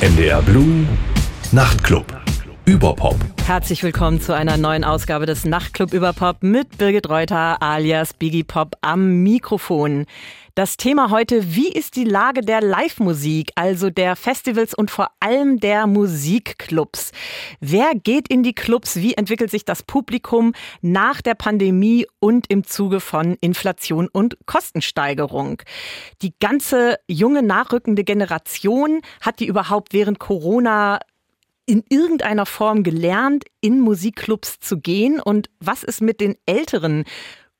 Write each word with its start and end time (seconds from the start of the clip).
NDR 0.00 0.40
Blue 0.40 0.86
Nachtclub. 1.52 2.06
Überpop. 2.64 3.16
Herzlich 3.44 3.82
willkommen 3.82 4.18
zu 4.18 4.34
einer 4.34 4.56
neuen 4.56 4.82
Ausgabe 4.82 5.26
des 5.26 5.44
Nachtclub 5.44 5.92
Überpop 5.92 6.42
mit 6.42 6.78
Birgit 6.78 7.10
Reuter 7.10 7.60
alias 7.60 8.14
Biggie 8.14 8.42
Pop 8.42 8.76
am 8.80 9.22
Mikrofon. 9.22 10.06
Das 10.60 10.76
Thema 10.76 11.08
heute, 11.08 11.54
wie 11.54 11.72
ist 11.72 11.96
die 11.96 12.04
Lage 12.04 12.42
der 12.42 12.60
Live-Musik, 12.60 13.50
also 13.54 13.88
der 13.88 14.14
Festivals 14.14 14.74
und 14.74 14.90
vor 14.90 15.08
allem 15.18 15.58
der 15.58 15.86
Musikclubs? 15.86 17.12
Wer 17.60 17.94
geht 17.94 18.28
in 18.28 18.42
die 18.42 18.52
Clubs? 18.52 18.96
Wie 18.96 19.14
entwickelt 19.14 19.50
sich 19.50 19.64
das 19.64 19.82
Publikum 19.82 20.52
nach 20.82 21.22
der 21.22 21.34
Pandemie 21.34 22.06
und 22.18 22.50
im 22.50 22.64
Zuge 22.64 23.00
von 23.00 23.38
Inflation 23.40 24.06
und 24.12 24.36
Kostensteigerung? 24.44 25.62
Die 26.20 26.34
ganze 26.40 26.98
junge, 27.08 27.42
nachrückende 27.42 28.04
Generation 28.04 29.00
hat 29.22 29.40
die 29.40 29.46
überhaupt 29.46 29.94
während 29.94 30.18
Corona 30.18 31.00
in 31.64 31.84
irgendeiner 31.88 32.44
Form 32.44 32.82
gelernt, 32.82 33.44
in 33.62 33.80
Musikclubs 33.80 34.60
zu 34.60 34.78
gehen? 34.78 35.20
Und 35.20 35.48
was 35.58 35.84
ist 35.84 36.02
mit 36.02 36.20
den 36.20 36.36
Älteren? 36.44 37.04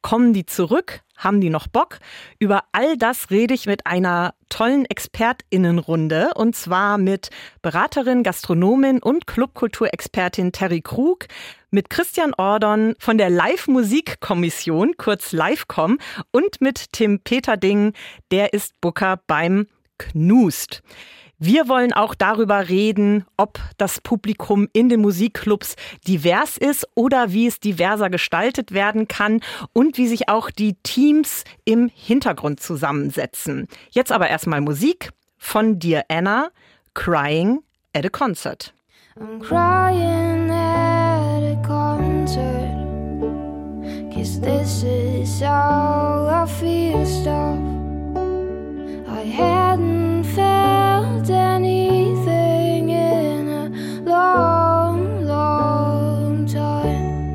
Kommen 0.03 0.35
die 0.35 0.45
zurück? 0.45 1.03
Haben 1.21 1.43
die 1.43 1.51
noch 1.51 1.69
Bock? 1.69 1.99
Über 2.39 2.65
all 2.73 2.97
das 2.97 3.31
rede 3.31 3.53
ich 3.53 3.67
mit 3.67 3.87
einer 3.87 4.35
tollen 4.49 4.87
Expertinnenrunde 4.87 6.31
und 6.35 6.57
zwar 6.57 6.97
mit 6.97 7.29
Beraterin, 7.61 8.23
Gastronomin 8.23 9.01
und 9.01 9.27
Clubkulturexpertin 9.27 10.51
Terry 10.51 10.81
Krug, 10.81 11.27
mit 11.71 11.91
Christian 11.91 12.33
Ordon 12.35 12.95
von 12.99 13.19
der 13.19 13.29
Live-Musikkommission, 13.29 14.97
kurz 14.97 15.33
Livecom, 15.33 15.99
und 16.31 16.61
mit 16.63 16.93
Tim 16.93 17.21
Peterding, 17.21 17.93
der 18.31 18.55
ist 18.55 18.81
Booker 18.81 19.21
beim 19.27 19.67
Knust. 19.99 20.83
Wir 21.43 21.69
wollen 21.69 21.95
auch 21.95 22.15
darüber 22.15 22.69
reden, 22.69 23.25
ob 23.39 23.59
das 23.79 23.99
Publikum 23.99 24.69
in 24.75 24.91
den 24.91 25.01
Musikclubs 25.01 25.75
divers 26.07 26.59
ist 26.59 26.87
oder 26.95 27.33
wie 27.33 27.47
es 27.47 27.61
diverser 27.61 28.11
gestaltet 28.11 28.73
werden 28.73 29.09
kann 29.09 29.41
und 29.73 29.97
wie 29.97 30.07
sich 30.07 30.29
auch 30.29 30.51
die 30.51 30.75
Teams 30.83 31.45
im 31.65 31.91
Hintergrund 31.95 32.61
zusammensetzen. 32.61 33.69
Jetzt 33.91 34.13
aber 34.13 34.29
erstmal 34.29 34.61
Musik 34.61 35.13
von 35.39 35.79
Dear 35.79 36.05
Anna, 36.09 36.51
Crying 36.93 37.61
at 37.95 38.05
a 38.05 38.11
Concert. 38.11 38.75
I'm 39.19 39.41
crying 39.41 40.51
at 40.51 41.43
a 41.43 41.57
concert 41.67 42.77
Cause 44.15 44.41
this 44.41 44.83
is 44.83 45.43
all 45.43 46.29
I 46.29 46.47
feel 46.47 47.05
stuff 47.07 47.70
I 49.21 49.25
hadn't 49.25 50.25
felt 50.25 51.29
anything 51.29 52.89
in 52.89 53.49
a 53.49 53.69
long, 54.09 55.27
long 55.27 56.47
time. 56.47 57.29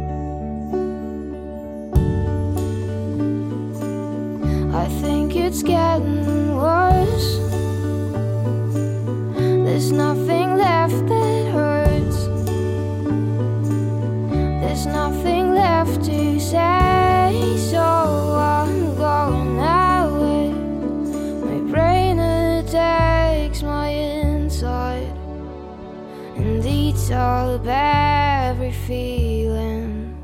I 4.73 4.87
think 4.99 5.35
it's 5.35 5.61
getting 5.61 6.55
worse. 6.57 7.37
There's 9.37 9.91
nothing 9.91 10.57
left 10.57 11.05
that 11.05 11.45
hurts. 11.53 12.25
There's 14.61 14.87
nothing 14.87 15.53
left 15.53 16.03
to 16.05 16.39
say, 16.39 16.94
feeling. 28.87 30.23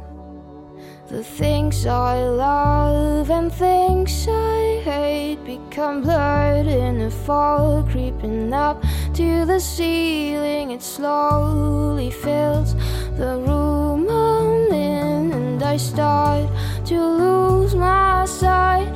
The 1.08 1.24
things 1.24 1.86
I 1.88 2.22
love 2.24 3.30
and 3.32 3.52
things 3.52 4.28
I 4.30 4.82
hate 4.84 5.44
become 5.44 6.04
blurred 6.04 6.68
in 6.68 7.02
a 7.02 7.12
fog 7.12 7.90
creeping 7.90 8.54
up 8.54 8.82
to 9.16 9.46
the 9.46 9.60
ceiling. 9.60 10.72
It 10.72 10.84
slowly 10.84 12.12
fills 12.12 12.76
the 13.18 13.38
room 13.48 14.08
I'm 14.10 14.72
in, 14.72 15.34
and 15.34 15.64
I 15.64 15.78
start 15.78 16.48
to 16.86 17.00
lose 17.00 17.74
my 17.76 18.26
sight. 18.26 18.94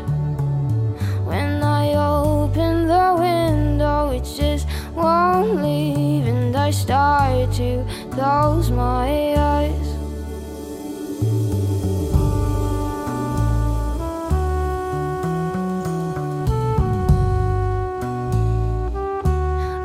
When 1.25 1.63
I 1.63 1.95
open 1.95 2.87
the 2.87 3.15
window, 3.17 4.11
it 4.11 4.23
just 4.23 4.67
won't 4.93 5.61
leave, 5.61 6.27
and 6.27 6.55
I 6.55 6.71
start 6.71 7.51
to 7.53 7.83
close 8.15 8.71
my 8.71 9.35
eyes. 9.35 9.87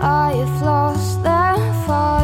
I 0.01 0.33
have 0.39 0.63
lost 0.63 1.23
that 1.25 1.87
fight. 1.87 2.20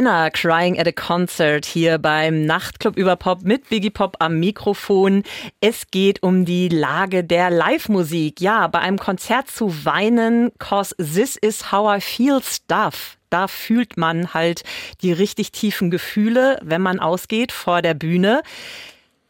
Anna, 0.00 0.30
Crying 0.30 0.78
at 0.78 0.88
a 0.88 0.92
Concert 0.92 1.66
hier 1.66 1.98
beim 1.98 2.46
Nachtclub 2.46 2.96
über 2.96 3.16
Pop 3.16 3.42
mit 3.42 3.68
Biggie 3.68 3.90
Pop 3.90 4.16
am 4.18 4.40
Mikrofon. 4.40 5.24
Es 5.60 5.90
geht 5.90 6.22
um 6.22 6.46
die 6.46 6.70
Lage 6.70 7.22
der 7.22 7.50
Live-Musik. 7.50 8.40
Ja, 8.40 8.66
bei 8.68 8.78
einem 8.78 8.98
Konzert 8.98 9.50
zu 9.50 9.84
weinen, 9.84 10.52
cause 10.58 10.96
this 10.96 11.36
is 11.36 11.70
how 11.70 11.94
I 11.94 12.00
feel 12.00 12.40
stuff. 12.42 13.18
Da 13.28 13.46
fühlt 13.46 13.98
man 13.98 14.32
halt 14.32 14.62
die 15.02 15.12
richtig 15.12 15.52
tiefen 15.52 15.90
Gefühle, 15.90 16.58
wenn 16.62 16.80
man 16.80 16.98
ausgeht 16.98 17.52
vor 17.52 17.82
der 17.82 17.92
Bühne. 17.92 18.40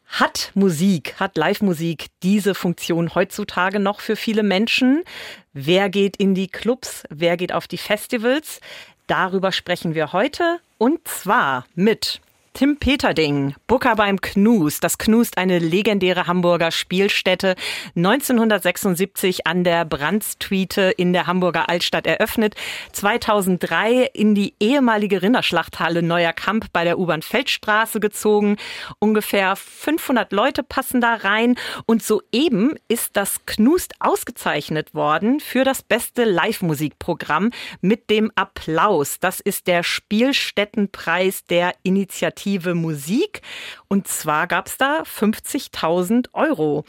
Hat 0.06 0.50
Musik, 0.54 1.14
hat 1.20 1.36
Live-Musik 1.36 2.06
diese 2.24 2.56
Funktion 2.56 3.14
heutzutage 3.14 3.78
noch 3.78 4.00
für 4.00 4.16
viele 4.16 4.42
Menschen? 4.42 5.04
Wer 5.52 5.88
geht 5.88 6.16
in 6.16 6.34
die 6.34 6.48
Clubs? 6.48 7.04
Wer 7.10 7.36
geht 7.36 7.52
auf 7.52 7.68
die 7.68 7.78
Festivals? 7.78 8.60
Darüber 9.10 9.50
sprechen 9.50 9.96
wir 9.96 10.12
heute 10.12 10.60
und 10.78 11.08
zwar 11.08 11.66
mit 11.74 12.20
Tim 12.52 12.76
Peterding, 12.78 13.54
Booker 13.68 13.94
beim 13.94 14.20
Knus. 14.20 14.80
Das 14.80 14.98
Knust, 14.98 15.38
eine 15.38 15.60
legendäre 15.60 16.26
Hamburger 16.26 16.72
Spielstätte, 16.72 17.54
1976 17.96 19.46
an 19.46 19.62
der 19.64 19.84
Brandstwiete 19.84 20.92
in 20.96 21.12
der 21.12 21.26
Hamburger 21.26 21.70
Altstadt 21.70 22.06
eröffnet, 22.06 22.56
2003 22.92 24.10
in 24.12 24.34
die 24.34 24.54
ehemalige 24.58 25.22
Rinderschlachthalle 25.22 26.02
Neuer 26.02 26.32
Kamp 26.32 26.66
bei 26.72 26.84
der 26.84 26.98
U-Bahn 26.98 27.22
Feldstraße 27.22 28.00
gezogen. 28.00 28.56
Ungefähr 28.98 29.54
500 29.54 30.32
Leute 30.32 30.62
passen 30.62 31.00
da 31.00 31.14
rein 31.14 31.54
und 31.86 32.02
soeben 32.02 32.74
ist 32.88 33.16
das 33.16 33.46
Knust 33.46 33.94
ausgezeichnet 34.00 34.92
worden 34.92 35.40
für 35.40 35.64
das 35.64 35.82
beste 35.82 36.24
Live-Musikprogramm 36.24 37.52
mit 37.80 38.10
dem 38.10 38.32
Applaus. 38.34 39.18
Das 39.20 39.40
ist 39.40 39.66
der 39.68 39.82
Spielstättenpreis 39.82 41.44
der 41.44 41.72
Initiative 41.84 42.39
Initiative 42.40 42.74
Musik. 42.74 43.42
Und 43.88 44.08
zwar 44.08 44.46
gab 44.46 44.66
es 44.66 44.76
da 44.76 45.02
50.000 45.02 46.28
Euro. 46.32 46.84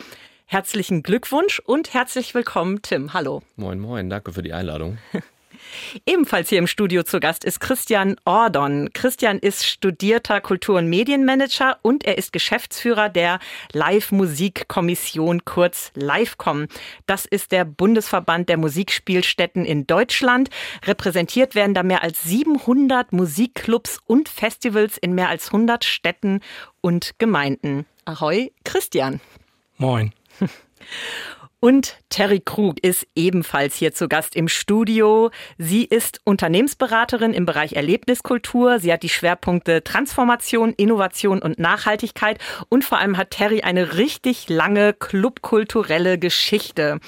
Herzlichen 0.46 1.04
Glückwunsch 1.04 1.60
und 1.60 1.94
herzlich 1.94 2.34
willkommen, 2.34 2.82
Tim. 2.82 3.14
Hallo. 3.14 3.42
Moin, 3.56 3.80
moin. 3.80 4.10
Danke 4.10 4.34
für 4.34 4.42
die 4.42 4.54
Einladung. 4.54 4.98
Ebenfalls 6.06 6.50
hier 6.50 6.60
im 6.60 6.68
Studio 6.68 7.04
zu 7.04 7.20
Gast 7.20 7.44
ist 7.44 7.60
Christian 7.60 8.16
Ordon. 8.26 8.90
Christian 8.94 9.40
ist 9.40 9.66
studierter 9.66 10.42
Kultur- 10.42 10.78
und 10.78 10.88
Medienmanager 10.88 11.80
und 11.82 12.04
er 12.04 12.18
ist 12.18 12.34
Geschäftsführer 12.34 13.10
der 13.10 13.40
Live-Musikkommission, 13.74 15.46
kurz 15.46 15.92
Livecom. 15.96 16.68
Das 17.06 17.26
ist 17.26 17.52
der 17.52 17.66
Bundesverband 17.66 18.50
der 18.50 18.58
Musikspielstätten 18.58 19.66
in 19.66 19.88
Deutschland. 19.88 20.50
Repräsentiert 20.86 21.56
werden 21.56 21.74
da 21.74 21.84
mehr 21.84 22.04
als 22.04 22.24
700 22.24 23.14
Musikclubs 23.14 24.00
und 24.06 24.30
Festivals 24.30 24.98
in 24.98 25.14
mehr 25.14 25.30
als 25.30 25.48
100 25.48 25.84
Städten 25.84 26.42
und 26.82 27.14
Gemeinden. 27.18 27.86
Ahoi, 28.06 28.52
Christian. 28.64 29.22
Moin. 29.78 30.14
Und 31.64 32.00
Terry 32.10 32.40
Krug 32.40 32.84
ist 32.84 33.06
ebenfalls 33.16 33.76
hier 33.76 33.94
zu 33.94 34.08
Gast 34.08 34.36
im 34.36 34.48
Studio. 34.48 35.30
Sie 35.60 35.86
ist 35.86 36.20
Unternehmensberaterin 36.24 37.36
im 37.36 37.46
Bereich 37.46 37.74
Erlebniskultur. 37.74 38.80
Sie 38.80 38.92
hat 38.92 39.04
die 39.04 39.10
Schwerpunkte 39.10 39.84
Transformation, 39.84 40.74
Innovation 40.74 41.40
und 41.40 41.60
Nachhaltigkeit. 41.60 42.40
Und 42.70 42.84
vor 42.84 42.98
allem 42.98 43.16
hat 43.16 43.30
Terry 43.30 43.62
eine 43.62 43.98
richtig 43.98 44.50
lange 44.50 44.94
clubkulturelle 44.94 46.18
Geschichte. 46.18 47.00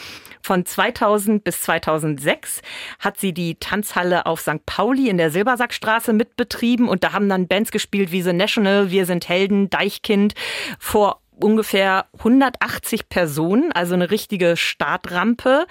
Von 0.44 0.68
2000 0.68 1.44
bis 1.44 1.62
2006 1.62 2.62
hat 3.00 3.18
sie 3.18 3.34
die 3.34 3.56
Tanzhalle 3.56 4.28
auf 4.28 4.42
St. 4.42 4.64
Pauli 4.68 5.10
in 5.10 5.18
der 5.18 5.32
Silbersackstraße 5.32 6.14
mitbetrieben 6.14 6.90
und 6.90 7.04
da 7.04 7.14
haben 7.14 7.28
dann 7.28 7.48
Bands 7.48 7.72
gespielt 7.72 8.12
wie 8.12 8.22
The 8.22 8.34
National, 8.34 8.92
Wir 8.92 9.08
sind 9.08 9.28
Helden, 9.28 9.72
Deichkind 9.72 10.36
vor 10.78 11.23
ungefähr 11.40 12.06
180 12.18 13.10
Personen, 13.10 13.72
also 13.72 13.94
eine 13.94 14.12
richtige 14.12 14.58
Startrampe. 14.58 15.66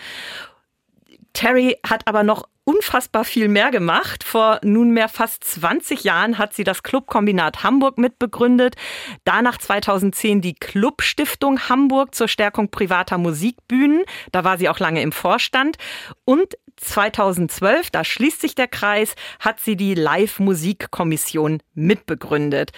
Terry 1.32 1.78
hat 1.86 2.06
aber 2.06 2.22
noch 2.22 2.46
unfassbar 2.64 3.24
viel 3.24 3.48
mehr 3.48 3.70
gemacht. 3.70 4.22
Vor 4.24 4.60
nunmehr 4.62 5.08
fast 5.08 5.42
20 5.44 6.04
Jahren 6.04 6.38
hat 6.38 6.54
sie 6.54 6.64
das 6.64 6.82
Clubkombinat 6.82 7.62
Hamburg 7.62 7.98
mitbegründet. 7.98 8.76
Danach 9.24 9.58
2010 9.58 10.40
die 10.40 10.54
Clubstiftung 10.54 11.68
Hamburg 11.68 12.14
zur 12.14 12.28
Stärkung 12.28 12.70
privater 12.70 13.18
Musikbühnen. 13.18 14.04
Da 14.30 14.44
war 14.44 14.58
sie 14.58 14.68
auch 14.68 14.78
lange 14.78 15.02
im 15.02 15.12
Vorstand. 15.12 15.76
Und 16.24 16.56
2012, 16.76 17.90
da 17.90 18.04
schließt 18.04 18.40
sich 18.40 18.54
der 18.54 18.68
Kreis, 18.68 19.14
hat 19.40 19.60
sie 19.60 19.76
die 19.76 19.94
Live-Musikkommission 19.94 21.62
mitbegründet. 21.74 22.72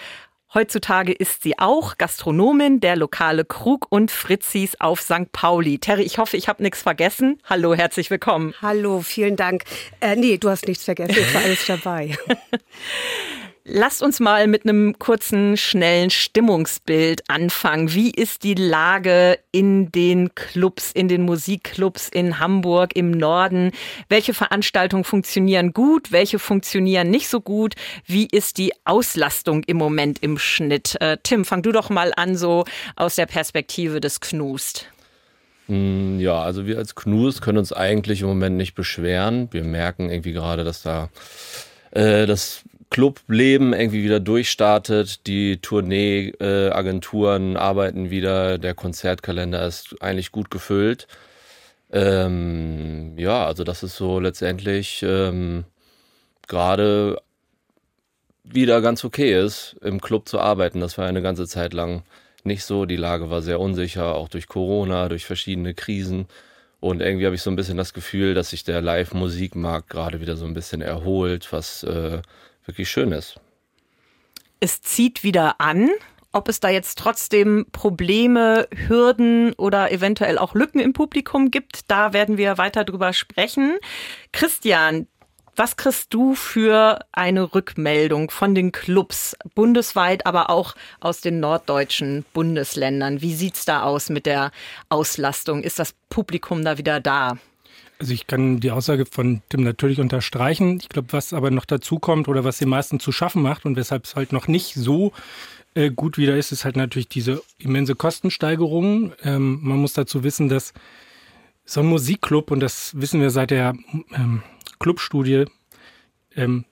Heutzutage 0.55 1.11
ist 1.11 1.43
sie 1.43 1.59
auch 1.59 1.97
Gastronomin 1.97 2.79
der 2.79 2.95
Lokale 2.95 3.43
Krug 3.43 3.87
und 3.89 4.09
Fritzis 4.09 4.79
auf 4.79 5.01
St. 5.01 5.29
Pauli. 5.33 5.79
Terry, 5.79 6.03
ich 6.03 6.17
hoffe, 6.17 6.37
ich 6.37 6.47
habe 6.47 6.63
nichts 6.63 6.81
vergessen. 6.81 7.41
Hallo, 7.43 7.75
herzlich 7.75 8.09
willkommen. 8.09 8.53
Hallo, 8.61 9.01
vielen 9.01 9.35
Dank. 9.35 9.65
Äh, 9.99 10.15
nee, 10.15 10.37
du 10.37 10.49
hast 10.49 10.65
nichts 10.65 10.85
vergessen, 10.85 11.17
es 11.19 11.33
war 11.33 11.41
alles 11.41 11.65
dabei. 11.65 12.17
Lasst 13.67 14.03
uns 14.03 14.19
mal 14.19 14.45
mit 14.45 14.63
einem 14.63 14.99
kurzen, 14.99 15.57
schnellen 15.57 16.11
Stimmungsbild 16.11 17.27
anfangen. 17.31 17.91
Wie 17.95 18.11
ist 18.11 18.43
die 18.43 18.53
Lage 18.53 19.39
in 19.51 19.91
den 19.91 20.35
Clubs, 20.35 20.91
in 20.91 21.07
den 21.07 21.23
Musikclubs 21.23 22.07
in 22.09 22.37
Hamburg 22.37 22.95
im 22.95 23.09
Norden? 23.09 23.71
Welche 24.07 24.35
Veranstaltungen 24.35 25.03
funktionieren 25.03 25.73
gut? 25.73 26.11
Welche 26.11 26.37
funktionieren 26.37 27.09
nicht 27.09 27.27
so 27.27 27.41
gut? 27.41 27.73
Wie 28.05 28.27
ist 28.27 28.59
die 28.59 28.71
Auslastung 28.83 29.63
im 29.63 29.77
Moment 29.77 30.21
im 30.21 30.37
Schnitt? 30.37 30.95
Äh, 31.01 31.17
Tim, 31.23 31.43
fang 31.43 31.63
du 31.63 31.71
doch 31.71 31.89
mal 31.89 32.13
an, 32.15 32.37
so 32.37 32.65
aus 32.95 33.15
der 33.15 33.25
Perspektive 33.25 33.99
des 33.99 34.19
Knust. 34.19 34.89
Hm, 35.65 36.19
ja, 36.19 36.39
also 36.39 36.67
wir 36.67 36.77
als 36.77 36.93
Knust 36.93 37.41
können 37.41 37.57
uns 37.57 37.73
eigentlich 37.73 38.21
im 38.21 38.27
Moment 38.27 38.57
nicht 38.57 38.75
beschweren. 38.75 39.47
Wir 39.49 39.63
merken 39.63 40.11
irgendwie 40.11 40.33
gerade, 40.33 40.63
dass 40.63 40.83
da 40.83 41.09
äh, 41.89 42.27
das 42.27 42.63
Clubleben 42.89 43.73
irgendwie 43.73 44.03
wieder 44.03 44.19
durchstartet, 44.19 45.27
die 45.27 45.57
Tourneeagenturen 45.57 47.55
äh, 47.55 47.59
arbeiten 47.59 48.09
wieder, 48.09 48.57
der 48.57 48.73
Konzertkalender 48.73 49.65
ist 49.65 50.01
eigentlich 50.01 50.31
gut 50.31 50.49
gefüllt. 50.51 51.07
Ähm, 51.91 53.17
ja, 53.17 53.45
also 53.45 53.63
das 53.63 53.83
ist 53.83 53.95
so 53.95 54.19
letztendlich 54.19 55.03
ähm, 55.03 55.65
gerade 56.47 57.21
wieder 58.43 58.81
ganz 58.81 59.03
okay 59.03 59.39
ist, 59.39 59.75
im 59.81 59.99
Club 60.01 60.27
zu 60.29 60.39
arbeiten. 60.39 60.79
Das 60.79 60.97
war 60.97 61.05
eine 61.07 61.21
ganze 61.21 61.47
Zeit 61.47 61.73
lang 61.73 62.03
nicht 62.43 62.63
so. 62.63 62.85
Die 62.85 62.95
Lage 62.95 63.29
war 63.29 63.41
sehr 63.41 63.59
unsicher, 63.59 64.15
auch 64.15 64.29
durch 64.29 64.47
Corona, 64.47 65.09
durch 65.09 65.25
verschiedene 65.25 65.73
Krisen. 65.73 66.27
Und 66.79 67.01
irgendwie 67.01 67.25
habe 67.25 67.35
ich 67.35 67.41
so 67.41 67.49
ein 67.49 67.55
bisschen 67.55 67.77
das 67.77 67.93
Gefühl, 67.93 68.33
dass 68.35 68.51
sich 68.51 68.63
der 68.63 68.81
Live-Musikmarkt 68.81 69.89
gerade 69.89 70.21
wieder 70.21 70.35
so 70.35 70.45
ein 70.45 70.53
bisschen 70.53 70.81
erholt, 70.81 71.51
was 71.51 71.83
äh, 71.83 72.21
wirklich 72.65 72.89
schön 72.89 73.11
ist. 73.11 73.39
Es 74.59 74.81
zieht 74.81 75.23
wieder 75.23 75.59
an. 75.59 75.89
Ob 76.31 76.49
es 76.49 76.59
da 76.59 76.67
jetzt 76.67 76.97
trotzdem 76.97 77.65
Probleme, 77.71 78.67
Hürden 78.87 79.53
oder 79.53 79.93
eventuell 79.93 80.37
auch 80.37 80.53
Lücken 80.53 80.79
im 80.79 80.91
Publikum 80.91 81.49
gibt, 81.49 81.89
da 81.89 82.11
werden 82.11 82.37
wir 82.37 82.57
weiter 82.57 82.83
drüber 82.83 83.13
sprechen. 83.13 83.77
Christian, 84.33 85.07
was 85.55 85.77
kriegst 85.77 86.13
du 86.13 86.35
für 86.35 86.99
eine 87.13 87.55
Rückmeldung 87.55 88.29
von 88.29 88.53
den 88.53 88.73
Clubs 88.73 89.37
bundesweit, 89.53 90.25
aber 90.25 90.49
auch 90.49 90.75
aus 90.99 91.21
den 91.21 91.39
norddeutschen 91.39 92.25
Bundesländern? 92.33 93.21
Wie 93.21 93.33
sieht's 93.33 93.63
da 93.63 93.83
aus 93.83 94.09
mit 94.09 94.25
der 94.25 94.51
Auslastung? 94.89 95.63
Ist 95.63 95.79
das 95.79 95.95
Publikum 96.09 96.65
da 96.65 96.77
wieder 96.77 96.99
da? 96.99 97.37
Also 97.97 98.13
ich 98.13 98.27
kann 98.27 98.59
die 98.59 98.71
Aussage 98.71 99.05
von 99.05 99.41
Tim 99.49 99.63
natürlich 99.63 99.99
unterstreichen. 100.01 100.79
Ich 100.81 100.89
glaube, 100.89 101.13
was 101.13 101.31
aber 101.31 101.49
noch 101.49 101.65
dazu 101.65 101.99
kommt 101.99 102.27
oder 102.27 102.43
was 102.43 102.57
den 102.57 102.69
meisten 102.69 102.99
zu 102.99 103.11
schaffen 103.11 103.41
macht 103.41 103.65
und 103.65 103.77
weshalb 103.77 104.03
es 104.05 104.15
halt 104.15 104.33
noch 104.33 104.47
nicht 104.47 104.73
so 104.73 105.13
äh, 105.75 105.91
gut 105.91 106.17
wieder 106.17 106.35
ist, 106.35 106.51
ist 106.51 106.65
halt 106.65 106.75
natürlich 106.75 107.07
diese 107.07 107.41
immense 107.57 107.95
Kostensteigerung. 107.95 109.13
Ähm, 109.23 109.59
man 109.61 109.77
muss 109.77 109.93
dazu 109.93 110.23
wissen, 110.23 110.49
dass 110.49 110.73
so 111.65 111.81
ein 111.81 111.87
Musikclub, 111.87 112.51
und 112.51 112.59
das 112.59 112.99
wissen 112.99 113.21
wir 113.21 113.29
seit 113.29 113.51
der 113.51 113.75
ähm, 114.13 114.43
Clubstudie, 114.79 115.45
ähm, 116.35 116.65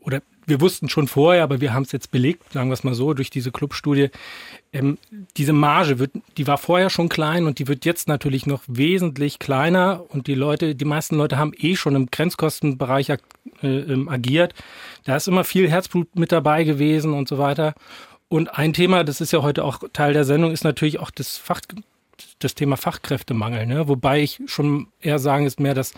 oder 0.00 0.22
wir 0.46 0.60
wussten 0.60 0.88
schon 0.88 1.08
vorher, 1.08 1.42
aber 1.42 1.60
wir 1.60 1.72
haben 1.72 1.82
es 1.82 1.92
jetzt 1.92 2.10
belegt, 2.10 2.52
sagen 2.52 2.70
wir 2.70 2.74
es 2.74 2.84
mal 2.84 2.94
so, 2.94 3.14
durch 3.14 3.30
diese 3.30 3.52
Clubstudie. 3.52 4.10
Ähm, 4.72 4.98
diese 5.36 5.52
Marge 5.52 5.98
wird, 5.98 6.12
die 6.36 6.46
war 6.46 6.58
vorher 6.58 6.90
schon 6.90 7.08
klein 7.08 7.46
und 7.46 7.58
die 7.58 7.68
wird 7.68 7.84
jetzt 7.84 8.08
natürlich 8.08 8.46
noch 8.46 8.62
wesentlich 8.66 9.38
kleiner 9.38 10.04
und 10.08 10.26
die 10.26 10.34
Leute, 10.34 10.74
die 10.74 10.84
meisten 10.84 11.16
Leute 11.16 11.38
haben 11.38 11.52
eh 11.56 11.76
schon 11.76 11.94
im 11.94 12.10
Grenzkostenbereich 12.10 13.10
äh, 13.10 13.16
ähm, 13.62 14.08
agiert. 14.08 14.54
Da 15.04 15.16
ist 15.16 15.28
immer 15.28 15.44
viel 15.44 15.68
Herzblut 15.70 16.16
mit 16.16 16.32
dabei 16.32 16.64
gewesen 16.64 17.12
und 17.12 17.28
so 17.28 17.38
weiter. 17.38 17.74
Und 18.28 18.56
ein 18.56 18.72
Thema, 18.72 19.02
das 19.02 19.20
ist 19.20 19.32
ja 19.32 19.42
heute 19.42 19.64
auch 19.64 19.80
Teil 19.92 20.12
der 20.12 20.24
Sendung, 20.24 20.52
ist 20.52 20.62
natürlich 20.64 21.00
auch 21.00 21.10
das 21.10 21.36
Fach, 21.36 21.60
das 22.38 22.54
Thema 22.54 22.76
Fachkräftemangel. 22.76 23.66
Ne? 23.66 23.88
Wobei 23.88 24.22
ich 24.22 24.40
schon 24.46 24.86
eher 25.00 25.18
sagen, 25.18 25.46
ist 25.46 25.58
mehr 25.58 25.74
das 25.74 25.94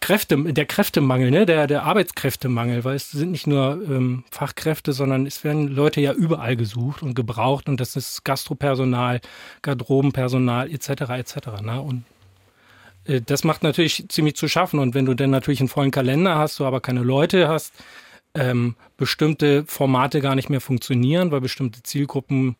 Kräfte, 0.00 0.36
der 0.52 0.66
Kräftemangel, 0.66 1.30
ne? 1.30 1.46
der, 1.46 1.66
der 1.66 1.84
Arbeitskräftemangel, 1.84 2.84
weil 2.84 2.96
es 2.96 3.10
sind 3.10 3.30
nicht 3.30 3.46
nur 3.46 3.80
ähm, 3.88 4.24
Fachkräfte, 4.30 4.92
sondern 4.92 5.26
es 5.26 5.44
werden 5.44 5.68
Leute 5.68 6.00
ja 6.00 6.12
überall 6.12 6.56
gesucht 6.56 7.02
und 7.02 7.14
gebraucht 7.14 7.68
und 7.68 7.80
das 7.80 7.96
ist 7.96 8.24
Gastropersonal, 8.24 9.20
Garderobenpersonal 9.62 10.70
etc. 10.70 10.88
etc. 10.88 11.36
Ne? 11.62 11.80
Und 11.80 12.04
äh, 13.04 13.20
das 13.20 13.44
macht 13.44 13.62
natürlich 13.62 14.08
ziemlich 14.08 14.36
zu 14.36 14.48
schaffen 14.48 14.78
und 14.78 14.94
wenn 14.94 15.06
du 15.06 15.14
dann 15.14 15.30
natürlich 15.30 15.60
einen 15.60 15.68
vollen 15.68 15.90
Kalender 15.90 16.36
hast, 16.36 16.58
du 16.60 16.64
aber 16.64 16.80
keine 16.80 17.02
Leute 17.02 17.48
hast, 17.48 17.72
ähm, 18.34 18.76
bestimmte 18.96 19.64
Formate 19.66 20.20
gar 20.20 20.34
nicht 20.34 20.50
mehr 20.50 20.60
funktionieren, 20.60 21.30
weil 21.30 21.40
bestimmte 21.40 21.82
Zielgruppen 21.82 22.56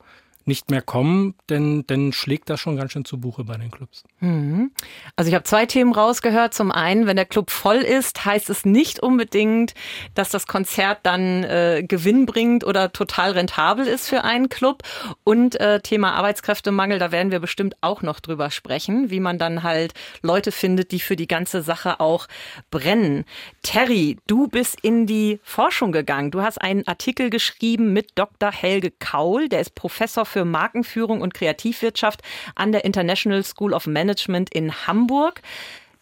nicht 0.47 0.71
mehr 0.71 0.83
kommen, 0.83 1.35
denn 1.49 1.85
dann 1.89 2.13
schlägt 2.13 2.49
das 2.51 2.61
schon 2.61 2.77
ganz 2.77 2.93
schön 2.93 3.05
zu 3.05 3.19
Buche 3.19 3.45
bei 3.45 3.57
den 3.57 3.71
Clubs. 3.71 4.05
Mhm. 4.21 4.71
Also 5.17 5.29
ich 5.29 5.35
habe 5.35 5.45
zwei 5.45 5.67
Themen 5.67 5.93
rausgehört. 5.93 6.55
Zum 6.55 6.71
einen, 6.71 7.07
wenn 7.07 7.17
der 7.17 7.25
Club 7.25 7.51
voll 7.51 7.79
ist, 7.79 8.25
heißt 8.25 8.49
es 8.49 8.65
nicht 8.65 9.01
unbedingt, 9.01 9.75
dass 10.15 10.31
das 10.31 10.47
Konzert 10.47 11.01
dann 11.03 11.43
äh, 11.43 11.85
Gewinn 11.87 12.27
bringt 12.27 12.65
oder 12.65 12.93
total 12.93 13.33
rentabel 13.33 13.87
ist 13.87 14.09
für 14.09 14.23
einen 14.23 14.49
Club. 14.49 14.83
Und 15.25 15.59
äh, 15.61 15.81
Thema 15.81 16.13
Arbeitskräftemangel, 16.13 17.01
da 17.01 17.11
werden 17.11 17.33
wir 17.33 17.41
bestimmt 17.41 17.75
auch 17.81 18.03
noch 18.03 18.21
drüber 18.21 18.51
sprechen, 18.51 19.11
wie 19.11 19.21
man 19.21 19.39
dann 19.39 19.65
halt 19.65 19.95
Leute 20.23 20.53
findet, 20.53 20.93
die 20.93 21.01
für 21.01 21.17
die 21.17 21.29
ganze 21.29 21.63
Sache 21.63 21.99
auch 21.99 22.29
brennen. 22.71 23.25
Terry, 23.63 24.19
du 24.29 24.47
bist 24.47 24.79
in 24.81 25.07
die 25.07 25.41
Forschung 25.43 25.91
gegangen. 25.91 26.31
Du 26.31 26.43
hast 26.43 26.59
einen 26.59 26.87
Artikel 26.87 27.31
geschrieben 27.31 27.93
mit 27.93 28.13
Dr. 28.15 28.53
Helge 28.53 28.93
Kaul, 28.93 29.49
der 29.49 29.61
ist 29.61 29.75
Professor 29.75 30.25
für 30.25 30.36
für 30.37 30.45
Markenführung 30.45 31.23
und 31.23 31.33
Kreativwirtschaft 31.33 32.21
an 32.57 32.71
der 32.71 32.85
International 32.85 33.43
School 33.43 33.73
of 33.73 33.87
Management 33.87 34.53
in 34.53 34.87
Hamburg. 34.87 35.41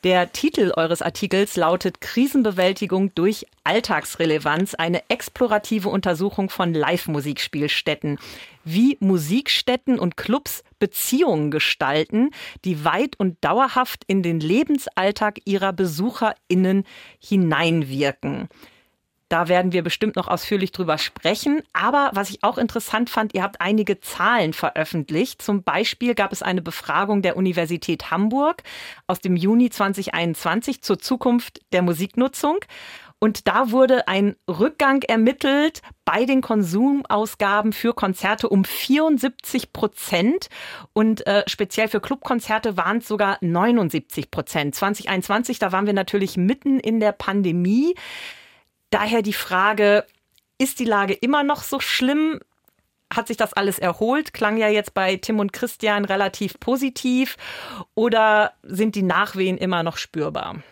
Der 0.02 0.32
Titel 0.32 0.72
eures 0.76 1.02
Artikels 1.02 1.54
lautet 1.54 2.00
Krisenbewältigung 2.00 3.14
durch 3.14 3.46
Alltagsrelevanz, 3.62 4.74
eine 4.74 5.08
explorative 5.08 5.88
Untersuchung 5.88 6.50
von 6.50 6.74
Live-Musikspielstätten. 6.74 8.18
Wie 8.64 8.96
Musikstätten 8.98 10.00
und 10.00 10.16
Clubs 10.16 10.64
Beziehungen 10.80 11.52
gestalten, 11.52 12.32
die 12.64 12.84
weit 12.84 13.14
und 13.20 13.36
dauerhaft 13.40 14.02
in 14.08 14.24
den 14.24 14.40
Lebensalltag 14.40 15.42
ihrer 15.44 15.72
BesucherInnen 15.72 16.82
hineinwirken. 17.20 18.48
Da 19.28 19.48
werden 19.48 19.72
wir 19.72 19.82
bestimmt 19.82 20.16
noch 20.16 20.28
ausführlich 20.28 20.72
drüber 20.72 20.98
sprechen. 20.98 21.62
Aber 21.72 22.10
was 22.12 22.30
ich 22.30 22.44
auch 22.44 22.58
interessant 22.58 23.10
fand, 23.10 23.34
ihr 23.34 23.42
habt 23.42 23.60
einige 23.60 24.00
Zahlen 24.00 24.52
veröffentlicht. 24.52 25.40
Zum 25.40 25.62
Beispiel 25.62 26.14
gab 26.14 26.32
es 26.32 26.42
eine 26.42 26.62
Befragung 26.62 27.22
der 27.22 27.36
Universität 27.36 28.10
Hamburg 28.10 28.62
aus 29.06 29.20
dem 29.20 29.36
Juni 29.36 29.70
2021 29.70 30.82
zur 30.82 30.98
Zukunft 30.98 31.60
der 31.72 31.82
Musiknutzung. 31.82 32.58
Und 33.24 33.48
da 33.48 33.70
wurde 33.70 34.06
ein 34.06 34.36
Rückgang 34.46 35.00
ermittelt 35.00 35.80
bei 36.04 36.26
den 36.26 36.42
Konsumausgaben 36.42 37.72
für 37.72 37.94
Konzerte 37.94 38.50
um 38.50 38.66
74 38.66 39.72
Prozent. 39.72 40.48
Und 40.92 41.26
äh, 41.26 41.42
speziell 41.46 41.88
für 41.88 42.00
Clubkonzerte 42.00 42.76
waren 42.76 42.98
es 42.98 43.08
sogar 43.08 43.38
79 43.40 44.30
Prozent. 44.30 44.74
2021, 44.74 45.58
da 45.58 45.72
waren 45.72 45.86
wir 45.86 45.94
natürlich 45.94 46.36
mitten 46.36 46.78
in 46.78 47.00
der 47.00 47.12
Pandemie. 47.12 47.94
Daher 48.94 49.22
die 49.22 49.32
Frage, 49.32 50.04
ist 50.56 50.78
die 50.78 50.84
Lage 50.84 51.14
immer 51.14 51.42
noch 51.42 51.64
so 51.64 51.80
schlimm? 51.80 52.38
Hat 53.12 53.26
sich 53.26 53.36
das 53.36 53.52
alles 53.52 53.80
erholt? 53.80 54.32
Klang 54.32 54.56
ja 54.56 54.68
jetzt 54.68 54.94
bei 54.94 55.16
Tim 55.16 55.40
und 55.40 55.52
Christian 55.52 56.04
relativ 56.04 56.60
positiv. 56.60 57.36
Oder 57.96 58.52
sind 58.62 58.94
die 58.94 59.02
Nachwehen 59.02 59.58
immer 59.58 59.82
noch 59.82 59.96
spürbar? 59.96 60.62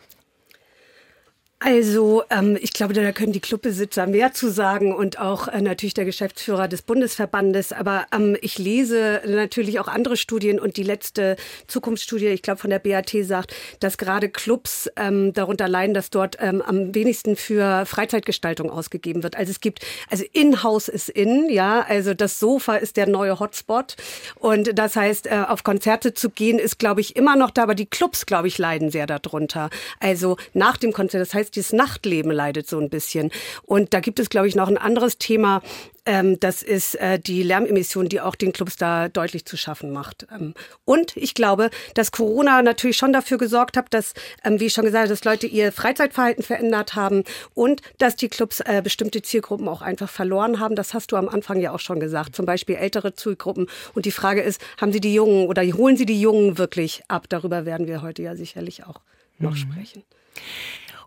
Also 1.64 2.24
ähm, 2.28 2.58
ich 2.60 2.72
glaube, 2.72 2.92
da 2.92 3.12
können 3.12 3.32
die 3.32 3.38
Clubbesitzer 3.38 4.08
mehr 4.08 4.32
zu 4.32 4.50
sagen 4.50 4.92
und 4.92 5.20
auch 5.20 5.46
äh, 5.46 5.62
natürlich 5.62 5.94
der 5.94 6.04
Geschäftsführer 6.04 6.66
des 6.66 6.82
Bundesverbandes. 6.82 7.72
Aber 7.72 8.06
ähm, 8.12 8.36
ich 8.40 8.58
lese 8.58 9.20
natürlich 9.24 9.78
auch 9.78 9.86
andere 9.86 10.16
Studien 10.16 10.58
und 10.58 10.76
die 10.76 10.82
letzte 10.82 11.36
Zukunftsstudie, 11.68 12.26
ich 12.26 12.42
glaube 12.42 12.58
von 12.58 12.70
der 12.70 12.80
BAT 12.80 13.12
sagt, 13.22 13.54
dass 13.78 13.96
gerade 13.96 14.28
Clubs 14.28 14.90
ähm, 14.96 15.32
darunter 15.34 15.68
leiden, 15.68 15.94
dass 15.94 16.10
dort 16.10 16.36
ähm, 16.40 16.62
am 16.62 16.96
wenigsten 16.96 17.36
für 17.36 17.86
Freizeitgestaltung 17.86 18.68
ausgegeben 18.68 19.22
wird. 19.22 19.36
Also 19.36 19.52
es 19.52 19.60
gibt, 19.60 19.86
also 20.10 20.24
In-House 20.32 20.88
ist 20.88 21.10
in, 21.10 21.48
ja, 21.48 21.84
also 21.88 22.12
das 22.12 22.40
Sofa 22.40 22.74
ist 22.74 22.96
der 22.96 23.06
neue 23.06 23.38
Hotspot 23.38 23.94
und 24.40 24.76
das 24.76 24.96
heißt, 24.96 25.28
äh, 25.28 25.44
auf 25.46 25.62
Konzerte 25.62 26.12
zu 26.12 26.30
gehen 26.30 26.58
ist, 26.58 26.80
glaube 26.80 27.00
ich, 27.00 27.14
immer 27.14 27.36
noch 27.36 27.50
da, 27.50 27.62
aber 27.62 27.76
die 27.76 27.86
Clubs, 27.86 28.26
glaube 28.26 28.48
ich, 28.48 28.58
leiden 28.58 28.90
sehr 28.90 29.06
darunter. 29.06 29.70
Also 30.00 30.36
nach 30.54 30.76
dem 30.76 30.92
Konzert, 30.92 31.20
das 31.20 31.32
heißt 31.32 31.51
das 31.56 31.72
Nachtleben 31.72 32.32
leidet 32.32 32.68
so 32.68 32.78
ein 32.78 32.90
bisschen. 32.90 33.30
Und 33.62 33.94
da 33.94 34.00
gibt 34.00 34.18
es, 34.18 34.30
glaube 34.30 34.48
ich, 34.48 34.54
noch 34.54 34.68
ein 34.68 34.78
anderes 34.78 35.18
Thema. 35.18 35.62
Ähm, 36.04 36.40
das 36.40 36.62
ist 36.62 36.96
äh, 36.96 37.20
die 37.20 37.44
Lärmemission, 37.44 38.08
die 38.08 38.20
auch 38.20 38.34
den 38.34 38.52
Clubs 38.52 38.76
da 38.76 39.08
deutlich 39.08 39.44
zu 39.44 39.56
schaffen 39.56 39.92
macht. 39.92 40.26
Ähm, 40.32 40.54
und 40.84 41.16
ich 41.16 41.34
glaube, 41.34 41.70
dass 41.94 42.10
Corona 42.10 42.60
natürlich 42.62 42.96
schon 42.96 43.12
dafür 43.12 43.38
gesorgt 43.38 43.76
hat, 43.76 43.94
dass, 43.94 44.14
ähm, 44.42 44.58
wie 44.58 44.66
ich 44.66 44.72
schon 44.72 44.84
gesagt 44.84 45.02
habe, 45.04 45.10
dass 45.10 45.24
Leute 45.24 45.46
ihr 45.46 45.70
Freizeitverhalten 45.70 46.42
verändert 46.42 46.96
haben 46.96 47.22
und 47.54 47.82
dass 47.98 48.16
die 48.16 48.28
Clubs 48.28 48.60
äh, 48.60 48.80
bestimmte 48.82 49.22
Zielgruppen 49.22 49.68
auch 49.68 49.82
einfach 49.82 50.10
verloren 50.10 50.58
haben. 50.58 50.74
Das 50.74 50.92
hast 50.92 51.12
du 51.12 51.16
am 51.16 51.28
Anfang 51.28 51.60
ja 51.60 51.72
auch 51.72 51.80
schon 51.80 52.00
gesagt. 52.00 52.34
Zum 52.34 52.46
Beispiel 52.46 52.76
ältere 52.76 53.14
Zielgruppen. 53.14 53.68
Und 53.94 54.04
die 54.04 54.10
Frage 54.10 54.42
ist, 54.42 54.60
haben 54.80 54.92
sie 54.92 55.00
die 55.00 55.14
Jungen 55.14 55.46
oder 55.46 55.62
holen 55.62 55.96
sie 55.96 56.06
die 56.06 56.20
Jungen 56.20 56.58
wirklich 56.58 57.02
ab? 57.06 57.26
Darüber 57.28 57.64
werden 57.64 57.86
wir 57.86 58.02
heute 58.02 58.22
ja 58.22 58.34
sicherlich 58.34 58.84
auch 58.84 59.00
noch 59.38 59.52
mhm. 59.52 59.56
sprechen 59.56 60.02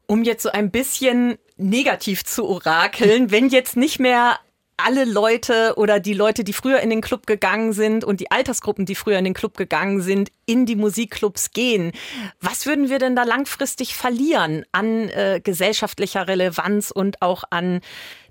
um 0.07 0.23
jetzt 0.23 0.43
so 0.43 0.51
ein 0.51 0.71
bisschen 0.71 1.37
negativ 1.57 2.23
zu 2.25 2.45
orakeln, 2.45 3.29
wenn 3.31 3.49
jetzt 3.49 3.77
nicht 3.77 3.99
mehr 3.99 4.39
alle 4.77 5.05
Leute 5.05 5.73
oder 5.77 5.99
die 5.99 6.13
Leute, 6.13 6.43
die 6.43 6.53
früher 6.53 6.79
in 6.79 6.89
den 6.89 7.01
Club 7.01 7.27
gegangen 7.27 7.71
sind 7.71 8.03
und 8.03 8.19
die 8.19 8.31
Altersgruppen, 8.31 8.85
die 8.85 8.95
früher 8.95 9.17
in 9.17 9.23
den 9.23 9.33
Club 9.33 9.55
gegangen 9.55 10.01
sind, 10.01 10.31
in 10.45 10.65
die 10.65 10.75
Musikclubs 10.75 11.51
gehen. 11.51 11.93
Was 12.41 12.65
würden 12.65 12.89
wir 12.89 12.99
denn 12.99 13.15
da 13.15 13.23
langfristig 13.23 13.95
verlieren 13.95 14.65
an 14.73 15.09
äh, 15.09 15.39
gesellschaftlicher 15.41 16.27
Relevanz 16.27 16.91
und 16.91 17.21
auch 17.21 17.45
an 17.49 17.81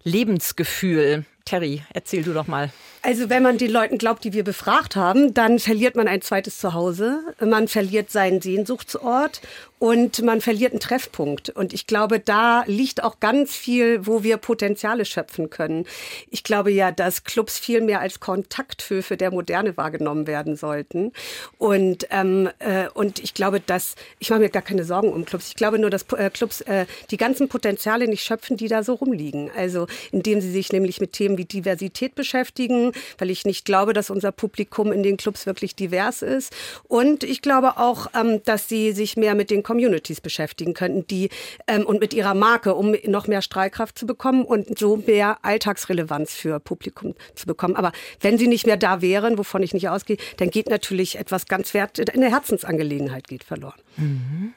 Lebensgefühl? 0.03 1.25
Terry, 1.45 1.83
erzähl 1.93 2.23
du 2.23 2.33
doch 2.33 2.47
mal. 2.47 2.71
Also 3.07 3.29
wenn 3.29 3.43
man 3.43 3.59
den 3.59 3.71
Leuten 3.71 3.99
glaubt, 3.99 4.25
die 4.25 4.33
wir 4.33 4.45
befragt 4.45 4.97
haben, 4.97 5.35
dann 5.35 5.59
verliert 5.59 5.95
man 5.95 6.09
ein 6.09 6.23
zweites 6.23 6.57
Zuhause, 6.57 7.21
man 7.39 7.69
verliert 7.69 8.11
seinen 8.11 8.41
Sehnsuchtsort 8.41 9.43
und 9.85 10.23
man 10.23 10.41
verliert 10.41 10.73
einen 10.73 10.81
Treffpunkt. 10.81 11.51
Und 11.51 11.75
ich 11.75 11.87
glaube, 11.87 12.19
da 12.19 12.65
liegt 12.67 13.03
auch 13.03 13.21
ganz 13.21 13.55
viel, 13.55 14.07
wo 14.07 14.23
wir 14.23 14.39
Potenziale 14.39 15.05
schöpfen 15.05 15.51
können. 15.51 15.85
Ich 16.31 16.43
glaube 16.45 16.71
ja, 16.71 16.93
dass 16.93 17.25
Clubs 17.25 17.59
viel 17.59 17.83
mehr 17.83 18.01
als 18.01 18.19
Kontakthöfe 18.19 19.19
der 19.19 19.31
Moderne 19.31 19.77
wahrgenommen 19.77 20.27
werden 20.27 20.57
sollten. 20.57 21.13
Und, 21.59 22.07
ähm, 22.09 22.49
äh, 22.61 22.89
und 22.95 23.19
ich 23.19 23.35
glaube, 23.35 23.61
dass, 23.61 23.97
ich 24.21 24.31
mache 24.31 24.41
mir 24.41 24.49
gar 24.49 24.63
keine 24.63 24.85
Sorgen 24.85 25.13
um 25.13 25.27
Clubs. 25.27 25.49
Ich 25.49 25.57
glaube 25.57 25.79
nur, 25.79 25.91
dass 25.91 26.07
äh, 26.17 26.31
Clubs 26.31 26.63
äh, 26.63 26.87
die 27.11 27.19
ganzen 27.19 27.51
Potenziale 27.51 28.09
nicht 28.09 28.25
schöpfen, 28.25 28.57
die 28.57 28.69
da 28.69 28.83
so 28.83 28.95
rumliegen. 28.95 29.51
Also 29.55 29.87
indem 30.13 30.41
sie 30.41 30.51
sich 30.51 30.73
nämlich 30.73 31.03
mit 31.03 31.13
Themen 31.13 31.37
wie 31.37 31.45
Diversität 31.45 32.15
beschäftigen, 32.15 32.94
weil 33.19 33.31
ich 33.31 33.45
nicht 33.45 33.65
glaube, 33.65 33.93
dass 33.93 34.11
unser 34.11 34.33
Publikum 34.33 34.93
in 34.93 35.03
den 35.03 35.17
Clubs 35.17 35.47
wirklich 35.47 35.75
divers 35.75 36.23
ist. 36.23 36.55
Und 36.89 37.25
ich 37.25 37.43
glaube 37.43 37.77
auch, 37.77 38.09
ähm, 38.15 38.43
dass 38.45 38.69
sie 38.69 38.93
sich 38.93 39.17
mehr 39.17 39.35
mit 39.35 39.51
den 39.51 39.63
Communities 39.63 40.21
beschäftigen 40.21 40.75
könnten, 40.75 41.07
die 41.07 41.31
ähm, 41.67 41.87
und 41.87 42.01
mit 42.01 42.15
ihrer 42.15 42.35
Marke, 42.35 42.75
um 42.75 42.97
noch 43.07 43.27
mehr 43.27 43.43
Strahlkraft 43.43 43.99
zu 43.99 44.07
bekommen 44.07 44.45
und 44.45 44.79
so 44.79 44.97
mehr 44.97 45.39
Alltagsrelevanz 45.43 46.35
für 46.35 46.61
Publikum 46.61 47.15
zu 47.35 47.47
bekommen. 47.47 47.77
Aber 47.77 47.93
wenn 48.21 48.39
sie 48.39 48.49
nicht 48.49 48.67
mehr 48.67 48.77
da 48.77 49.01
wären, 49.01 49.39
wovon 49.39 49.63
ich 49.63 49.75
nicht 49.75 49.89
ausgehe, 49.89 50.17
dann 50.37 50.51
geht 50.51 50.69
natürlich 50.69 51.19
etwas 51.19 51.47
ganz 51.47 51.75
wert, 51.75 52.15
eine 52.15 52.31
Herzensangelegenheit 52.31 53.29
geht 53.29 53.45
verloren. 53.45 53.81
Mhm. 53.97 54.55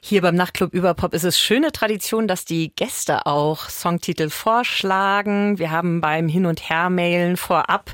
Hier 0.00 0.22
beim 0.22 0.36
Nachtclub 0.36 0.72
Überpop 0.74 1.12
ist 1.12 1.24
es 1.24 1.40
schöne 1.40 1.72
Tradition, 1.72 2.28
dass 2.28 2.44
die 2.44 2.72
Gäste 2.74 3.26
auch 3.26 3.68
Songtitel 3.68 4.30
vorschlagen. 4.30 5.58
Wir 5.58 5.70
haben 5.70 6.00
beim 6.00 6.28
Hin- 6.28 6.46
und 6.46 6.68
Her-Mailen 6.68 7.36
vorab 7.36 7.92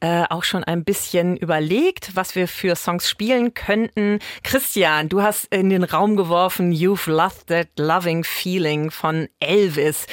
äh, 0.00 0.24
auch 0.28 0.44
schon 0.44 0.64
ein 0.64 0.84
bisschen 0.84 1.36
überlegt, 1.36 2.14
was 2.14 2.34
wir 2.34 2.46
für 2.46 2.76
Songs 2.76 3.08
spielen 3.08 3.54
könnten. 3.54 4.18
Christian, 4.42 5.08
du 5.08 5.22
hast 5.22 5.46
in 5.46 5.70
den 5.70 5.84
Raum 5.84 6.16
geworfen 6.16 6.72
You've 6.72 7.10
Lost 7.10 7.46
That 7.46 7.68
Loving 7.78 8.24
Feeling 8.24 8.90
von 8.90 9.28
Elvis. 9.40 10.06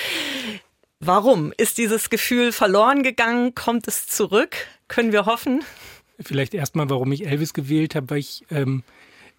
Warum? 0.99 1.53
Ist 1.57 1.77
dieses 1.77 2.09
Gefühl 2.09 2.53
verloren 2.53 3.03
gegangen? 3.03 3.53
Kommt 3.53 3.87
es 3.89 4.07
zurück? 4.07 4.55
Können 4.87 5.11
wir 5.11 5.25
hoffen? 5.25 5.63
Vielleicht 6.19 6.53
erstmal, 6.53 6.89
warum 6.89 7.11
ich 7.11 7.27
Elvis 7.27 7.53
gewählt 7.53 7.95
habe, 7.95 8.09
weil 8.11 8.19
ich 8.19 8.45
ähm, 8.49 8.83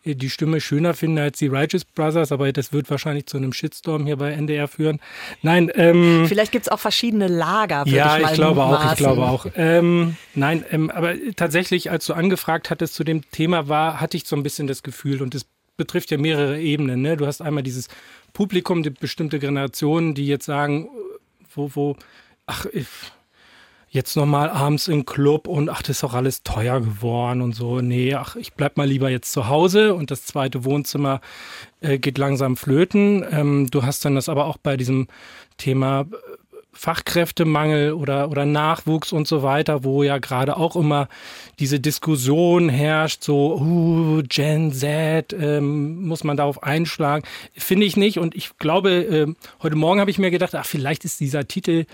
die 0.05 0.31
Stimme 0.31 0.61
schöner 0.61 0.95
finde 0.95 1.23
als 1.23 1.39
die 1.39 1.47
Righteous 1.47 1.85
Brothers, 1.85 2.33
aber 2.33 2.53
das 2.53 2.73
wird 2.73 2.91
wahrscheinlich 2.91 3.27
zu 3.27 3.37
einem 3.37 3.53
Shitstorm 3.53 4.05
hier 4.05 4.17
bei 4.17 4.33
NDR 4.33 4.69
führen. 4.69 5.01
Nein, 5.43 5.71
ähm, 5.75 6.27
Vielleicht 6.29 6.53
gibt 6.53 6.67
es 6.67 6.73
auch 6.73 6.79
verschiedene 6.79 7.29
Lager. 7.29 7.85
Ja, 7.87 8.19
ich, 8.19 8.27
ich, 8.27 8.33
glaube 8.35 8.63
auch, 8.63 8.93
ich 8.93 8.99
glaube 8.99 9.23
auch. 9.23 9.47
Ähm, 9.57 10.17
nein, 10.35 10.65
ähm, 10.71 10.91
aber 10.91 11.15
tatsächlich, 11.37 11.91
als 11.91 12.07
du 12.07 12.13
angefragt 12.13 12.71
hattest 12.71 12.95
zu 12.95 13.05
dem 13.05 13.29
Thema 13.31 13.69
war, 13.69 14.01
hatte 14.01 14.17
ich 14.17 14.27
so 14.27 14.37
ein 14.37 14.43
bisschen 14.43 14.67
das 14.67 14.83
Gefühl 14.83 15.23
und 15.23 15.35
es 15.35 15.47
betrifft 15.77 16.11
ja 16.11 16.19
mehrere 16.19 16.61
Ebenen. 16.61 17.03
Ne? 17.03 17.17
Du 17.17 17.27
hast 17.27 17.41
einmal 17.41 17.63
dieses 17.63 17.89
Publikum, 18.33 18.83
die 18.83 18.91
bestimmte 18.91 19.39
Generationen, 19.39 20.15
die 20.15 20.27
jetzt 20.27 20.45
sagen, 20.45 20.89
wo, 21.55 21.71
wo, 21.75 21.97
ach, 22.47 22.67
ich, 22.73 22.87
jetzt 23.95 24.17
nochmal 24.17 24.51
abends 24.51 24.89
im 24.89 25.07
Club 25.07 25.47
und 25.47 25.71
ach, 25.71 25.81
das 25.81 25.91
ist 25.91 26.03
doch 26.03 26.15
alles 26.15 26.43
teuer 26.43 26.81
geworden 26.81 27.41
und 27.41 27.55
so. 27.55 27.81
Nee, 27.81 28.15
ach, 28.15 28.35
ich 28.35 28.55
bleib 28.55 28.77
mal 28.77 28.89
lieber 28.89 29.09
jetzt 29.09 29.33
zu 29.33 29.47
Hause 29.47 29.95
und 29.95 30.11
das 30.11 30.27
zweite 30.27 30.65
Wohnzimmer 30.65 31.21
äh, 31.81 31.99
geht 31.99 32.19
langsam 32.19 32.57
flöten. 32.57 33.25
Ähm, 33.31 33.69
du 33.71 33.85
hast 33.85 34.05
dann 34.05 34.17
das 34.17 34.29
aber 34.29 34.47
auch 34.47 34.59
bei 34.59 34.77
diesem 34.77 35.07
Thema 35.59 36.01
äh, 36.01 36.17
Fachkräftemangel 36.73 37.93
oder, 37.93 38.31
oder 38.33 38.45
Nachwuchs 38.45 39.13
und 39.13 39.29
so 39.29 39.45
weiter, 39.45 39.85
wo 39.85 40.03
ja 40.03 40.19
gerade 40.19 40.57
auch 40.57 40.75
immer 40.75 41.07
diese 41.61 41.79
Diskussion 41.79 42.69
herrscht, 42.69 43.23
so 43.23 43.61
uh, 43.61 44.23
Gen 44.29 44.73
Z, 44.73 45.33
ähm, 45.33 46.05
muss 46.05 46.25
man 46.25 46.37
darauf 46.37 46.65
einschlagen. 46.65 47.25
Finde 47.53 47.87
ich 47.87 47.97
nicht. 47.97 48.19
Und 48.19 48.35
ich 48.35 48.59
glaube, 48.59 48.91
äh, 48.91 49.33
heute 49.63 49.77
Morgen 49.77 50.01
habe 50.01 50.11
ich 50.11 50.19
mir 50.19 50.33
gedacht, 50.33 50.57
ach, 50.57 50.67
vielleicht 50.67 51.05
ist 51.05 51.21
dieser 51.21 51.47
Titel 51.47 51.87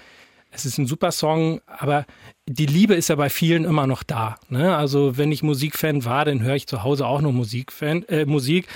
es 0.50 0.66
ist 0.66 0.78
ein 0.78 0.86
super 0.86 1.12
Song, 1.12 1.60
aber 1.66 2.06
die 2.46 2.66
Liebe 2.66 2.94
ist 2.94 3.08
ja 3.08 3.16
bei 3.16 3.30
vielen 3.30 3.64
immer 3.64 3.86
noch 3.86 4.02
da. 4.02 4.36
Ne? 4.48 4.76
Also 4.76 5.16
wenn 5.16 5.30
ich 5.30 5.42
Musikfan 5.42 6.04
war, 6.04 6.24
dann 6.24 6.42
höre 6.42 6.56
ich 6.56 6.66
zu 6.66 6.82
Hause 6.82 7.06
auch 7.06 7.20
noch 7.20 7.32
Musikfan, 7.32 8.02
äh, 8.08 8.26
Musik. 8.26 8.66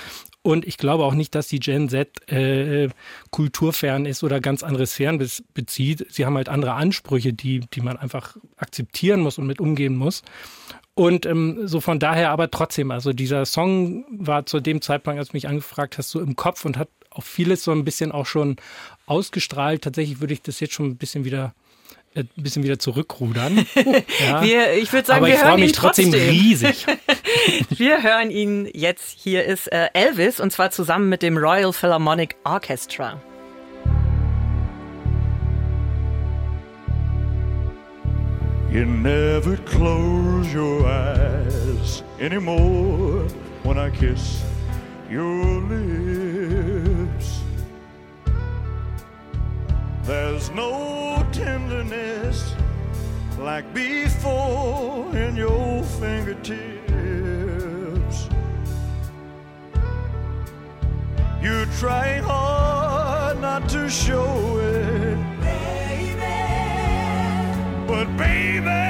Und 0.41 0.65
ich 0.65 0.77
glaube 0.77 1.03
auch 1.03 1.15
nicht, 1.15 1.33
dass 1.33 1.47
die 1.47 1.59
Gen 1.59 1.89
Z 1.89 2.31
äh, 2.31 2.89
kulturfern 3.31 4.05
ist 4.05 4.23
oder 4.23 4.39
ganz 4.39 4.61
andere 4.61 4.85
Sphären 4.85 5.19
bezieht. 5.53 6.05
Sie 6.09 6.25
haben 6.25 6.35
halt 6.35 6.49
andere 6.49 6.73
Ansprüche, 6.73 7.33
die, 7.33 7.61
die 7.61 7.81
man 7.81 7.97
einfach 7.97 8.37
akzeptieren 8.55 9.21
muss 9.21 9.39
und 9.39 9.47
mit 9.47 9.59
umgehen 9.59 9.95
muss. 9.95 10.21
Und 10.93 11.25
ähm, 11.25 11.67
so 11.67 11.81
von 11.81 11.99
daher 11.99 12.29
aber 12.29 12.49
trotzdem, 12.51 12.91
also 12.91 13.11
dieser 13.11 13.45
Song 13.45 14.05
war 14.11 14.45
zu 14.45 14.61
dem 14.61 14.81
Zeitpunkt, 14.81 15.19
als 15.19 15.29
du 15.29 15.35
mich 15.35 15.47
angefragt 15.47 15.97
hast, 15.97 16.11
so 16.11 16.21
im 16.21 16.35
Kopf 16.35 16.63
und 16.63 16.77
hat 16.77 16.89
auch 17.09 17.23
vieles 17.23 17.63
so 17.63 17.71
ein 17.71 17.83
bisschen 17.83 18.11
auch 18.11 18.25
schon 18.25 18.55
ausgestrahlt. 19.07 19.83
Tatsächlich 19.83 20.21
würde 20.21 20.33
ich 20.33 20.41
das 20.41 20.59
jetzt 20.59 20.73
schon 20.73 20.85
ein 20.85 20.97
bisschen 20.97 21.25
wieder 21.25 21.53
ein 22.15 22.29
äh, 22.37 22.41
bisschen 22.41 22.63
wieder 22.63 22.79
zurückrudern. 22.79 23.65
Ja. 24.19 24.41
Wir, 24.43 24.73
ich 24.73 24.91
würde 24.93 25.05
sagen, 25.05 25.19
Aber 25.19 25.27
wir 25.27 25.35
ich 25.35 25.43
hören 25.43 25.59
mich 25.59 25.69
ihn 25.69 25.75
trotzdem 25.75 26.11
trotzdem. 26.11 26.29
riesig. 26.29 26.85
wir 27.69 28.01
hören 28.01 28.31
ihn 28.31 28.69
jetzt. 28.73 29.17
Hier 29.21 29.43
ist 29.45 29.71
äh, 29.71 29.89
Elvis 29.93 30.39
und 30.39 30.51
zwar 30.51 30.71
zusammen 30.71 31.09
mit 31.09 31.21
dem 31.21 31.37
Royal 31.37 31.73
Philharmonic 31.73 32.35
Orchestra. 32.43 33.21
You 38.71 38.85
never 38.85 39.57
close 39.57 40.53
your 40.53 40.85
eyes 40.85 42.03
anymore 42.19 43.27
when 43.63 43.77
I 43.77 43.89
kiss 43.89 44.41
your 45.09 45.61
lips. 45.69 46.24
There's 50.05 50.51
no 50.51 51.25
tenderness 51.31 52.53
like 53.39 53.73
before 53.73 55.17
in 55.17 55.35
your 55.35 55.81
fingertips. 55.81 56.59
You're 61.41 61.65
trying 61.79 62.21
hard 62.21 63.41
not 63.41 63.67
to 63.69 63.89
show 63.89 64.59
it, 64.59 65.17
baby. 65.41 66.21
But 67.87 68.05
baby, 68.15 68.84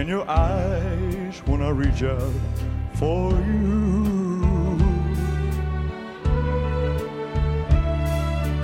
in 0.00 0.08
your 0.08 0.28
eyes 0.30 1.42
when 1.44 1.60
I 1.60 1.68
reach 1.68 2.02
out 2.02 2.32
for 2.94 3.32
you. 3.32 4.78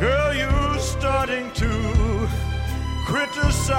Girl, 0.01 0.35
you're 0.35 0.79
starting 0.79 1.51
to 1.53 2.29
criticize 3.05 3.77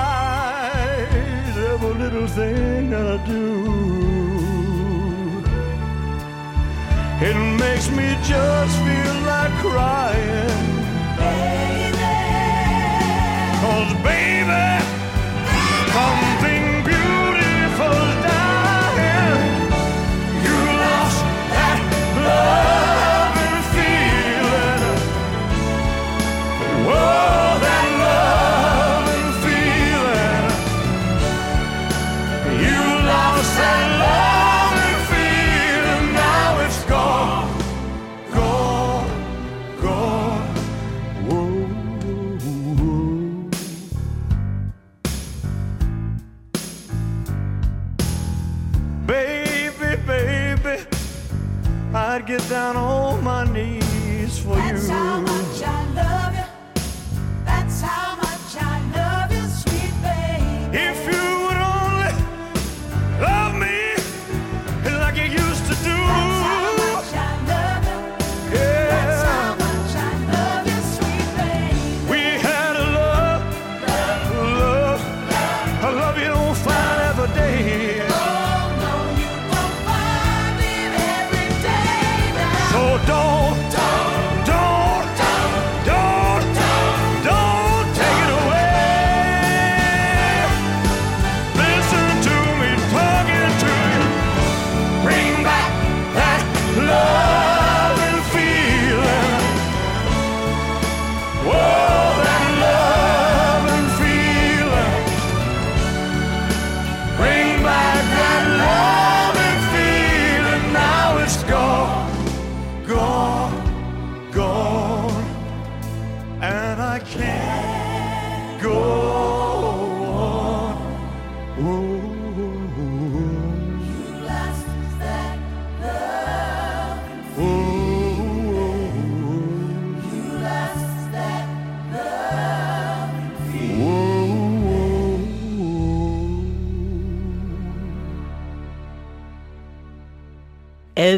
every 1.71 1.93
little 2.03 2.27
thing 2.27 2.91
that 2.91 3.07
I 3.15 3.17
do. 3.25 3.43
It 7.29 7.37
makes 7.59 7.89
me 7.89 8.07
just 8.23 8.77
feel 8.85 9.15
like 9.31 9.53
crying. 9.65 10.67
Cause 13.61 13.93
baby, 14.03 14.96
down 52.45 52.77
on 52.77 53.23
my 53.23 53.36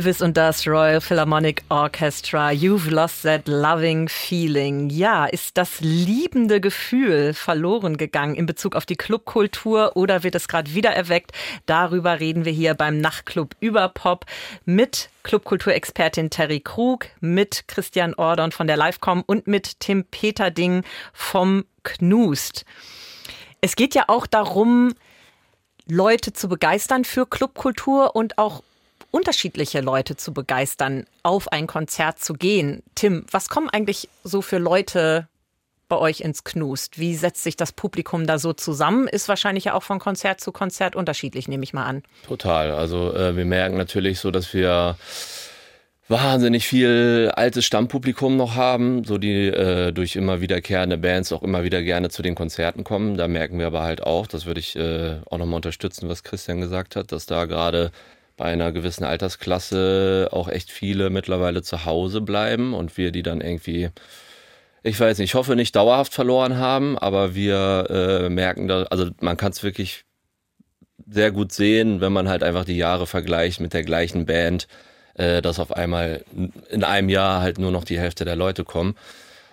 Elvis 0.10 0.22
und 0.24 0.38
das 0.38 0.66
Royal 0.66 1.02
Philharmonic 1.02 1.62
Orchestra. 1.70 2.50
You've 2.50 2.90
lost 2.90 3.22
that 3.22 3.48
loving 3.48 4.10
feeling. 4.10 4.90
Ja, 4.90 5.28
ist 5.28 5.56
das 5.56 5.82
liebende 5.82 6.60
Gefühl 6.60 7.36
verloren 7.36 7.96
gegangen 7.96 8.34
in 8.34 8.48
Bezug 8.48 8.76
auf 8.76 8.88
die 8.88 8.96
Clubkultur 8.96 9.92
oder 9.96 10.24
wird 10.24 10.34
es 10.34 10.48
gerade 10.48 10.74
wieder 10.74 10.90
erweckt? 10.90 11.34
Darüber 11.68 12.20
reden 12.20 12.44
wir 12.44 12.52
hier 12.52 12.74
beim 12.74 12.98
Nachtclub 12.98 13.56
über 13.60 13.88
Pop 13.90 14.26
mit 14.66 15.12
Clubkulturexpertin 15.22 16.32
Terry 16.32 16.60
Krug, 16.60 17.06
mit 17.20 17.68
Christian 17.68 18.16
Ordon 18.16 18.52
von 18.52 18.66
der 18.66 18.78
Livecom 18.78 19.24
und 19.28 19.46
mit 19.46 19.80
Tim 19.80 20.06
Peterding 20.06 20.84
vom 21.14 21.66
Knust. 21.84 22.66
Es 23.62 23.76
geht 23.76 23.94
ja 23.94 24.06
auch 24.08 24.26
darum, 24.26 24.96
Leute 25.88 26.34
zu 26.34 26.50
begeistern 26.50 27.06
für 27.06 27.28
Clubkultur 27.28 28.16
und 28.16 28.40
auch 28.40 28.64
unterschiedliche 29.12 29.82
Leute 29.82 30.16
zu 30.16 30.34
begeistern, 30.34 31.06
auf 31.24 31.52
ein 31.52 31.68
Konzert 31.68 32.20
zu 32.20 32.34
gehen. 32.34 32.84
Tim, 32.96 33.26
was 33.32 33.50
kommen 33.50 33.70
eigentlich 33.70 34.10
so 34.24 34.42
für 34.42 34.58
Leute 34.58 35.28
bei 35.88 35.98
euch 35.98 36.22
ins 36.22 36.44
Knust? 36.44 37.00
Wie 37.00 37.16
setzt 37.16 37.44
sich 37.44 37.56
das 37.56 37.72
Publikum 37.72 38.28
da 38.28 38.38
so 38.38 38.54
zusammen? 38.54 39.08
Ist 39.08 39.28
wahrscheinlich 39.28 39.66
ja 39.66 39.74
auch 39.74 39.84
von 39.84 40.00
Konzert 40.00 40.40
zu 40.40 40.52
Konzert 40.52 40.96
unterschiedlich, 40.96 41.48
nehme 41.48 41.64
ich 41.64 41.74
mal 41.74 41.86
an. 41.86 42.04
Total. 42.26 42.72
Also 42.72 43.14
äh, 43.14 43.36
wir 43.36 43.46
merken 43.46 43.76
natürlich 43.76 44.20
so, 44.20 44.32
dass 44.32 44.54
wir 44.54 44.96
wahnsinnig 46.08 46.68
viel 46.68 47.32
altes 47.36 47.66
Stammpublikum 47.66 48.36
noch 48.36 48.56
haben, 48.56 49.04
so 49.04 49.18
die 49.18 49.48
äh, 49.48 49.92
durch 49.92 50.16
immer 50.16 50.42
wiederkehrende 50.42 50.98
Bands 50.98 51.32
auch 51.32 51.44
immer 51.44 51.64
wieder 51.64 51.84
gerne 51.84 52.10
zu 52.10 52.22
den 52.22 52.36
Konzerten 52.36 52.84
kommen. 52.84 53.16
Da 53.16 53.28
merken 53.28 53.60
wir 53.60 53.68
aber 53.68 53.84
halt 53.84 54.02
auch, 54.02 54.26
das 54.26 54.46
würde 54.46 54.60
ich 54.60 54.76
äh, 54.76 55.18
auch 55.30 55.38
nochmal 55.38 55.58
unterstützen, 55.58 56.10
was 56.10 56.24
Christian 56.24 56.62
gesagt 56.62 56.96
hat, 56.96 57.12
dass 57.12 57.28
da 57.28 57.46
gerade 57.46 57.92
bei 58.40 58.46
einer 58.46 58.72
gewissen 58.72 59.04
Altersklasse 59.04 60.30
auch 60.32 60.48
echt 60.48 60.72
viele 60.72 61.10
mittlerweile 61.10 61.62
zu 61.62 61.84
Hause 61.84 62.22
bleiben 62.22 62.74
und 62.74 62.98
wir 62.98 63.12
die 63.12 63.22
dann 63.22 63.42
irgendwie, 63.42 63.90
ich 64.82 64.98
weiß 64.98 65.18
nicht, 65.18 65.32
ich 65.32 65.36
hoffe 65.36 65.58
nicht 65.58 65.76
dauerhaft 65.76 66.14
verloren 66.14 66.58
haben, 66.58 66.98
aber 66.98 67.36
wir 67.36 67.88
äh, 67.90 68.30
merken 68.30 68.70
da, 68.70 68.84
also 68.84 69.10
man 69.20 69.36
kann 69.36 69.52
es 69.52 69.62
wirklich 69.62 70.06
sehr 71.06 71.32
gut 71.32 71.52
sehen, 71.52 72.00
wenn 72.00 72.14
man 72.14 72.30
halt 72.30 72.42
einfach 72.42 72.64
die 72.64 72.78
Jahre 72.78 73.08
vergleicht 73.08 73.60
mit 73.60 73.74
der 73.74 73.84
gleichen 73.84 74.26
Band, 74.26 74.70
äh, 75.16 75.42
dass 75.42 75.60
auf 75.60 75.74
einmal 75.74 76.24
in 76.70 76.86
einem 76.86 77.10
Jahr 77.10 77.42
halt 77.42 77.60
nur 77.60 77.72
noch 77.72 77.84
die 77.84 78.00
Hälfte 78.00 78.24
der 78.24 78.38
Leute 78.38 78.64
kommen. 78.64 78.96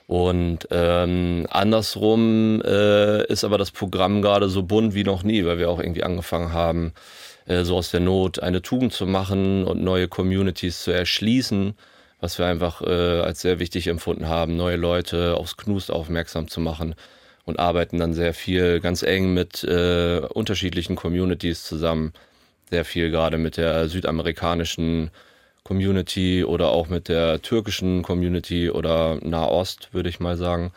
Und 0.07 0.69
ähm, 0.71 1.49
andersrum 1.51 2.63
äh, 2.65 3.27
ist 3.27 3.43
aber 3.43 3.59
das 3.59 3.73
Programm 3.73 4.23
gerade 4.23 4.49
so 4.49 4.63
bunt 4.63 4.95
wie 4.95 5.03
noch 5.03 5.25
nie, 5.25 5.45
weil 5.45 5.59
wir 5.59 5.71
auch 5.71 5.81
irgendwie 5.81 6.05
angefangen 6.05 6.53
haben, 6.53 6.93
so 7.47 7.77
aus 7.77 7.91
der 7.91 8.01
Not 8.01 8.43
eine 8.43 8.63
Tugend 8.63 8.93
zu 8.93 9.07
machen 9.07 9.65
und 9.65 9.83
neue 9.83 10.09
Communities 10.09 10.83
zu 10.83 10.91
erschließen, 10.91 11.75
was 12.21 12.39
wir 12.39 12.47
einfach 12.47 12.83
äh, 12.83 13.21
als 13.21 13.43
sehr 13.43 13.59
wichtig 13.59 13.87
empfunden 13.87 14.29
haben, 14.29 14.57
neue 14.57 14.77
Leute 14.77 15.37
aufs 15.37 15.57
Knust 15.57 15.91
aufmerksam 15.91 16.49
zu 16.49 16.61
machen 16.61 16.95
und 17.45 17.59
arbeiten 17.59 17.99
dann 17.99 18.15
sehr 18.15 18.35
viel 18.35 18.81
ganz 18.81 19.03
eng 19.03 19.33
mit 19.33 19.63
äh, 19.65 20.21
unterschiedlichen 20.21 20.97
Communities 20.97 21.63
zusammen, 21.65 22.13
sehr 22.71 22.85
viel 22.85 23.11
gerade 23.11 23.39
mit 23.39 23.57
der 23.57 23.89
südamerikanischen 23.89 25.11
Community 25.63 26.45
oder 26.45 26.69
auch 26.69 26.89
mit 26.89 27.09
der 27.09 27.43
türkischen 27.43 28.03
Community 28.03 28.71
oder 28.71 29.19
Nahost, 29.23 29.89
würde 29.93 30.09
ich 30.09 30.21
mal 30.21 30.37
sagen. 30.37 30.73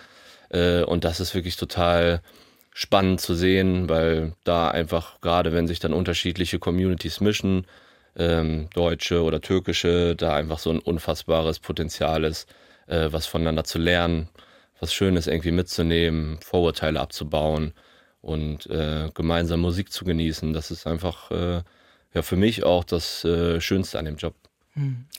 Äh, 0.49 0.83
und 0.83 1.03
das 1.03 1.19
ist 1.19 1.33
wirklich 1.33 1.57
total 1.57 2.21
spannend 2.79 3.19
zu 3.19 3.35
sehen, 3.35 3.89
weil 3.89 4.31
da 4.45 4.69
einfach, 4.69 5.19
gerade 5.19 5.51
wenn 5.51 5.67
sich 5.67 5.79
dann 5.79 5.91
unterschiedliche 5.91 6.59
Communities 6.59 7.19
mischen, 7.19 7.67
ähm, 8.15 8.69
deutsche 8.73 9.21
oder 9.21 9.41
türkische, 9.41 10.15
da 10.15 10.33
einfach 10.33 10.59
so 10.59 10.69
ein 10.69 10.79
unfassbares 10.79 11.59
Potenzial 11.59 12.23
ist, 12.23 12.47
äh, 12.87 13.09
was 13.11 13.25
voneinander 13.25 13.65
zu 13.65 13.79
lernen, 13.79 14.29
was 14.79 14.93
Schönes 14.93 15.27
irgendwie 15.27 15.51
mitzunehmen, 15.51 16.39
Vorurteile 16.41 17.01
abzubauen 17.01 17.73
und 18.21 18.67
äh, 18.67 19.09
gemeinsam 19.13 19.59
Musik 19.59 19.91
zu 19.91 20.05
genießen. 20.05 20.53
Das 20.53 20.71
ist 20.71 20.87
einfach 20.87 21.31
äh, 21.31 21.61
ja 22.13 22.21
für 22.21 22.37
mich 22.37 22.63
auch 22.63 22.85
das 22.85 23.25
äh, 23.25 23.59
Schönste 23.59 23.99
an 23.99 24.05
dem 24.05 24.15
Job. 24.15 24.35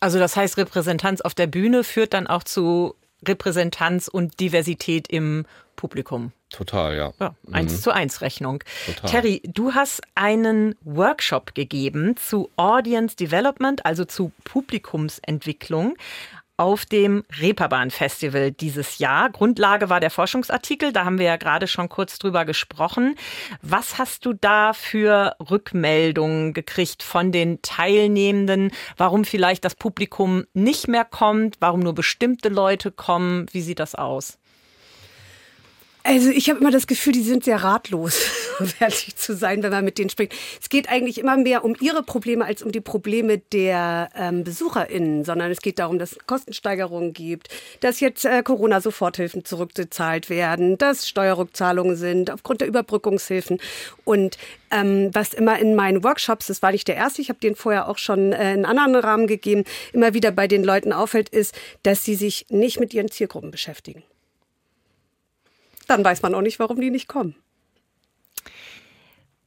Also 0.00 0.18
das 0.18 0.34
heißt, 0.34 0.56
Repräsentanz 0.56 1.20
auf 1.20 1.34
der 1.34 1.46
Bühne 1.46 1.84
führt 1.84 2.14
dann 2.14 2.26
auch 2.26 2.42
zu 2.42 2.94
Repräsentanz 3.28 4.08
und 4.08 4.40
Diversität 4.40 5.08
im 5.08 5.44
Publikum. 5.80 6.32
Total, 6.50 6.94
ja. 6.94 7.12
Ja, 7.18 7.34
eins 7.52 7.72
Mhm. 7.72 7.78
zu 7.78 7.90
eins 7.94 8.20
Rechnung. 8.20 8.62
Total. 8.84 9.10
Terry, 9.10 9.40
du 9.46 9.72
hast 9.72 10.02
einen 10.14 10.74
Workshop 10.82 11.54
gegeben 11.54 12.16
zu 12.18 12.50
Audience 12.56 13.16
Development, 13.16 13.86
also 13.86 14.04
zu 14.04 14.30
Publikumsentwicklung 14.44 15.96
auf 16.58 16.84
dem 16.84 17.24
Reeperbahn 17.40 17.90
Festival 17.90 18.52
dieses 18.52 18.98
Jahr. 18.98 19.30
Grundlage 19.30 19.88
war 19.88 19.98
der 20.00 20.10
Forschungsartikel, 20.10 20.92
da 20.92 21.06
haben 21.06 21.18
wir 21.18 21.24
ja 21.24 21.36
gerade 21.38 21.66
schon 21.66 21.88
kurz 21.88 22.18
drüber 22.18 22.44
gesprochen. 22.44 23.16
Was 23.62 23.96
hast 23.96 24.26
du 24.26 24.34
da 24.34 24.74
für 24.74 25.34
Rückmeldungen 25.50 26.52
gekriegt 26.52 27.02
von 27.02 27.32
den 27.32 27.62
Teilnehmenden? 27.62 28.72
Warum 28.98 29.24
vielleicht 29.24 29.64
das 29.64 29.74
Publikum 29.74 30.44
nicht 30.52 30.86
mehr 30.86 31.06
kommt? 31.06 31.56
Warum 31.60 31.80
nur 31.80 31.94
bestimmte 31.94 32.50
Leute 32.50 32.90
kommen? 32.92 33.46
Wie 33.52 33.62
sieht 33.62 33.78
das 33.78 33.94
aus? 33.94 34.36
Also 36.02 36.30
ich 36.30 36.48
habe 36.48 36.60
immer 36.60 36.70
das 36.70 36.86
Gefühl, 36.86 37.12
die 37.12 37.22
sind 37.22 37.44
sehr 37.44 37.62
ratlos, 37.62 38.22
ehrlich 38.80 39.16
zu 39.16 39.36
sein, 39.36 39.62
wenn 39.62 39.70
man 39.70 39.84
mit 39.84 39.98
denen 39.98 40.08
spricht. 40.08 40.34
Es 40.60 40.70
geht 40.70 40.88
eigentlich 40.88 41.18
immer 41.18 41.36
mehr 41.36 41.62
um 41.62 41.76
ihre 41.78 42.02
Probleme 42.02 42.44
als 42.44 42.62
um 42.62 42.72
die 42.72 42.80
Probleme 42.80 43.38
der 43.52 44.08
ähm, 44.16 44.42
BesucherInnen, 44.42 45.24
sondern 45.24 45.50
es 45.50 45.60
geht 45.60 45.78
darum, 45.78 45.98
dass 45.98 46.12
es 46.12 46.18
Kostensteigerungen 46.26 47.12
gibt, 47.12 47.48
dass 47.80 48.00
jetzt 48.00 48.24
äh, 48.24 48.42
Corona-Soforthilfen 48.42 49.44
zurückgezahlt 49.44 50.30
werden, 50.30 50.78
dass 50.78 51.06
Steuerrückzahlungen 51.06 51.96
sind 51.96 52.30
aufgrund 52.30 52.62
der 52.62 52.68
Überbrückungshilfen. 52.68 53.60
Und 54.04 54.38
ähm, 54.70 55.10
was 55.12 55.34
immer 55.34 55.58
in 55.58 55.74
meinen 55.74 56.02
Workshops, 56.02 56.46
das 56.46 56.62
war 56.62 56.72
nicht 56.72 56.88
der 56.88 56.96
erste, 56.96 57.20
ich 57.20 57.28
habe 57.28 57.40
den 57.40 57.56
vorher 57.56 57.88
auch 57.88 57.98
schon 57.98 58.32
äh, 58.32 58.54
in 58.54 58.64
anderen 58.64 58.94
Rahmen 58.96 59.26
gegeben, 59.26 59.64
immer 59.92 60.14
wieder 60.14 60.30
bei 60.30 60.48
den 60.48 60.64
Leuten 60.64 60.94
auffällt, 60.94 61.28
ist, 61.28 61.54
dass 61.82 62.04
sie 62.04 62.14
sich 62.14 62.46
nicht 62.48 62.80
mit 62.80 62.94
ihren 62.94 63.10
Zielgruppen 63.10 63.50
beschäftigen 63.50 64.02
dann 65.90 66.04
weiß 66.04 66.22
man 66.22 66.34
auch 66.34 66.40
nicht, 66.40 66.58
warum 66.58 66.80
die 66.80 66.90
nicht 66.90 67.08
kommen. 67.08 67.34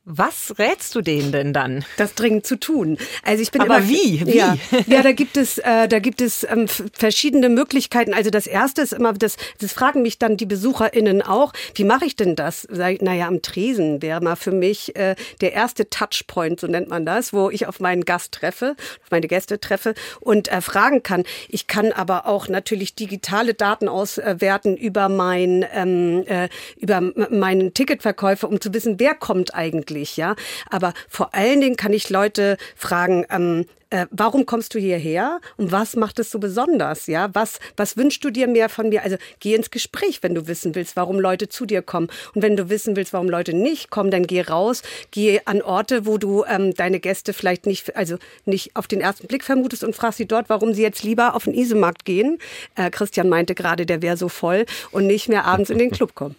Was 0.06 0.56
rätst 0.60 0.96
du 0.96 1.02
denen 1.02 1.32
denn 1.32 1.54
dann? 1.54 1.86
Das 1.96 2.14
dringend 2.14 2.46
zu 2.46 2.60
tun. 2.60 2.98
Also 3.24 3.42
ich 3.42 3.52
bin 3.52 3.62
Aber 3.62 3.78
immer, 3.78 3.88
wie? 3.88 4.26
Wie? 4.26 4.36
Ja, 4.36 4.58
ja, 4.86 5.02
da 5.02 5.14
gibt 5.14 5.38
es, 5.38 5.60
äh, 5.60 5.88
da 5.88 6.00
gibt 6.00 6.20
es 6.20 6.44
ähm, 6.44 6.68
verschiedene 6.68 7.48
Möglichkeiten. 7.48 8.14
Also 8.14 8.30
das 8.30 8.46
erste 8.46 8.82
ist 8.82 8.92
immer, 8.92 9.14
das, 9.14 9.38
das 9.62 9.72
fragen 9.72 10.02
mich 10.02 10.20
dann 10.20 10.36
die 10.36 10.46
BesucherInnen 10.46 11.22
auch. 11.22 11.54
Wie 11.76 11.86
mache 11.86 12.04
ich 12.04 12.18
denn 12.18 12.36
das? 12.36 12.68
Sag 12.70 12.96
ich, 12.96 13.02
naja, 13.02 13.28
am 13.28 13.42
Tresen 13.42 14.02
wäre 14.02 14.20
mal 14.20 14.36
für 14.36 14.52
mich 14.52 14.94
äh, 14.98 15.16
der 15.40 15.54
erste 15.54 15.90
Touchpoint, 15.90 16.60
so 16.60 16.68
nennt 16.68 16.90
man 16.90 17.06
das, 17.06 17.32
wo 17.32 17.50
ich 17.50 17.66
auf 17.68 17.80
meinen 17.80 18.04
Gast 18.04 18.34
treffe, 18.34 18.76
auf 19.04 19.10
meine 19.10 19.30
Gäste 19.30 19.62
treffe 19.62 19.94
und 20.20 20.52
äh, 20.52 20.60
fragen 20.60 21.04
kann. 21.04 21.24
Ich 21.48 21.68
kann 21.68 21.94
aber 21.94 22.28
auch 22.28 22.50
natürlich 22.50 22.96
digitale 22.96 23.54
Daten 23.54 23.88
auswerten 23.88 24.76
über 24.76 25.08
mein, 25.08 25.66
ähm, 25.74 26.26
äh, 26.28 26.50
über 26.76 27.00
meinen 27.30 27.74
Ticketverkäufer, 27.74 28.50
um 28.50 28.60
zu 28.60 28.74
wissen, 28.74 29.00
wer 29.00 29.16
kommt 29.16 29.56
eigentlich, 29.56 29.93
ja. 30.18 30.36
Aber 30.70 30.94
vor 31.10 31.34
allen 31.34 31.62
Dingen 31.62 31.78
kann 31.78 31.94
ich 31.94 32.10
Leute 32.10 32.58
fragen, 32.76 33.26
ähm, 33.30 33.66
äh, 33.94 34.08
warum 34.10 34.48
kommst 34.48 34.74
du 34.74 34.80
hierher 34.80 35.40
und 35.56 35.72
was 35.72 35.96
macht 35.96 36.18
es 36.18 36.32
so 36.32 36.40
besonders? 36.40 37.06
Ja, 37.06 37.30
was, 37.34 37.60
was 37.78 37.96
wünschst 37.96 38.24
du 38.24 38.32
dir 38.32 38.48
mehr 38.48 38.68
von 38.68 38.90
mir? 38.90 39.04
Also 39.04 39.18
geh 39.40 39.54
ins 39.54 39.70
Gespräch, 39.70 40.24
wenn 40.24 40.34
du 40.34 40.48
wissen 40.48 40.74
willst, 40.74 40.96
warum 40.96 41.20
Leute 41.20 41.48
zu 41.48 41.68
dir 41.68 41.84
kommen. 41.84 42.08
Und 42.34 42.42
wenn 42.42 42.58
du 42.58 42.70
wissen 42.70 42.96
willst, 42.96 43.14
warum 43.14 43.30
Leute 43.30 43.54
nicht 43.54 43.92
kommen, 43.92 44.10
dann 44.10 44.26
geh 44.26 44.42
raus, 44.42 44.82
geh 45.12 45.42
an 45.46 45.62
Orte, 45.62 46.08
wo 46.08 46.18
du 46.18 46.44
ähm, 46.46 46.74
deine 46.74 47.00
Gäste 47.00 47.34
vielleicht 47.34 47.68
nicht, 47.68 47.96
also 47.96 48.18
nicht 48.46 48.76
auf 48.76 48.88
den 48.88 49.00
ersten 49.00 49.28
Blick 49.28 49.44
vermutest 49.44 49.84
und 49.84 49.96
frag 49.96 50.14
sie 50.14 50.26
dort, 50.26 50.50
warum 50.50 50.74
sie 50.74 50.82
jetzt 50.82 51.04
lieber 51.04 51.36
auf 51.36 51.44
den 51.44 51.54
Isemarkt 51.54 52.04
gehen. 52.04 52.40
Äh, 52.74 52.90
Christian 52.90 53.30
meinte 53.30 53.54
gerade, 53.54 53.86
der 53.86 54.02
wäre 54.02 54.18
so 54.18 54.28
voll 54.28 54.66
und 54.90 55.06
nicht 55.06 55.30
mehr 55.30 55.46
abends 55.46 55.70
in 55.70 55.78
den 55.78 55.92
Club 55.92 56.16
kommen. 56.16 56.36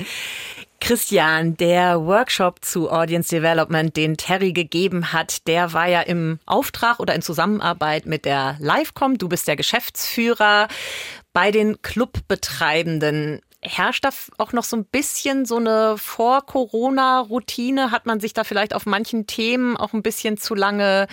Christian, 0.88 1.54
der 1.58 2.06
Workshop 2.06 2.64
zu 2.64 2.90
Audience 2.90 3.28
Development, 3.28 3.94
den 3.94 4.16
Terry 4.16 4.54
gegeben 4.54 5.12
hat, 5.12 5.46
der 5.46 5.74
war 5.74 5.86
ja 5.86 6.00
im 6.00 6.38
Auftrag 6.46 6.98
oder 6.98 7.14
in 7.14 7.20
Zusammenarbeit 7.20 8.06
mit 8.06 8.24
der 8.24 8.56
Livecom. 8.58 9.18
Du 9.18 9.28
bist 9.28 9.46
der 9.46 9.56
Geschäftsführer 9.56 10.66
bei 11.34 11.50
den 11.50 11.82
Clubbetreibenden. 11.82 13.42
Herrscht 13.60 14.04
da 14.04 14.10
auch 14.38 14.52
noch 14.52 14.62
so 14.62 14.76
ein 14.76 14.84
bisschen 14.84 15.44
so 15.44 15.56
eine 15.56 15.98
Vor-Corona-Routine? 15.98 17.90
Hat 17.90 18.06
man 18.06 18.20
sich 18.20 18.32
da 18.32 18.44
vielleicht 18.44 18.72
auf 18.72 18.86
manchen 18.86 19.26
Themen 19.26 19.76
auch 19.76 19.92
ein 19.92 20.02
bisschen 20.02 20.36
zu 20.36 20.54
lange 20.54 21.08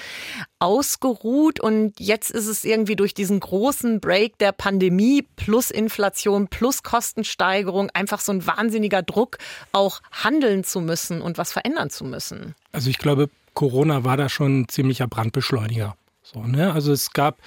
ausgeruht 0.60 1.60
und 1.60 2.00
jetzt 2.00 2.30
ist 2.30 2.46
es 2.48 2.64
irgendwie 2.64 2.96
durch 2.96 3.16
diesen 3.16 3.40
großen 3.40 4.00
Break 4.00 4.38
der 4.38 4.52
Pandemie 4.52 5.24
plus 5.36 5.72
Inflation 5.72 6.48
plus 6.48 6.84
Kostensteigerung 6.84 7.90
einfach 7.96 8.20
so 8.20 8.32
ein 8.32 8.46
wahnsinniger 8.46 9.02
Druck, 9.02 9.38
auch 9.72 10.02
handeln 10.12 10.64
zu 10.64 10.82
müssen 10.82 11.22
und 11.22 11.40
was 11.40 11.52
verändern 11.52 11.90
zu 11.90 12.06
müssen. 12.06 12.54
Also 12.72 12.92
ich 12.92 13.00
glaube, 13.00 13.30
Corona 13.56 14.04
war 14.04 14.18
da 14.18 14.30
schon 14.30 14.62
ein 14.62 14.68
ziemlicher 14.68 15.08
Brandbeschleuniger. 15.08 15.96
So, 16.22 16.42
ne? 16.42 16.74
Also 16.74 16.92
es 16.92 17.12
gab 17.12 17.40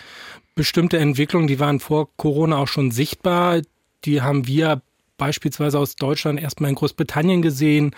bestimmte 0.57 0.99
Entwicklungen, 0.99 1.47
die 1.47 1.61
waren 1.61 1.79
vor 1.79 2.09
Corona 2.17 2.57
auch 2.57 2.69
schon 2.69 2.91
sichtbar. 2.91 3.63
Die 4.05 4.23
haben 4.23 4.47
wir 4.47 4.81
beispielsweise 5.19 5.79
aus 5.79 5.97
Deutschland 5.97 6.41
erstmal 6.41 6.71
in 6.71 6.77
Großbritannien 6.77 7.43
gesehen. 7.43 7.95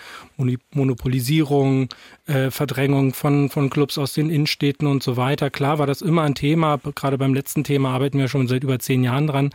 Monopolisierung, 0.73 1.87
äh, 2.27 2.51
Verdrängung 2.51 3.13
von, 3.13 3.49
von 3.49 3.69
Clubs 3.69 3.97
aus 3.97 4.13
den 4.13 4.29
Innenstädten 4.29 4.87
und 4.87 5.01
so 5.01 5.15
weiter. 5.15 5.49
Klar 5.49 5.79
war 5.79 5.87
das 5.87 6.01
immer 6.01 6.23
ein 6.23 6.35
Thema. 6.35 6.79
Gerade 6.95 7.17
beim 7.17 7.33
letzten 7.33 7.63
Thema 7.63 7.91
arbeiten 7.93 8.17
wir 8.17 8.27
schon 8.27 8.47
seit 8.47 8.63
über 8.63 8.79
zehn 8.79 9.03
Jahren 9.03 9.27
dran. 9.27 9.51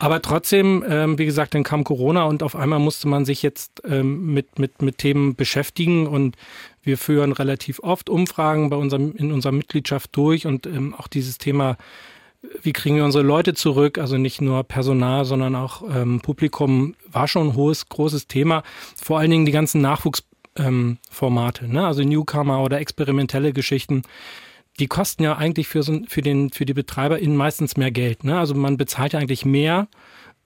Aber 0.00 0.22
trotzdem, 0.22 0.84
ähm, 0.88 1.18
wie 1.18 1.24
gesagt, 1.24 1.54
dann 1.54 1.64
kam 1.64 1.82
Corona 1.82 2.24
und 2.24 2.44
auf 2.44 2.54
einmal 2.54 2.78
musste 2.78 3.08
man 3.08 3.24
sich 3.24 3.42
jetzt 3.42 3.82
ähm, 3.84 4.32
mit, 4.32 4.58
mit, 4.58 4.80
mit 4.80 4.98
Themen 4.98 5.34
beschäftigen 5.34 6.06
und 6.06 6.36
wir 6.82 6.96
führen 6.98 7.32
relativ 7.32 7.80
oft 7.80 8.08
Umfragen 8.08 8.70
bei 8.70 8.76
unserem, 8.76 9.16
in 9.16 9.32
unserer 9.32 9.52
Mitgliedschaft 9.52 10.14
durch 10.14 10.46
und 10.46 10.66
ähm, 10.66 10.94
auch 10.94 11.08
dieses 11.08 11.38
Thema, 11.38 11.76
wie 12.62 12.72
kriegen 12.72 12.96
wir 12.96 13.04
unsere 13.04 13.24
Leute 13.24 13.54
zurück, 13.54 13.98
also 13.98 14.16
nicht 14.16 14.40
nur 14.40 14.62
Personal, 14.64 15.24
sondern 15.24 15.54
auch 15.54 15.82
ähm, 15.92 16.20
Publikum, 16.20 16.94
war 17.06 17.28
schon 17.28 17.48
ein 17.48 17.56
hohes, 17.56 17.88
großes 17.88 18.28
Thema. 18.28 18.62
Vor 18.96 19.18
allen 19.18 19.30
Dingen 19.30 19.46
die 19.46 19.52
ganzen 19.52 19.80
Nachwuchsformate, 19.80 21.64
ähm, 21.64 21.72
ne? 21.72 21.86
also 21.86 22.02
Newcomer 22.02 22.62
oder 22.62 22.80
experimentelle 22.80 23.52
Geschichten 23.52 24.02
die 24.78 24.86
kosten 24.86 25.24
ja 25.24 25.36
eigentlich 25.36 25.68
für, 25.68 25.82
so, 25.82 26.00
für, 26.08 26.22
den, 26.22 26.50
für 26.50 26.64
die 26.64 26.74
BetreiberInnen 26.74 27.36
meistens 27.36 27.76
mehr 27.76 27.90
Geld. 27.90 28.24
Ne? 28.24 28.38
Also 28.38 28.54
man 28.54 28.76
bezahlt 28.76 29.12
ja 29.12 29.18
eigentlich 29.18 29.44
mehr, 29.44 29.88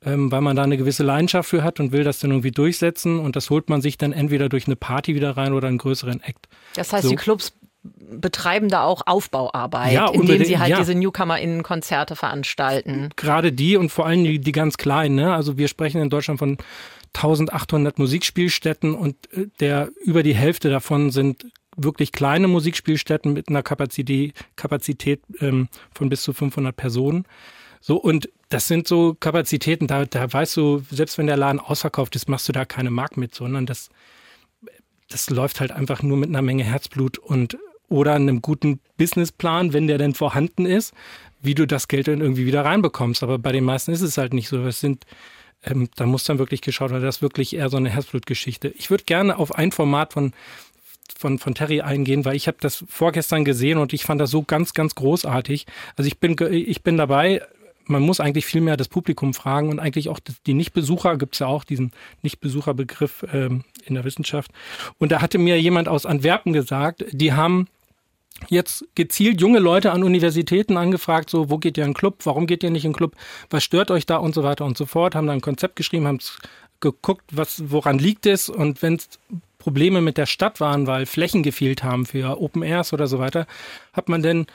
ähm, 0.04 0.32
weil 0.32 0.40
man 0.40 0.56
da 0.56 0.62
eine 0.62 0.76
gewisse 0.76 1.02
Leidenschaft 1.02 1.48
für 1.48 1.62
hat 1.62 1.80
und 1.80 1.92
will 1.92 2.04
das 2.04 2.18
dann 2.18 2.30
irgendwie 2.30 2.50
durchsetzen. 2.50 3.18
Und 3.18 3.36
das 3.36 3.50
holt 3.50 3.68
man 3.68 3.82
sich 3.82 3.98
dann 3.98 4.12
entweder 4.12 4.48
durch 4.48 4.66
eine 4.66 4.76
Party 4.76 5.14
wieder 5.14 5.36
rein 5.36 5.52
oder 5.52 5.68
einen 5.68 5.78
größeren 5.78 6.22
Act. 6.22 6.48
Das 6.74 6.92
heißt, 6.92 7.04
So. 7.04 7.10
die 7.10 7.16
Clubs 7.16 7.52
betreiben 7.82 8.68
da 8.68 8.84
auch 8.84 9.02
Aufbauarbeit, 9.06 9.92
Ja, 9.92 10.08
indem 10.08 10.44
sie 10.44 10.58
halt 10.58 10.70
ja. 10.70 10.78
diese 10.78 10.94
NewcomerInnen-Konzerte 10.94 12.14
veranstalten. 12.14 13.10
Gerade 13.16 13.52
die 13.52 13.76
und 13.76 13.90
vor 13.90 14.06
allem 14.06 14.24
die, 14.24 14.38
die 14.38 14.52
ganz 14.52 14.76
kleinen. 14.76 15.16
Ne? 15.16 15.34
Also 15.34 15.58
wir 15.58 15.68
sprechen 15.68 16.00
in 16.00 16.10
Deutschland 16.10 16.38
von 16.38 16.58
1800 17.14 17.98
Musikspielstätten 17.98 18.94
und 18.94 19.16
äh, 19.32 19.48
der 19.60 19.90
über 20.04 20.22
die 20.22 20.34
Hälfte 20.34 20.70
davon 20.70 21.10
sind 21.10 21.46
wirklich 21.76 22.12
kleine 22.12 22.48
Musikspielstätten 22.48 23.32
mit 23.32 23.48
einer 23.48 23.62
Kapazität, 23.62 24.34
Kapazität 24.56 25.22
ähm, 25.40 25.68
von 25.94 26.08
bis 26.08 26.22
zu 26.22 26.32
500 26.32 26.76
Personen. 26.76 27.24
So, 27.80 27.96
und 27.96 28.28
das 28.50 28.68
sind 28.68 28.86
so 28.86 29.16
Kapazitäten, 29.18 29.86
da, 29.86 30.04
da 30.04 30.32
weißt 30.32 30.56
du, 30.56 30.84
selbst 30.90 31.18
wenn 31.18 31.26
der 31.26 31.36
Laden 31.36 31.58
ausverkauft 31.58 32.14
ist, 32.14 32.28
machst 32.28 32.48
du 32.48 32.52
da 32.52 32.64
keine 32.64 32.90
Mark 32.90 33.16
mit, 33.16 33.34
sondern 33.34 33.66
das, 33.66 33.88
das 35.08 35.30
läuft 35.30 35.60
halt 35.60 35.72
einfach 35.72 36.02
nur 36.02 36.16
mit 36.16 36.28
einer 36.28 36.42
Menge 36.42 36.62
Herzblut 36.62 37.18
und 37.18 37.56
oder 37.92 38.14
einem 38.14 38.42
guten 38.42 38.80
Businessplan, 38.96 39.72
wenn 39.72 39.86
der 39.86 39.98
denn 39.98 40.14
vorhanden 40.14 40.66
ist, 40.66 40.94
wie 41.40 41.54
du 41.54 41.66
das 41.66 41.88
Geld 41.88 42.08
dann 42.08 42.20
irgendwie 42.20 42.46
wieder 42.46 42.64
reinbekommst. 42.64 43.22
Aber 43.22 43.38
bei 43.38 43.52
den 43.52 43.64
meisten 43.64 43.92
ist 43.92 44.02
es 44.02 44.18
halt 44.18 44.32
nicht 44.32 44.48
so. 44.48 44.62
Das 44.64 44.80
sind, 44.80 45.04
ähm, 45.64 45.88
da 45.96 46.06
muss 46.06 46.24
dann 46.24 46.38
wirklich 46.38 46.62
geschaut 46.62 46.90
werden, 46.90 47.04
das 47.04 47.16
ist 47.16 47.22
wirklich 47.22 47.54
eher 47.54 47.68
so 47.68 47.76
eine 47.76 47.90
Herzblutgeschichte. 47.90 48.68
Ich 48.76 48.90
würde 48.90 49.04
gerne 49.04 49.38
auf 49.38 49.54
ein 49.54 49.72
Format 49.72 50.12
von 50.12 50.32
von, 51.18 51.38
von 51.38 51.54
Terry 51.54 51.82
eingehen, 51.82 52.24
weil 52.24 52.34
ich 52.34 52.48
habe 52.48 52.56
das 52.60 52.84
vorgestern 52.88 53.44
gesehen 53.44 53.78
und 53.78 53.92
ich 53.92 54.04
fand 54.04 54.20
das 54.20 54.30
so 54.30 54.42
ganz, 54.42 54.74
ganz 54.74 54.94
großartig. 54.96 55.66
Also 55.96 56.08
ich 56.08 56.18
bin, 56.18 56.36
ich 56.50 56.82
bin 56.82 56.96
dabei, 56.96 57.42
man 57.86 58.02
muss 58.02 58.20
eigentlich 58.20 58.46
viel 58.46 58.60
mehr 58.60 58.76
das 58.76 58.88
Publikum 58.88 59.34
fragen 59.34 59.68
und 59.68 59.78
eigentlich 59.78 60.08
auch 60.08 60.18
die 60.46 60.54
Nichtbesucher, 60.54 61.16
gibt 61.16 61.34
es 61.34 61.40
ja 61.40 61.46
auch 61.46 61.64
diesen 61.64 61.92
Nichtbesucherbegriff 62.22 63.24
ähm, 63.32 63.64
in 63.84 63.94
der 63.94 64.04
Wissenschaft. 64.04 64.50
Und 64.98 65.12
da 65.12 65.20
hatte 65.20 65.38
mir 65.38 65.60
jemand 65.60 65.88
aus 65.88 66.06
Antwerpen 66.06 66.52
gesagt, 66.52 67.04
die 67.12 67.32
haben 67.32 67.68
jetzt 68.48 68.84
gezielt 68.94 69.40
junge 69.40 69.58
Leute 69.58 69.92
an 69.92 70.02
Universitäten 70.02 70.76
angefragt, 70.76 71.30
so, 71.30 71.50
wo 71.50 71.58
geht 71.58 71.76
ihr 71.78 71.84
in 71.84 71.90
den 71.90 71.96
Club, 71.96 72.18
warum 72.24 72.46
geht 72.46 72.62
ihr 72.62 72.70
nicht 72.70 72.84
in 72.84 72.90
den 72.90 72.96
Club, 72.96 73.14
was 73.50 73.64
stört 73.64 73.90
euch 73.90 74.06
da? 74.06 74.16
Und 74.16 74.34
so 74.34 74.42
weiter 74.42 74.64
und 74.64 74.76
so 74.76 74.86
fort, 74.86 75.14
haben 75.14 75.26
dann 75.26 75.38
ein 75.38 75.42
Konzept 75.42 75.76
geschrieben, 75.76 76.06
haben 76.06 76.18
geguckt, 76.80 77.24
was, 77.32 77.70
woran 77.70 77.98
liegt 77.98 78.26
es? 78.26 78.48
Und 78.48 78.82
wenn 78.82 78.94
es 78.94 79.08
Probleme 79.58 80.00
mit 80.00 80.18
der 80.18 80.26
Stadt 80.26 80.60
waren, 80.60 80.86
weil 80.86 81.06
Flächen 81.06 81.42
gefehlt 81.42 81.84
haben 81.84 82.04
für 82.04 82.40
Open 82.40 82.62
Airs 82.62 82.92
oder 82.92 83.06
so 83.06 83.18
weiter, 83.18 83.46
hat 83.92 84.08
man 84.08 84.22
dann 84.22 84.46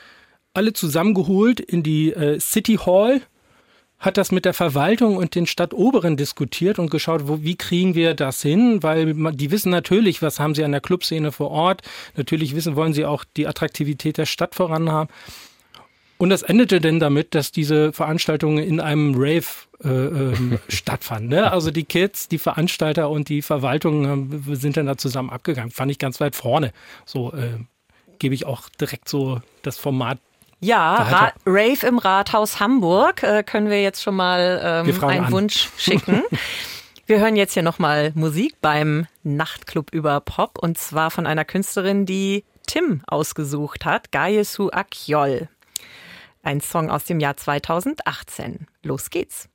alle 0.54 0.74
zusammengeholt 0.74 1.60
in 1.60 1.84
die 1.84 2.12
äh, 2.12 2.40
City 2.40 2.76
Hall, 2.86 3.22
hat 4.00 4.18
das 4.18 4.32
mit 4.32 4.46
der 4.46 4.54
Verwaltung 4.54 5.18
und 5.18 5.34
den 5.34 5.48
Stadtoberen 5.48 6.18
diskutiert 6.18 6.78
und 6.78 6.92
geschaut, 6.92 7.28
wo, 7.28 7.42
wie 7.42 7.56
kriegen 7.56 7.96
wir 7.96 8.14
das 8.14 8.42
hin, 8.42 8.84
weil 8.84 9.14
die 9.34 9.52
wissen 9.52 9.72
natürlich, 9.72 10.22
was 10.22 10.40
haben 10.40 10.54
sie 10.54 10.64
an 10.64 10.72
der 10.72 10.82
Clubszene 10.82 11.32
vor 11.32 11.50
Ort. 11.50 11.82
Natürlich 12.16 12.56
wissen, 12.56 12.76
wollen 12.76 12.94
sie 12.94 13.06
auch 13.06 13.24
die 13.36 13.48
Attraktivität 13.48 14.18
der 14.18 14.28
Stadt 14.28 14.54
voranhaben. 14.54 15.12
Und 16.20 16.30
das 16.30 16.42
endete 16.42 16.82
denn 16.82 17.00
damit, 17.00 17.36
dass 17.36 17.52
diese 17.52 17.94
Veranstaltungen 17.94 18.64
in 18.64 18.80
einem 18.80 19.14
Rave 19.16 19.46
äh, 19.84 19.88
ähm, 19.88 20.60
stattfanden. 20.68 21.30
Ne? 21.30 21.52
Also 21.52 21.70
die 21.70 21.84
Kids, 21.84 22.28
die 22.28 22.40
Veranstalter 22.40 23.10
und 23.10 23.30
die 23.30 23.44
Verwaltung 23.44 24.06
ähm, 24.06 24.56
sind 24.56 24.78
dann 24.78 24.88
da 24.88 24.98
zusammen 24.98 25.30
abgegangen. 25.30 25.72
Fand 25.72 25.92
ich 25.92 26.00
ganz 26.00 26.20
weit 26.20 26.36
vorne. 26.36 26.72
So 27.06 27.34
äh, 27.34 27.60
gebe 28.18 28.34
ich 28.34 28.46
auch 28.46 28.70
direkt 28.70 29.10
so 29.10 29.42
das 29.62 29.78
Format. 29.78 30.18
Ja, 30.60 30.96
Ra 30.96 31.34
Rave 31.46 31.86
im 31.86 32.00
Rathaus 32.00 32.60
Hamburg 32.60 33.24
äh, 33.24 33.44
können 33.44 33.70
wir 33.70 33.82
jetzt 33.82 34.02
schon 34.02 34.16
mal 34.16 34.62
ähm, 34.88 35.04
einen 35.04 35.26
an. 35.26 35.32
Wunsch 35.32 35.70
schicken. 35.78 36.24
wir 37.06 37.20
hören 37.20 37.36
jetzt 37.36 37.54
hier 37.54 37.64
nochmal 37.64 38.12
Musik 38.16 38.56
beim 38.62 39.08
Nachtclub 39.24 39.94
über 39.94 40.20
Pop 40.22 40.58
und 40.58 40.78
zwar 40.78 41.12
von 41.12 41.28
einer 41.28 41.46
Künstlerin, 41.46 42.06
die 42.06 42.44
Tim 42.66 43.02
ausgesucht 43.08 43.86
hat, 43.86 44.12
Gayesu 44.12 44.70
Akyol. 44.72 45.48
Ein 46.42 46.62
Song 46.62 46.90
aus 46.90 47.04
dem 47.06 47.20
Jahr 47.20 47.38
2018. 47.38 48.68
Los 48.82 49.10
geht's. 49.10 49.50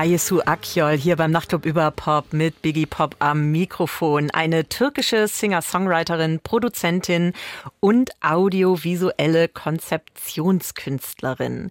Gayesu 0.00 0.40
Akyol 0.46 0.96
hier 0.96 1.16
beim 1.16 1.30
Nachtclub 1.30 1.66
über 1.66 1.90
Pop 1.90 2.32
mit 2.32 2.62
Biggie 2.62 2.86
Pop 2.86 3.16
am 3.18 3.52
Mikrofon. 3.52 4.30
Eine 4.30 4.66
türkische 4.66 5.28
Singer-Songwriterin, 5.28 6.40
Produzentin 6.42 7.34
und 7.80 8.12
audiovisuelle 8.22 9.48
Konzeptionskünstlerin. 9.48 11.68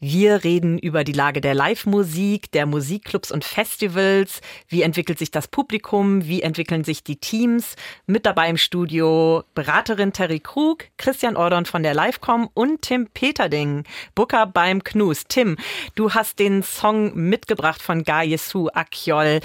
Wir 0.00 0.44
reden 0.44 0.78
über 0.78 1.02
die 1.02 1.14
Lage 1.14 1.40
der 1.40 1.54
Live-Musik, 1.54 2.52
der 2.52 2.66
Musikclubs 2.66 3.32
und 3.32 3.42
Festivals. 3.42 4.42
Wie 4.68 4.82
entwickelt 4.82 5.18
sich 5.18 5.30
das 5.30 5.48
Publikum? 5.48 6.26
Wie 6.26 6.42
entwickeln 6.42 6.84
sich 6.84 7.02
die 7.02 7.16
Teams? 7.16 7.76
Mit 8.06 8.26
dabei 8.26 8.50
im 8.50 8.58
Studio 8.58 9.44
Beraterin 9.54 10.12
Terry 10.12 10.40
Krug, 10.40 10.84
Christian 10.98 11.38
Ordon 11.38 11.64
von 11.64 11.82
der 11.82 11.94
Livecom 11.94 12.50
und 12.52 12.82
Tim 12.82 13.06
Peterding, 13.06 13.84
Booker 14.14 14.44
beim 14.44 14.84
Knus. 14.84 15.24
Tim, 15.26 15.56
du 15.94 16.10
hast 16.10 16.38
den 16.38 16.62
Song 16.62 17.14
mitgebracht 17.14 17.61
von 17.80 18.02
Gayesu 18.02 18.68
Akyol. 18.72 19.40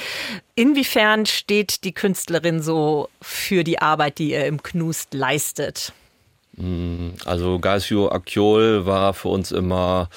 Inwiefern 0.56 1.26
steht 1.26 1.84
die 1.84 1.94
Künstlerin 1.94 2.62
so 2.62 3.10
für 3.22 3.64
die 3.64 3.80
Arbeit, 3.80 4.18
die 4.20 4.32
ihr 4.32 4.46
im 4.46 4.62
Knust 4.64 5.14
leistet? 5.14 5.94
Also 7.26 7.60
Gaisio 7.60 8.10
Akyol 8.12 8.86
war 8.88 9.14
für 9.14 9.30
uns 9.30 9.52
immer 9.52 10.10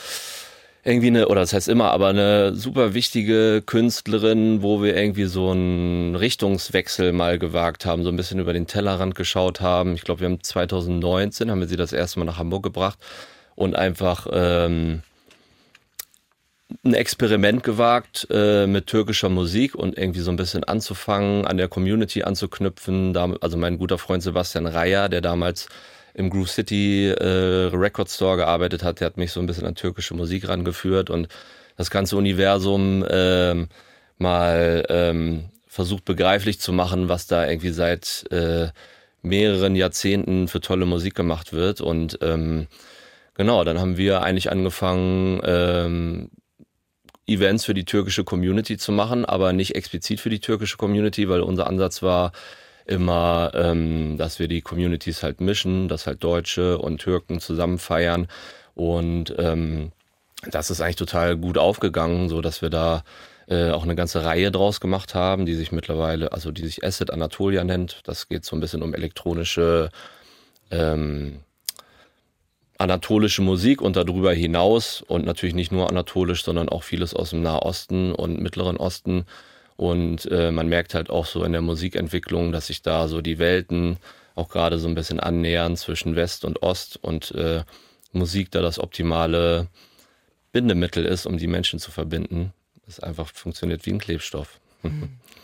irgendwie 0.82 1.08
eine, 1.08 1.28
oder 1.28 1.42
das 1.42 1.52
heißt 1.52 1.68
immer, 1.68 1.90
aber 1.90 2.08
eine 2.08 2.54
super 2.54 2.94
wichtige 2.94 3.62
Künstlerin, 3.64 4.62
wo 4.62 4.82
wir 4.82 4.96
irgendwie 4.96 5.26
so 5.26 5.50
einen 5.50 6.16
Richtungswechsel 6.16 7.12
mal 7.12 7.38
gewagt 7.38 7.84
haben, 7.84 8.02
so 8.02 8.08
ein 8.08 8.16
bisschen 8.16 8.38
über 8.38 8.54
den 8.54 8.66
Tellerrand 8.66 9.14
geschaut 9.14 9.60
haben. 9.60 9.94
Ich 9.94 10.02
glaube, 10.02 10.20
wir 10.20 10.28
haben 10.28 10.42
2019, 10.42 11.50
haben 11.50 11.60
wir 11.60 11.68
sie 11.68 11.76
das 11.76 11.92
erste 11.92 12.18
Mal 12.18 12.24
nach 12.24 12.38
Hamburg 12.38 12.62
gebracht 12.62 12.98
und 13.56 13.76
einfach 13.76 14.26
ähm, 14.32 15.02
ein 16.84 16.94
Experiment 16.94 17.62
gewagt 17.62 18.26
äh, 18.30 18.66
mit 18.66 18.86
türkischer 18.86 19.28
Musik 19.28 19.74
und 19.74 19.98
irgendwie 19.98 20.20
so 20.20 20.30
ein 20.30 20.36
bisschen 20.36 20.64
anzufangen, 20.64 21.46
an 21.46 21.56
der 21.56 21.68
Community 21.68 22.22
anzuknüpfen. 22.22 23.16
Also 23.40 23.56
mein 23.56 23.78
guter 23.78 23.98
Freund 23.98 24.22
Sebastian 24.22 24.66
Reier, 24.66 25.08
der 25.08 25.20
damals 25.20 25.68
im 26.14 26.30
Groove 26.30 26.50
City 26.50 27.08
äh, 27.08 27.70
Record 27.72 28.10
Store 28.10 28.36
gearbeitet 28.36 28.82
hat, 28.82 29.00
der 29.00 29.06
hat 29.06 29.16
mich 29.16 29.32
so 29.32 29.40
ein 29.40 29.46
bisschen 29.46 29.66
an 29.66 29.74
türkische 29.74 30.14
Musik 30.14 30.48
rangeführt 30.48 31.10
und 31.10 31.28
das 31.76 31.90
ganze 31.90 32.16
Universum 32.16 33.04
ähm, 33.08 33.68
mal 34.18 34.84
ähm, 34.88 35.44
versucht 35.66 36.04
begreiflich 36.04 36.60
zu 36.60 36.72
machen, 36.72 37.08
was 37.08 37.26
da 37.26 37.48
irgendwie 37.48 37.70
seit 37.70 38.26
äh, 38.30 38.68
mehreren 39.22 39.76
Jahrzehnten 39.76 40.48
für 40.48 40.60
tolle 40.60 40.84
Musik 40.84 41.14
gemacht 41.14 41.52
wird. 41.52 41.80
Und 41.80 42.18
ähm, 42.22 42.66
genau, 43.34 43.64
dann 43.64 43.78
haben 43.78 43.96
wir 43.96 44.22
eigentlich 44.22 44.50
angefangen, 44.50 45.40
ähm, 45.44 46.30
Events 47.30 47.64
für 47.64 47.74
die 47.74 47.84
türkische 47.84 48.24
Community 48.24 48.76
zu 48.76 48.92
machen, 48.92 49.24
aber 49.24 49.52
nicht 49.52 49.74
explizit 49.74 50.20
für 50.20 50.30
die 50.30 50.40
türkische 50.40 50.76
Community, 50.76 51.28
weil 51.28 51.40
unser 51.40 51.66
Ansatz 51.66 52.02
war 52.02 52.32
immer, 52.86 53.52
ähm, 53.54 54.16
dass 54.18 54.38
wir 54.38 54.48
die 54.48 54.62
Communities 54.62 55.22
halt 55.22 55.40
mischen, 55.40 55.88
dass 55.88 56.06
halt 56.06 56.24
Deutsche 56.24 56.78
und 56.78 56.98
Türken 56.98 57.40
zusammen 57.40 57.78
feiern 57.78 58.26
und 58.74 59.34
ähm, 59.38 59.92
das 60.50 60.70
ist 60.70 60.80
eigentlich 60.80 60.96
total 60.96 61.36
gut 61.36 61.58
aufgegangen, 61.58 62.28
so 62.28 62.40
dass 62.40 62.62
wir 62.62 62.70
da 62.70 63.04
äh, 63.48 63.70
auch 63.70 63.82
eine 63.82 63.94
ganze 63.94 64.24
Reihe 64.24 64.50
draus 64.50 64.80
gemacht 64.80 65.14
haben, 65.14 65.44
die 65.44 65.54
sich 65.54 65.72
mittlerweile, 65.72 66.32
also 66.32 66.50
die 66.50 66.64
sich 66.64 66.84
Acid 66.84 67.10
Anatolia 67.10 67.64
nennt. 67.64 68.00
Das 68.04 68.28
geht 68.28 68.44
so 68.44 68.56
ein 68.56 68.60
bisschen 68.60 68.82
um 68.82 68.94
elektronische 68.94 69.90
ähm, 70.70 71.40
anatolische 72.80 73.42
Musik 73.42 73.82
und 73.82 73.96
darüber 73.96 74.32
hinaus 74.32 75.02
und 75.02 75.26
natürlich 75.26 75.54
nicht 75.54 75.70
nur 75.70 75.88
anatolisch, 75.88 76.44
sondern 76.44 76.68
auch 76.68 76.82
vieles 76.82 77.14
aus 77.14 77.30
dem 77.30 77.42
Nahosten 77.42 78.12
und 78.12 78.40
Mittleren 78.40 78.76
Osten. 78.78 79.26
Und 79.76 80.30
äh, 80.30 80.50
man 80.50 80.68
merkt 80.68 80.94
halt 80.94 81.10
auch 81.10 81.26
so 81.26 81.44
in 81.44 81.52
der 81.52 81.62
Musikentwicklung, 81.62 82.52
dass 82.52 82.68
sich 82.68 82.82
da 82.82 83.08
so 83.08 83.20
die 83.20 83.38
Welten 83.38 83.98
auch 84.34 84.48
gerade 84.48 84.78
so 84.78 84.88
ein 84.88 84.94
bisschen 84.94 85.20
annähern 85.20 85.76
zwischen 85.76 86.16
West 86.16 86.44
und 86.44 86.62
Ost 86.62 86.98
und 87.02 87.32
äh, 87.32 87.64
Musik 88.12 88.50
da 88.50 88.62
das 88.62 88.78
optimale 88.78 89.68
Bindemittel 90.52 91.04
ist, 91.04 91.26
um 91.26 91.38
die 91.38 91.46
Menschen 91.46 91.78
zu 91.78 91.90
verbinden. 91.90 92.52
Das 92.86 93.00
einfach 93.00 93.28
funktioniert 93.32 93.86
wie 93.86 93.92
ein 93.92 93.98
Klebstoff. 93.98 94.58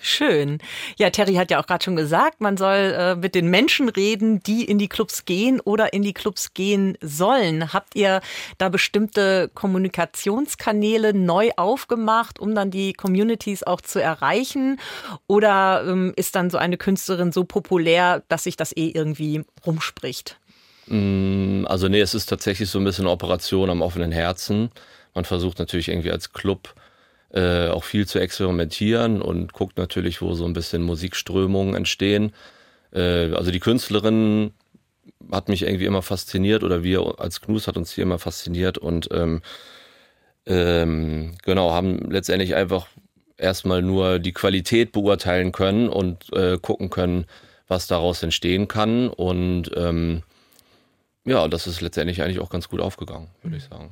Schön. 0.06 0.58
Ja, 0.98 1.10
Terry 1.10 1.34
hat 1.34 1.50
ja 1.50 1.60
auch 1.60 1.66
gerade 1.66 1.84
schon 1.84 1.96
gesagt, 1.96 2.40
man 2.40 2.56
soll 2.56 2.94
äh, 2.96 3.16
mit 3.16 3.34
den 3.34 3.48
Menschen 3.48 3.88
reden, 3.88 4.40
die 4.40 4.64
in 4.64 4.78
die 4.78 4.86
Clubs 4.86 5.24
gehen 5.24 5.58
oder 5.58 5.92
in 5.92 6.02
die 6.02 6.12
Clubs 6.12 6.54
gehen 6.54 6.96
sollen. 7.00 7.72
Habt 7.72 7.96
ihr 7.96 8.20
da 8.58 8.68
bestimmte 8.68 9.50
Kommunikationskanäle 9.52 11.12
neu 11.12 11.50
aufgemacht, 11.56 12.38
um 12.38 12.54
dann 12.54 12.70
die 12.70 12.92
Communities 12.92 13.64
auch 13.64 13.80
zu 13.80 14.00
erreichen? 14.00 14.78
Oder 15.26 15.84
ähm, 15.84 16.12
ist 16.14 16.36
dann 16.36 16.50
so 16.50 16.58
eine 16.58 16.76
Künstlerin 16.76 17.32
so 17.32 17.42
populär, 17.42 18.22
dass 18.28 18.44
sich 18.44 18.54
das 18.54 18.76
eh 18.76 18.90
irgendwie 18.90 19.44
rumspricht? 19.66 20.38
Mm, 20.86 21.66
Also 21.66 21.88
nee, 21.88 22.00
es 22.00 22.14
ist 22.14 22.26
tatsächlich 22.26 22.70
so 22.70 22.78
ein 22.78 22.84
bisschen 22.84 23.08
Operation 23.08 23.70
am 23.70 23.82
offenen 23.82 24.12
Herzen. 24.12 24.70
Man 25.14 25.24
versucht 25.24 25.58
natürlich 25.58 25.88
irgendwie 25.88 26.12
als 26.12 26.32
Club 26.32 26.74
äh, 27.36 27.68
auch 27.68 27.84
viel 27.84 28.06
zu 28.06 28.18
experimentieren 28.18 29.20
und 29.20 29.52
guckt 29.52 29.76
natürlich, 29.76 30.22
wo 30.22 30.34
so 30.34 30.46
ein 30.46 30.54
bisschen 30.54 30.82
Musikströmungen 30.82 31.74
entstehen. 31.74 32.32
Äh, 32.92 33.34
also 33.34 33.50
die 33.50 33.60
Künstlerin 33.60 34.52
hat 35.30 35.48
mich 35.50 35.62
irgendwie 35.62 35.84
immer 35.84 36.02
fasziniert 36.02 36.64
oder 36.64 36.82
wir 36.82 37.16
als 37.18 37.42
Knus 37.42 37.68
hat 37.68 37.76
uns 37.76 37.92
hier 37.92 38.04
immer 38.04 38.18
fasziniert 38.18 38.78
und 38.78 39.08
ähm, 39.12 39.42
ähm, 40.46 41.34
genau, 41.42 41.72
haben 41.72 42.10
letztendlich 42.10 42.54
einfach 42.54 42.86
erstmal 43.36 43.82
nur 43.82 44.18
die 44.18 44.32
Qualität 44.32 44.92
beurteilen 44.92 45.52
können 45.52 45.90
und 45.90 46.32
äh, 46.32 46.56
gucken 46.56 46.88
können, 46.88 47.26
was 47.68 47.86
daraus 47.86 48.22
entstehen 48.22 48.66
kann. 48.66 49.08
Und 49.08 49.70
ähm, 49.76 50.22
ja, 51.26 51.48
das 51.48 51.66
ist 51.66 51.82
letztendlich 51.82 52.22
eigentlich 52.22 52.40
auch 52.40 52.50
ganz 52.50 52.68
gut 52.68 52.80
aufgegangen, 52.80 53.28
würde 53.42 53.56
ich 53.58 53.64
sagen. 53.64 53.90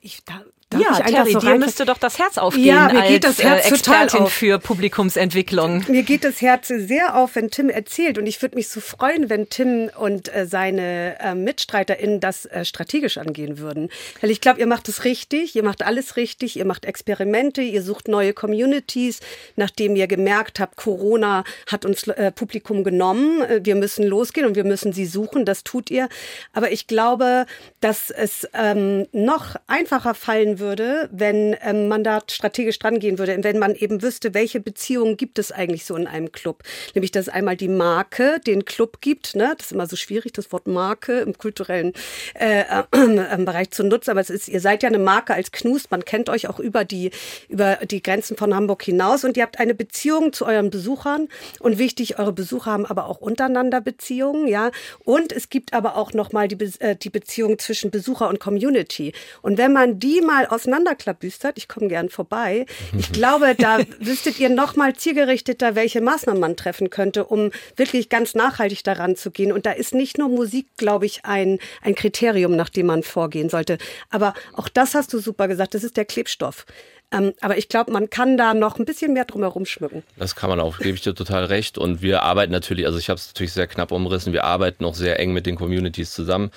Ich, 0.00 0.24
da, 0.24 0.44
darf 0.70 0.82
ja, 0.82 1.04
Terry, 1.04 1.32
so 1.32 1.38
dir 1.38 1.54
müsste 1.58 1.84
doch 1.84 1.98
das 1.98 2.18
Herz 2.18 2.38
aufgehen 2.38 2.66
Ja, 2.66 2.88
mir 2.92 3.02
als 3.02 3.08
geht 3.08 3.24
das 3.24 3.42
Herz 3.42 3.66
äh, 3.66 3.70
total 3.70 4.02
Expertin 4.04 4.20
auf. 4.20 4.32
für 4.32 4.58
Publikumsentwicklung. 4.58 5.84
Mir 5.86 6.02
geht 6.02 6.24
das 6.24 6.40
Herz 6.40 6.68
sehr 6.68 7.16
auf, 7.16 7.36
wenn 7.36 7.50
Tim 7.50 7.68
erzählt. 7.68 8.18
Und 8.18 8.26
ich 8.26 8.42
würde 8.42 8.56
mich 8.56 8.68
so 8.68 8.80
freuen, 8.80 9.30
wenn 9.30 9.48
Tim 9.48 9.90
und 9.96 10.34
äh, 10.34 10.46
seine 10.46 11.20
äh, 11.20 11.34
MitstreiterInnen 11.36 12.18
das 12.18 12.46
äh, 12.46 12.64
strategisch 12.64 13.16
angehen 13.16 13.58
würden. 13.58 13.90
Weil 14.20 14.30
ich 14.30 14.40
glaube, 14.40 14.58
ihr 14.58 14.66
macht 14.66 14.88
es 14.88 15.04
richtig, 15.04 15.54
ihr 15.54 15.62
macht 15.62 15.84
alles 15.84 16.16
richtig, 16.16 16.56
ihr 16.56 16.64
macht 16.64 16.84
Experimente, 16.84 17.62
ihr 17.62 17.82
sucht 17.82 18.08
neue 18.08 18.32
Communities. 18.32 19.20
Nachdem 19.54 19.94
ihr 19.94 20.08
gemerkt 20.08 20.58
habt, 20.58 20.76
Corona 20.76 21.44
hat 21.70 21.84
uns 21.84 22.08
äh, 22.08 22.32
Publikum 22.32 22.82
genommen, 22.82 23.40
äh, 23.42 23.60
wir 23.62 23.76
müssen 23.76 24.04
losgehen 24.04 24.46
und 24.46 24.56
wir 24.56 24.64
müssen 24.64 24.92
sie 24.92 25.06
suchen, 25.06 25.44
das 25.44 25.62
tut 25.62 25.92
ihr. 25.92 26.08
Aber 26.52 26.72
ich 26.72 26.88
glaube, 26.88 27.46
dass 27.80 28.10
es 28.10 28.48
ähm, 28.52 29.06
noch 29.12 29.54
einfacher 29.68 30.14
fallen 30.14 30.55
würde, 30.58 31.08
wenn 31.12 31.56
ähm, 31.62 31.88
man 31.88 32.04
da 32.04 32.20
strategisch 32.30 32.78
dran 32.78 32.98
gehen 32.98 33.18
würde, 33.18 33.36
wenn 33.42 33.58
man 33.58 33.74
eben 33.74 34.02
wüsste, 34.02 34.34
welche 34.34 34.60
Beziehungen 34.60 35.16
gibt 35.16 35.38
es 35.38 35.52
eigentlich 35.52 35.84
so 35.84 35.96
in 35.96 36.06
einem 36.06 36.32
Club. 36.32 36.62
Nämlich, 36.94 37.10
dass 37.10 37.28
es 37.28 37.32
einmal 37.32 37.56
die 37.56 37.68
Marke, 37.68 38.40
den 38.46 38.64
Club 38.64 39.00
gibt. 39.00 39.34
Ne? 39.34 39.54
Das 39.56 39.66
ist 39.66 39.72
immer 39.72 39.86
so 39.86 39.96
schwierig, 39.96 40.32
das 40.32 40.52
Wort 40.52 40.66
Marke 40.66 41.20
im 41.20 41.36
kulturellen 41.36 41.92
äh, 42.34 42.60
äh, 42.92 43.36
Bereich 43.38 43.70
zu 43.70 43.84
nutzen. 43.84 44.10
Aber 44.10 44.20
es 44.20 44.30
ist, 44.30 44.48
ihr 44.48 44.60
seid 44.60 44.82
ja 44.82 44.88
eine 44.88 44.98
Marke 44.98 45.34
als 45.34 45.52
Knust. 45.52 45.90
Man 45.90 46.04
kennt 46.04 46.28
euch 46.28 46.48
auch 46.48 46.58
über 46.58 46.84
die, 46.84 47.10
über 47.48 47.76
die 47.76 48.02
Grenzen 48.02 48.36
von 48.36 48.54
Hamburg 48.54 48.82
hinaus 48.82 49.24
und 49.24 49.36
ihr 49.36 49.42
habt 49.42 49.58
eine 49.58 49.74
Beziehung 49.74 50.32
zu 50.32 50.46
euren 50.46 50.70
Besuchern. 50.70 51.28
Und 51.60 51.78
wichtig, 51.78 52.18
eure 52.18 52.32
Besucher 52.32 52.72
haben 52.72 52.86
aber 52.86 53.06
auch 53.06 53.18
untereinander 53.18 53.80
Beziehungen, 53.80 54.46
ja. 54.46 54.70
Und 55.04 55.32
es 55.32 55.48
gibt 55.48 55.72
aber 55.72 55.96
auch 55.96 56.12
nochmal 56.12 56.48
die, 56.48 56.56
Be- 56.56 56.72
äh, 56.80 56.96
die 56.96 57.10
Beziehung 57.10 57.58
zwischen 57.58 57.90
Besucher 57.90 58.28
und 58.28 58.40
Community. 58.40 59.12
Und 59.42 59.58
wenn 59.58 59.72
man 59.72 59.98
die 59.98 60.20
mal 60.20 60.45
auseinanderklabüstert, 60.50 61.58
ich 61.58 61.68
komme 61.68 61.88
gern 61.88 62.08
vorbei, 62.08 62.66
ich 62.96 63.12
glaube, 63.12 63.54
da 63.56 63.78
wüsstet 64.00 64.38
ihr 64.38 64.48
noch 64.48 64.76
mal 64.76 64.94
zielgerichteter, 64.94 65.74
welche 65.74 66.00
Maßnahmen 66.00 66.40
man 66.40 66.56
treffen 66.56 66.90
könnte, 66.90 67.24
um 67.24 67.50
wirklich 67.76 68.08
ganz 68.08 68.34
nachhaltig 68.34 68.84
daran 68.84 69.16
zu 69.16 69.30
gehen. 69.30 69.52
Und 69.52 69.66
da 69.66 69.72
ist 69.72 69.94
nicht 69.94 70.18
nur 70.18 70.28
Musik, 70.28 70.68
glaube 70.76 71.06
ich, 71.06 71.24
ein, 71.24 71.58
ein 71.82 71.94
Kriterium, 71.94 72.56
nach 72.56 72.68
dem 72.68 72.86
man 72.86 73.02
vorgehen 73.02 73.48
sollte. 73.48 73.78
Aber 74.10 74.34
auch 74.54 74.68
das 74.68 74.94
hast 74.94 75.12
du 75.12 75.18
super 75.18 75.48
gesagt, 75.48 75.74
das 75.74 75.84
ist 75.84 75.96
der 75.96 76.04
Klebstoff. 76.04 76.66
Ähm, 77.12 77.34
aber 77.40 77.56
ich 77.56 77.68
glaube, 77.68 77.92
man 77.92 78.10
kann 78.10 78.36
da 78.36 78.52
noch 78.52 78.78
ein 78.78 78.84
bisschen 78.84 79.12
mehr 79.12 79.24
drumherum 79.24 79.64
schmücken. 79.64 80.02
Das 80.16 80.34
kann 80.34 80.50
man 80.50 80.58
auch, 80.58 80.78
gebe 80.78 80.96
ich 80.96 81.02
dir 81.02 81.14
total 81.14 81.44
recht. 81.44 81.78
Und 81.78 82.02
wir 82.02 82.22
arbeiten 82.22 82.52
natürlich, 82.52 82.86
also 82.86 82.98
ich 82.98 83.08
habe 83.08 83.18
es 83.18 83.28
natürlich 83.28 83.52
sehr 83.52 83.68
knapp 83.68 83.92
umrissen, 83.92 84.32
wir 84.32 84.44
arbeiten 84.44 84.84
auch 84.84 84.94
sehr 84.94 85.20
eng 85.20 85.32
mit 85.32 85.46
den 85.46 85.56
Communities 85.56 86.12
zusammen. 86.12 86.50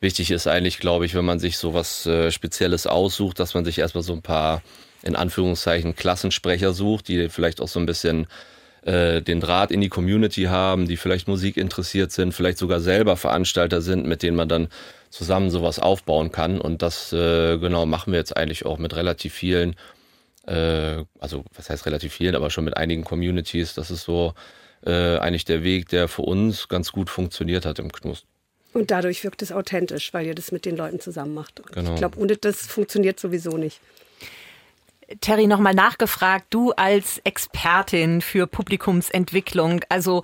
Wichtig 0.00 0.30
ist 0.30 0.46
eigentlich, 0.46 0.78
glaube 0.78 1.06
ich, 1.06 1.14
wenn 1.14 1.24
man 1.24 1.40
sich 1.40 1.58
so 1.58 1.74
was 1.74 2.06
äh, 2.06 2.30
Spezielles 2.30 2.86
aussucht, 2.86 3.40
dass 3.40 3.54
man 3.54 3.64
sich 3.64 3.78
erstmal 3.78 4.04
so 4.04 4.12
ein 4.12 4.22
paar, 4.22 4.62
in 5.02 5.16
Anführungszeichen, 5.16 5.96
Klassensprecher 5.96 6.72
sucht, 6.72 7.08
die 7.08 7.28
vielleicht 7.28 7.60
auch 7.60 7.66
so 7.66 7.80
ein 7.80 7.86
bisschen 7.86 8.28
äh, 8.82 9.22
den 9.22 9.40
Draht 9.40 9.72
in 9.72 9.80
die 9.80 9.88
Community 9.88 10.44
haben, 10.44 10.86
die 10.86 10.96
vielleicht 10.96 11.26
Musik 11.26 11.56
interessiert 11.56 12.12
sind, 12.12 12.32
vielleicht 12.32 12.58
sogar 12.58 12.80
selber 12.80 13.16
Veranstalter 13.16 13.82
sind, 13.82 14.06
mit 14.06 14.22
denen 14.22 14.36
man 14.36 14.48
dann 14.48 14.68
zusammen 15.10 15.50
sowas 15.50 15.80
aufbauen 15.80 16.30
kann. 16.30 16.60
Und 16.60 16.82
das 16.82 17.12
äh, 17.12 17.58
genau 17.58 17.84
machen 17.84 18.12
wir 18.12 18.20
jetzt 18.20 18.36
eigentlich 18.36 18.66
auch 18.66 18.78
mit 18.78 18.94
relativ 18.94 19.34
vielen, 19.34 19.74
äh, 20.46 21.02
also 21.18 21.44
was 21.56 21.70
heißt 21.70 21.86
relativ 21.86 22.12
vielen, 22.12 22.36
aber 22.36 22.50
schon 22.50 22.64
mit 22.64 22.76
einigen 22.76 23.02
Communities. 23.02 23.74
Das 23.74 23.90
ist 23.90 24.04
so 24.04 24.34
äh, 24.86 25.18
eigentlich 25.18 25.44
der 25.44 25.64
Weg, 25.64 25.88
der 25.88 26.06
für 26.06 26.22
uns 26.22 26.68
ganz 26.68 26.92
gut 26.92 27.10
funktioniert 27.10 27.66
hat 27.66 27.80
im 27.80 27.90
Knust. 27.90 28.26
Und 28.72 28.90
dadurch 28.90 29.24
wirkt 29.24 29.42
es 29.42 29.50
authentisch, 29.50 30.12
weil 30.12 30.26
ihr 30.26 30.34
das 30.34 30.52
mit 30.52 30.64
den 30.64 30.76
Leuten 30.76 31.00
zusammen 31.00 31.34
macht. 31.34 31.60
Und 31.60 31.72
Genau. 31.72 31.92
Ich 31.92 31.98
glaube, 31.98 32.18
ohne 32.18 32.36
das 32.36 32.66
funktioniert 32.66 33.18
sowieso 33.18 33.56
nicht. 33.56 33.80
Terry, 35.22 35.46
nochmal 35.46 35.74
nachgefragt, 35.74 36.46
du 36.50 36.72
als 36.72 37.18
Expertin 37.24 38.20
für 38.20 38.46
Publikumsentwicklung, 38.46 39.80
also 39.88 40.22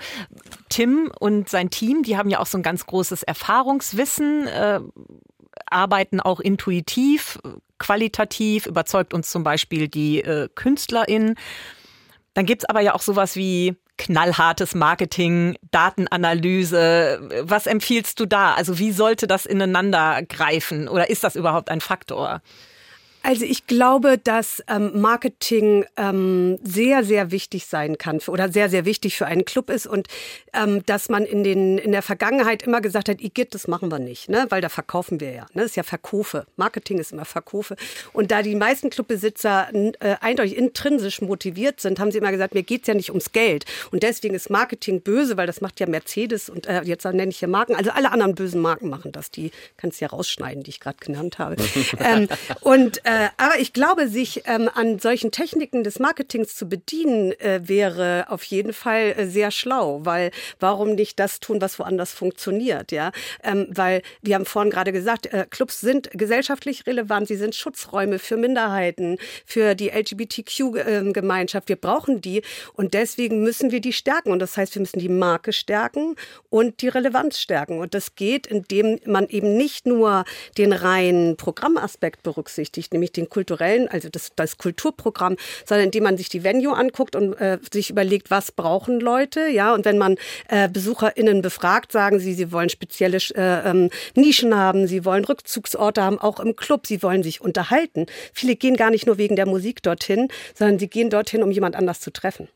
Tim 0.68 1.10
und 1.18 1.48
sein 1.48 1.70
Team, 1.70 2.02
die 2.02 2.18
haben 2.18 2.28
ja 2.28 2.38
auch 2.38 2.46
so 2.46 2.58
ein 2.58 2.62
ganz 2.62 2.84
großes 2.84 3.22
Erfahrungswissen, 3.22 4.46
äh, 4.46 4.80
arbeiten 5.66 6.20
auch 6.20 6.38
intuitiv, 6.38 7.38
qualitativ, 7.78 8.66
überzeugt 8.66 9.14
uns 9.14 9.30
zum 9.30 9.42
Beispiel 9.42 9.88
die 9.88 10.20
äh, 10.20 10.48
Künstlerin. 10.54 11.34
Dann 12.34 12.44
gibt's 12.44 12.66
aber 12.66 12.80
ja 12.80 12.94
auch 12.94 13.02
sowas 13.02 13.36
wie 13.36 13.76
knallhartes 13.96 14.74
Marketing, 14.74 15.56
Datenanalyse. 15.70 17.20
Was 17.42 17.66
empfiehlst 17.66 18.18
du 18.20 18.26
da? 18.26 18.54
Also 18.54 18.78
wie 18.78 18.92
sollte 18.92 19.26
das 19.26 19.46
ineinander 19.46 20.22
greifen 20.22 20.88
oder 20.88 21.10
ist 21.10 21.24
das 21.24 21.36
überhaupt 21.36 21.70
ein 21.70 21.80
Faktor? 21.80 22.42
Also 23.24 23.46
ich 23.46 23.66
glaube, 23.66 24.18
dass 24.18 24.62
ähm, 24.68 25.00
Marketing 25.00 25.86
ähm, 25.96 26.58
sehr, 26.62 27.04
sehr 27.04 27.30
wichtig 27.30 27.64
sein 27.64 27.96
kann 27.96 28.20
für, 28.20 28.30
oder 28.30 28.52
sehr, 28.52 28.68
sehr 28.68 28.84
wichtig 28.84 29.16
für 29.16 29.24
einen 29.24 29.46
Club 29.46 29.70
ist 29.70 29.86
und 29.86 30.08
ähm, 30.52 30.84
dass 30.84 31.08
man 31.08 31.24
in, 31.24 31.42
den, 31.42 31.78
in 31.78 31.92
der 31.92 32.02
Vergangenheit 32.02 32.62
immer 32.64 32.82
gesagt 32.82 33.08
hat, 33.08 33.22
Igitt, 33.22 33.54
das 33.54 33.66
machen 33.66 33.90
wir 33.90 33.98
nicht, 33.98 34.28
ne? 34.28 34.44
weil 34.50 34.60
da 34.60 34.68
verkaufen 34.68 35.20
wir 35.20 35.32
ja. 35.32 35.46
Ne? 35.54 35.62
Das 35.62 35.70
ist 35.70 35.76
ja 35.76 35.84
Verkaufe. 35.84 36.44
Marketing 36.56 36.98
ist 36.98 37.12
immer 37.12 37.24
Verkaufe. 37.24 37.76
Und 38.12 38.30
da 38.30 38.42
die 38.42 38.54
meisten 38.54 38.90
Clubbesitzer 38.90 39.68
äh, 39.72 40.16
eindeutig 40.20 40.58
intrinsisch 40.58 41.22
motiviert 41.22 41.80
sind, 41.80 42.00
haben 42.00 42.10
sie 42.10 42.18
immer 42.18 42.30
gesagt, 42.30 42.52
mir 42.52 42.62
geht's 42.62 42.88
ja 42.88 42.94
nicht 42.94 43.08
ums 43.08 43.32
Geld. 43.32 43.64
Und 43.90 44.02
deswegen 44.02 44.34
ist 44.34 44.50
Marketing 44.50 45.00
böse, 45.00 45.38
weil 45.38 45.46
das 45.46 45.62
macht 45.62 45.80
ja 45.80 45.86
Mercedes 45.86 46.50
und 46.50 46.66
äh, 46.66 46.82
jetzt 46.82 47.06
nenne 47.06 47.28
ich 47.28 47.38
hier 47.38 47.48
Marken. 47.48 47.74
Also 47.74 47.90
alle 47.90 48.12
anderen 48.12 48.34
bösen 48.34 48.60
Marken 48.60 48.90
machen 48.90 49.12
das. 49.12 49.30
Die 49.30 49.50
kannst 49.78 50.02
du 50.02 50.04
ja 50.04 50.10
rausschneiden, 50.10 50.62
die 50.62 50.70
ich 50.70 50.80
gerade 50.80 50.98
genannt 51.00 51.38
habe. 51.38 51.56
ähm, 52.00 52.28
und 52.60 52.98
äh, 53.06 53.13
aber 53.36 53.58
ich 53.58 53.72
glaube, 53.72 54.08
sich 54.08 54.42
ähm, 54.46 54.70
an 54.72 54.98
solchen 54.98 55.30
Techniken 55.30 55.84
des 55.84 55.98
Marketings 55.98 56.54
zu 56.54 56.68
bedienen, 56.68 57.32
äh, 57.40 57.60
wäre 57.64 58.26
auf 58.28 58.44
jeden 58.44 58.72
Fall 58.72 59.14
äh, 59.16 59.26
sehr 59.26 59.50
schlau, 59.50 60.00
weil 60.04 60.30
warum 60.60 60.94
nicht 60.94 61.18
das 61.18 61.40
tun, 61.40 61.60
was 61.60 61.78
woanders 61.78 62.12
funktioniert, 62.12 62.92
ja? 62.92 63.12
Ähm, 63.42 63.66
weil 63.70 64.02
wir 64.22 64.34
haben 64.34 64.46
vorhin 64.46 64.70
gerade 64.70 64.92
gesagt, 64.92 65.26
äh, 65.26 65.46
Clubs 65.48 65.80
sind 65.80 66.10
gesellschaftlich 66.12 66.86
relevant, 66.86 67.28
sie 67.28 67.36
sind 67.36 67.54
Schutzräume 67.54 68.18
für 68.18 68.36
Minderheiten, 68.36 69.18
für 69.44 69.74
die 69.74 69.90
LGBTQ-Gemeinschaft. 69.90 71.68
Wir 71.68 71.76
brauchen 71.76 72.20
die 72.20 72.42
und 72.74 72.94
deswegen 72.94 73.42
müssen 73.42 73.70
wir 73.70 73.80
die 73.80 73.92
stärken. 73.92 74.30
Und 74.30 74.38
das 74.38 74.56
heißt, 74.56 74.74
wir 74.74 74.80
müssen 74.80 74.98
die 74.98 75.08
Marke 75.08 75.52
stärken 75.52 76.16
und 76.50 76.82
die 76.82 76.88
Relevanz 76.88 77.38
stärken. 77.38 77.78
Und 77.78 77.94
das 77.94 78.14
geht, 78.14 78.46
indem 78.46 78.98
man 79.06 79.28
eben 79.28 79.56
nicht 79.56 79.86
nur 79.86 80.24
den 80.58 80.72
reinen 80.72 81.36
Programmaspekt 81.36 82.22
berücksichtigt, 82.22 82.92
nämlich 82.92 83.03
den 83.12 83.28
kulturellen, 83.28 83.88
also 83.88 84.08
das, 84.08 84.32
das 84.36 84.58
Kulturprogramm, 84.58 85.36
sondern 85.64 85.86
indem 85.86 86.04
man 86.04 86.16
sich 86.16 86.28
die 86.28 86.44
Venue 86.44 86.76
anguckt 86.76 87.16
und 87.16 87.34
äh, 87.34 87.58
sich 87.72 87.90
überlegt, 87.90 88.30
was 88.30 88.52
brauchen 88.52 89.00
Leute, 89.00 89.48
ja. 89.48 89.74
Und 89.74 89.84
wenn 89.84 89.98
man 89.98 90.16
äh, 90.48 90.68
BesucherInnen 90.68 91.42
befragt, 91.42 91.92
sagen 91.92 92.18
sie, 92.20 92.34
sie 92.34 92.52
wollen 92.52 92.68
spezielle 92.68 93.18
äh, 93.34 93.70
ähm, 93.70 93.90
Nischen 94.14 94.56
haben, 94.56 94.86
sie 94.86 95.04
wollen 95.04 95.24
Rückzugsorte 95.24 96.02
haben, 96.02 96.18
auch 96.18 96.40
im 96.40 96.56
Club, 96.56 96.86
sie 96.86 97.02
wollen 97.02 97.22
sich 97.22 97.40
unterhalten. 97.40 98.06
Viele 98.32 98.56
gehen 98.56 98.76
gar 98.76 98.90
nicht 98.90 99.06
nur 99.06 99.18
wegen 99.18 99.36
der 99.36 99.46
Musik 99.46 99.82
dorthin, 99.82 100.28
sondern 100.54 100.78
sie 100.78 100.88
gehen 100.88 101.10
dorthin, 101.10 101.42
um 101.42 101.50
jemand 101.50 101.76
anders 101.76 102.00
zu 102.00 102.12
treffen. 102.12 102.48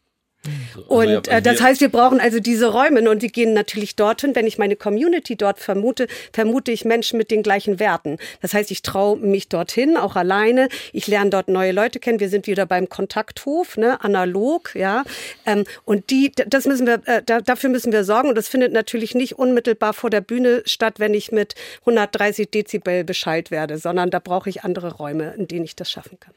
Und 0.87 1.09
Also 1.09 1.31
ja, 1.31 1.39
äh, 1.39 1.43
das 1.43 1.61
heißt, 1.61 1.81
wir 1.81 1.89
brauchen 1.89 2.21
also 2.21 2.41
diese 2.41 2.69
Räume 2.73 3.09
und 3.11 3.23
die 3.23 3.33
gehen 3.33 3.55
natürlich 3.55 3.97
dorthin. 3.97 4.35
Wenn 4.35 4.47
ich 4.47 4.57
meine 4.57 4.77
Community 4.77 5.37
dort 5.37 5.59
vermute, 5.59 6.07
vermute 6.33 6.71
ich 6.71 6.85
Menschen 6.85 7.19
mit 7.19 7.31
den 7.31 7.43
gleichen 7.43 7.81
Werten. 7.81 8.19
Das 8.41 8.55
heißt, 8.55 8.71
ich 8.71 8.83
traue 8.83 9.19
mich 9.19 9.49
dorthin, 9.49 9.97
auch 9.97 10.17
alleine. 10.17 10.69
Ich 10.93 11.07
lerne 11.07 11.31
dort 11.31 11.49
neue 11.49 11.73
Leute 11.73 11.99
kennen. 11.99 12.21
Wir 12.21 12.29
sind 12.29 12.47
wieder 12.47 12.67
beim 12.67 12.89
Kontakthof, 12.89 13.77
ne, 13.77 14.03
analog, 14.03 14.75
ja. 14.75 15.05
Ähm, 15.45 15.65
und 15.85 16.11
die, 16.11 16.33
das 16.47 16.67
müssen 16.67 16.87
wir, 16.87 17.01
äh, 17.07 17.23
da, 17.25 17.41
dafür 17.41 17.71
müssen 17.71 17.93
wir 17.93 18.05
sorgen. 18.05 18.29
Und 18.29 18.37
das 18.37 18.49
findet 18.49 18.73
natürlich 18.73 19.15
nicht 19.15 19.39
unmittelbar 19.39 19.93
vor 19.93 20.11
der 20.11 20.21
Bühne 20.21 20.63
statt, 20.67 20.95
wenn 20.99 21.15
ich 21.15 21.33
mit 21.33 21.55
130 21.81 22.51
Dezibel 22.51 23.05
Bescheid 23.05 23.51
werde, 23.51 23.79
sondern 23.79 24.11
da 24.11 24.21
brauche 24.21 24.49
ich 24.49 24.63
andere 24.63 24.95
Räume, 24.95 25.35
in 25.37 25.49
denen 25.49 25.65
ich 25.65 25.75
das 25.75 25.91
schaffen 25.91 26.19
kann. 26.21 26.35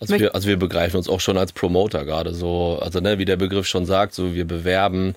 Also 0.00 0.18
wir, 0.18 0.34
also 0.34 0.48
wir 0.48 0.56
begreifen 0.56 0.96
uns 0.96 1.08
auch 1.08 1.20
schon 1.20 1.38
als 1.38 1.52
Promoter 1.52 2.04
gerade 2.04 2.34
so, 2.34 2.78
also 2.80 3.00
ne, 3.00 3.18
wie 3.22 3.24
der 3.24 3.36
Begriff 3.36 3.68
schon 3.68 3.86
sagt, 3.86 4.14
so 4.14 4.34
wir 4.34 4.44
bewerben 4.44 5.14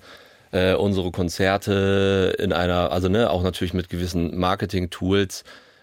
äh, 0.52 0.74
unsere 0.74 1.10
Konzerte 1.10 2.36
in 2.38 2.52
einer, 2.52 2.92
also 2.92 3.08
ne, 3.08 3.28
auch 3.30 3.42
natürlich 3.42 3.74
mit 3.74 3.88
gewissen 3.88 4.38
Marketing-Tools 4.38 5.42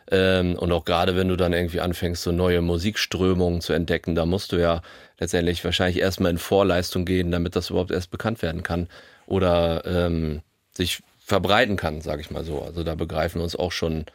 ähm, 0.10 0.56
und 0.56 0.72
auch 0.72 0.86
gerade 0.86 1.18
wenn 1.18 1.28
du 1.28 1.36
dann 1.36 1.52
irgendwie 1.52 1.82
anfängst, 1.82 2.24
so 2.24 2.32
neue 2.32 2.62
Musikströmungen 2.62 3.60
zu 3.60 3.74
entdecken, 3.74 4.16
da 4.16 4.26
musst 4.26 4.54
du 4.54 4.56
ja 4.56 4.82
letztendlich 5.20 5.66
wahrscheinlich 5.66 6.00
erstmal 6.00 6.32
in 6.32 6.38
Vorleistung 6.38 7.04
gehen, 7.04 7.30
damit 7.30 7.58
das 7.58 7.72
überhaupt 7.72 7.92
erst 7.92 8.10
bekannt 8.10 8.42
werden 8.42 8.64
kann 8.64 8.88
oder 9.26 9.84
ähm, 9.86 10.44
sich 10.72 11.04
verbreiten 11.20 11.76
kann, 11.76 12.00
sage 12.00 12.22
ich 12.22 12.32
mal 12.32 12.46
so. 12.46 12.62
Also 12.62 12.86
da 12.86 12.96
begreifen 12.96 13.40
wir 13.40 13.44
uns 13.44 13.58
auch 13.58 13.74
schon, 13.74 14.06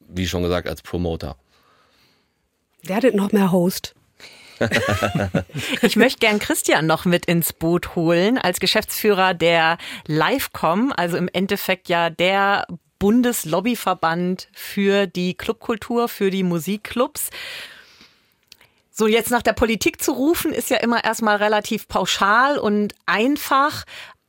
wie 0.00 0.26
schon 0.26 0.42
gesagt, 0.42 0.68
als 0.68 0.82
Promoter. 0.82 1.36
Werdet 2.82 3.14
noch 3.14 3.30
mehr 3.30 3.52
Host. 3.52 3.95
Ich 5.82 5.96
möchte 5.96 6.20
gern 6.20 6.38
Christian 6.38 6.86
noch 6.86 7.04
mit 7.04 7.26
ins 7.26 7.52
Boot 7.52 7.94
holen 7.94 8.38
als 8.38 8.60
Geschäftsführer 8.60 9.34
der 9.34 9.78
Livecom, 10.06 10.92
also 10.96 11.16
im 11.16 11.28
Endeffekt 11.32 11.88
ja 11.88 12.10
der 12.10 12.66
Bundeslobbyverband 12.98 14.48
für 14.52 15.06
die 15.06 15.34
Clubkultur, 15.34 16.08
für 16.08 16.30
die 16.30 16.42
Musikclubs. 16.42 17.30
So 18.90 19.06
jetzt 19.06 19.30
nach 19.30 19.42
der 19.42 19.52
Politik 19.52 20.02
zu 20.02 20.12
rufen, 20.12 20.52
ist 20.52 20.70
ja 20.70 20.78
immer 20.78 21.04
erstmal 21.04 21.36
relativ 21.36 21.86
pauschal 21.86 22.58
und 22.58 22.94
einfach. 23.04 23.84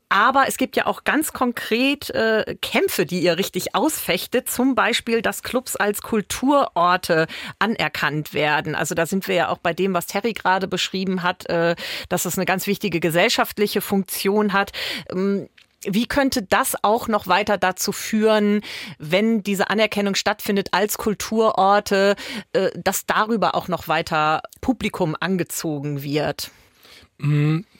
Aber 0.09 0.47
es 0.47 0.57
gibt 0.57 0.77
ja 0.77 0.85
auch 0.85 1.03
ganz 1.03 1.33
konkret 1.33 2.09
äh, 2.11 2.55
Kämpfe, 2.61 3.05
die 3.05 3.19
ihr 3.19 3.37
richtig 3.37 3.75
ausfechtet. 3.75 4.49
Zum 4.49 4.73
Beispiel, 4.73 5.21
dass 5.21 5.43
Clubs 5.43 5.75
als 5.75 6.01
Kulturorte 6.01 7.27
anerkannt 7.59 8.33
werden. 8.33 8.73
Also 8.73 8.95
da 8.95 9.05
sind 9.05 9.27
wir 9.27 9.35
ja 9.35 9.49
auch 9.49 9.57
bei 9.57 9.73
dem, 9.73 9.93
was 9.93 10.05
Terry 10.07 10.33
gerade 10.33 10.67
beschrieben 10.67 11.23
hat, 11.23 11.49
äh, 11.49 11.75
dass 12.07 12.25
es 12.25 12.37
eine 12.37 12.45
ganz 12.45 12.67
wichtige 12.67 12.99
gesellschaftliche 12.99 13.81
Funktion 13.81 14.53
hat. 14.53 14.71
Ähm, 15.11 15.49
wie 15.83 16.07
könnte 16.07 16.41
das 16.41 16.75
auch 16.83 17.07
noch 17.07 17.27
weiter 17.27 17.57
dazu 17.57 17.91
führen, 17.91 18.61
wenn 18.97 19.43
diese 19.43 19.69
Anerkennung 19.69 20.15
stattfindet 20.15 20.69
als 20.71 20.97
Kulturorte, 20.97 22.15
äh, 22.53 22.71
dass 22.75 23.05
darüber 23.05 23.55
auch 23.55 23.67
noch 23.67 23.87
weiter 23.87 24.41
Publikum 24.61 25.15
angezogen 25.19 26.01
wird? 26.01 26.51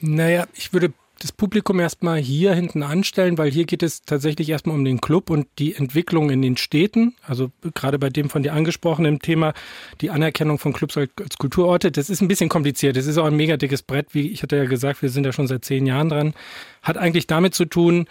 Naja, 0.00 0.46
ich 0.54 0.72
würde 0.72 0.92
das 1.18 1.32
Publikum 1.32 1.80
erstmal 1.80 2.18
hier 2.18 2.54
hinten 2.54 2.82
anstellen, 2.82 3.38
weil 3.38 3.50
hier 3.50 3.64
geht 3.64 3.82
es 3.82 4.02
tatsächlich 4.02 4.48
erstmal 4.48 4.76
um 4.76 4.84
den 4.84 5.00
Club 5.00 5.30
und 5.30 5.46
die 5.58 5.74
Entwicklung 5.74 6.30
in 6.30 6.42
den 6.42 6.56
Städten. 6.56 7.14
Also 7.22 7.50
gerade 7.74 7.98
bei 7.98 8.08
dem 8.08 8.30
von 8.30 8.42
dir 8.42 8.52
angesprochenen 8.52 9.18
Thema, 9.18 9.52
die 10.00 10.10
Anerkennung 10.10 10.58
von 10.58 10.72
Clubs 10.72 10.96
als 10.96 11.38
Kulturorte. 11.38 11.90
Das 11.90 12.10
ist 12.10 12.20
ein 12.20 12.28
bisschen 12.28 12.48
kompliziert. 12.48 12.96
Das 12.96 13.06
ist 13.06 13.18
auch 13.18 13.26
ein 13.26 13.36
mega 13.36 13.56
dickes 13.56 13.82
Brett, 13.82 14.14
wie 14.14 14.28
ich 14.28 14.42
hatte 14.42 14.56
ja 14.56 14.64
gesagt, 14.64 15.02
wir 15.02 15.10
sind 15.10 15.24
ja 15.24 15.32
schon 15.32 15.48
seit 15.48 15.64
zehn 15.64 15.86
Jahren 15.86 16.08
dran. 16.08 16.34
Hat 16.82 16.96
eigentlich 16.96 17.26
damit 17.26 17.54
zu 17.54 17.64
tun, 17.64 18.06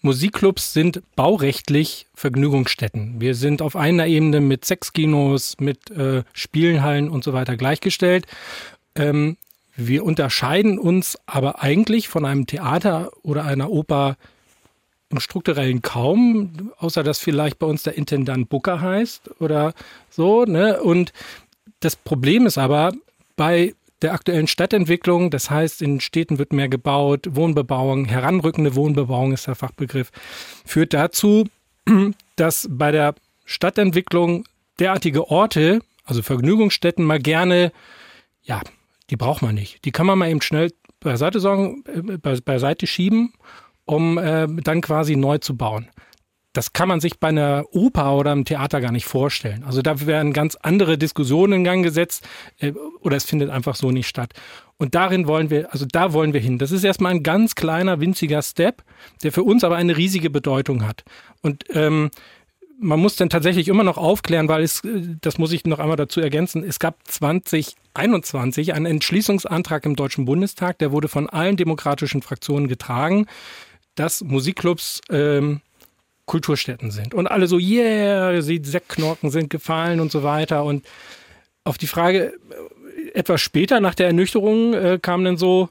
Musikclubs 0.00 0.72
sind 0.72 1.02
baurechtlich 1.16 2.06
Vergnügungsstätten. 2.14 3.20
Wir 3.20 3.34
sind 3.34 3.62
auf 3.62 3.74
einer 3.74 4.06
Ebene 4.06 4.40
mit 4.40 4.64
Sexkinos, 4.64 5.56
mit 5.58 5.90
äh, 5.90 6.22
Spielenhallen 6.32 7.08
und 7.08 7.24
so 7.24 7.32
weiter 7.32 7.56
gleichgestellt. 7.56 8.26
Ähm, 8.94 9.36
wir 9.78 10.04
unterscheiden 10.04 10.78
uns 10.78 11.16
aber 11.24 11.62
eigentlich 11.62 12.08
von 12.08 12.24
einem 12.24 12.46
Theater 12.46 13.12
oder 13.22 13.44
einer 13.44 13.70
Oper 13.70 14.16
im 15.08 15.20
strukturellen 15.20 15.82
kaum, 15.82 16.72
außer 16.78 17.04
dass 17.04 17.20
vielleicht 17.20 17.60
bei 17.60 17.66
uns 17.66 17.84
der 17.84 17.96
Intendant 17.96 18.48
Booker 18.48 18.80
heißt 18.80 19.40
oder 19.40 19.72
so. 20.10 20.44
Ne? 20.44 20.82
Und 20.82 21.12
das 21.78 21.94
Problem 21.94 22.44
ist 22.44 22.58
aber 22.58 22.92
bei 23.36 23.74
der 24.02 24.14
aktuellen 24.14 24.48
Stadtentwicklung, 24.48 25.30
das 25.30 25.48
heißt, 25.48 25.80
in 25.80 26.00
Städten 26.00 26.38
wird 26.38 26.52
mehr 26.52 26.68
gebaut, 26.68 27.28
Wohnbebauung, 27.30 28.04
heranrückende 28.04 28.74
Wohnbebauung 28.74 29.32
ist 29.32 29.46
der 29.46 29.54
Fachbegriff, 29.54 30.10
führt 30.64 30.92
dazu, 30.92 31.46
dass 32.36 32.68
bei 32.68 32.90
der 32.90 33.14
Stadtentwicklung 33.44 34.44
derartige 34.80 35.30
Orte, 35.30 35.80
also 36.04 36.22
Vergnügungsstätten, 36.22 37.04
mal 37.04 37.20
gerne, 37.20 37.72
ja, 38.42 38.60
die 39.10 39.16
braucht 39.16 39.42
man 39.42 39.54
nicht. 39.54 39.84
Die 39.84 39.92
kann 39.92 40.06
man 40.06 40.18
mal 40.18 40.30
eben 40.30 40.42
schnell 40.42 40.72
beiseite, 41.00 41.40
sorgen, 41.40 41.84
äh, 41.86 42.02
be- 42.02 42.40
beiseite 42.42 42.86
schieben, 42.86 43.32
um 43.84 44.18
äh, 44.18 44.46
dann 44.62 44.80
quasi 44.80 45.16
neu 45.16 45.38
zu 45.38 45.56
bauen. 45.56 45.88
Das 46.54 46.72
kann 46.72 46.88
man 46.88 46.98
sich 46.98 47.20
bei 47.20 47.28
einer 47.28 47.66
Oper 47.72 48.16
oder 48.16 48.32
einem 48.32 48.44
Theater 48.44 48.80
gar 48.80 48.90
nicht 48.90 49.04
vorstellen. 49.06 49.62
Also 49.64 49.80
da 49.82 50.06
werden 50.06 50.32
ganz 50.32 50.56
andere 50.56 50.98
Diskussionen 50.98 51.52
in 51.52 51.64
Gang 51.64 51.84
gesetzt 51.84 52.26
äh, 52.58 52.72
oder 53.00 53.16
es 53.16 53.24
findet 53.24 53.50
einfach 53.50 53.76
so 53.76 53.90
nicht 53.90 54.08
statt. 54.08 54.32
Und 54.76 54.94
darin 54.94 55.26
wollen 55.26 55.50
wir, 55.50 55.72
also 55.72 55.86
da 55.90 56.12
wollen 56.12 56.32
wir 56.32 56.40
hin. 56.40 56.58
Das 56.58 56.72
ist 56.72 56.84
erstmal 56.84 57.12
ein 57.12 57.22
ganz 57.22 57.54
kleiner, 57.54 58.00
winziger 58.00 58.42
Step, 58.42 58.82
der 59.22 59.32
für 59.32 59.42
uns 59.42 59.62
aber 59.62 59.76
eine 59.76 59.96
riesige 59.96 60.30
Bedeutung 60.30 60.86
hat. 60.86 61.04
Und 61.42 61.64
ähm, 61.70 62.10
man 62.80 63.00
muss 63.00 63.16
dann 63.16 63.28
tatsächlich 63.28 63.68
immer 63.68 63.84
noch 63.84 63.98
aufklären, 63.98 64.48
weil 64.48 64.62
es, 64.62 64.84
äh, 64.84 65.16
das 65.20 65.38
muss 65.38 65.52
ich 65.52 65.64
noch 65.64 65.78
einmal 65.78 65.96
dazu 65.96 66.20
ergänzen, 66.20 66.64
es 66.64 66.78
gab 66.78 66.96
2021 67.06 68.74
einen 68.74 68.86
Entschließungsantrag 68.86 69.84
im 69.84 69.96
Deutschen 69.96 70.24
Bundestag, 70.24 70.78
der 70.78 70.92
wurde 70.92 71.08
von 71.08 71.28
allen 71.28 71.56
demokratischen 71.56 72.22
Fraktionen 72.22 72.68
getragen, 72.68 73.26
dass 73.94 74.22
Musikclubs 74.22 75.00
ähm, 75.10 75.60
Kulturstätten 76.26 76.90
sind. 76.90 77.14
Und 77.14 77.26
alle 77.26 77.48
so, 77.48 77.58
yeah, 77.58 78.40
die 78.40 78.60
Sektknorken 78.62 79.30
sind 79.30 79.50
gefallen 79.50 79.98
und 79.98 80.12
so 80.12 80.22
weiter. 80.22 80.62
Und 80.62 80.86
auf 81.64 81.78
die 81.78 81.86
Frage, 81.86 82.34
äh, 82.50 83.18
etwas 83.18 83.40
später 83.40 83.80
nach 83.80 83.94
der 83.94 84.06
Ernüchterung 84.06 84.74
äh, 84.74 84.98
kam 85.00 85.24
dann 85.24 85.36
so, 85.36 85.70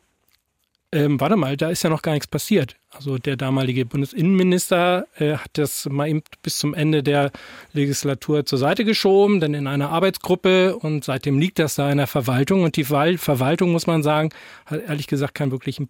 ähm, 0.92 1.20
warte 1.20 1.36
mal, 1.36 1.58
da 1.58 1.70
ist 1.70 1.84
ja 1.84 1.90
noch 1.90 2.02
gar 2.02 2.14
nichts 2.14 2.28
passiert. 2.28 2.78
Also 2.90 3.18
der 3.18 3.36
damalige 3.36 3.86
Bundesinnenminister 3.86 5.06
äh, 5.18 5.34
hat 5.36 5.52
das 5.54 5.86
mal 5.90 6.08
eben 6.08 6.24
bis 6.42 6.58
zum 6.58 6.74
Ende 6.74 7.04
der 7.04 7.32
Legislatur 7.74 8.46
zur 8.46 8.58
Seite 8.58 8.86
geschoben, 8.86 9.40
dann 9.40 9.54
in 9.54 9.68
einer 9.68 9.90
Arbeitsgruppe 9.90 10.76
und 10.78 11.04
seitdem 11.04 11.40
liegt 11.40 11.60
das 11.60 11.76
da 11.76 11.92
in 11.92 11.98
der 11.98 12.08
Verwaltung 12.08 12.64
und 12.64 12.78
die 12.78 12.90
Wal- 12.90 13.18
Verwaltung, 13.18 13.72
muss 13.72 13.86
man 13.88 14.02
sagen, 14.02 14.30
hat 14.66 14.88
ehrlich 14.88 15.08
gesagt 15.08 15.36
kein 15.36 15.52
wirklichen 15.52 15.90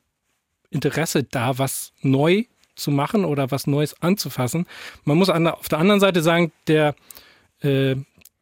Interesse 0.69 1.23
da, 1.23 1.57
was 1.59 1.93
neu 2.01 2.45
zu 2.75 2.91
machen 2.91 3.25
oder 3.25 3.51
was 3.51 3.67
Neues 3.67 4.01
anzufassen. 4.01 4.65
Man 5.03 5.17
muss 5.17 5.29
an, 5.29 5.47
auf 5.47 5.69
der 5.69 5.79
anderen 5.79 5.99
Seite 5.99 6.21
sagen, 6.21 6.51
der, 6.67 6.95
äh, 7.61 7.95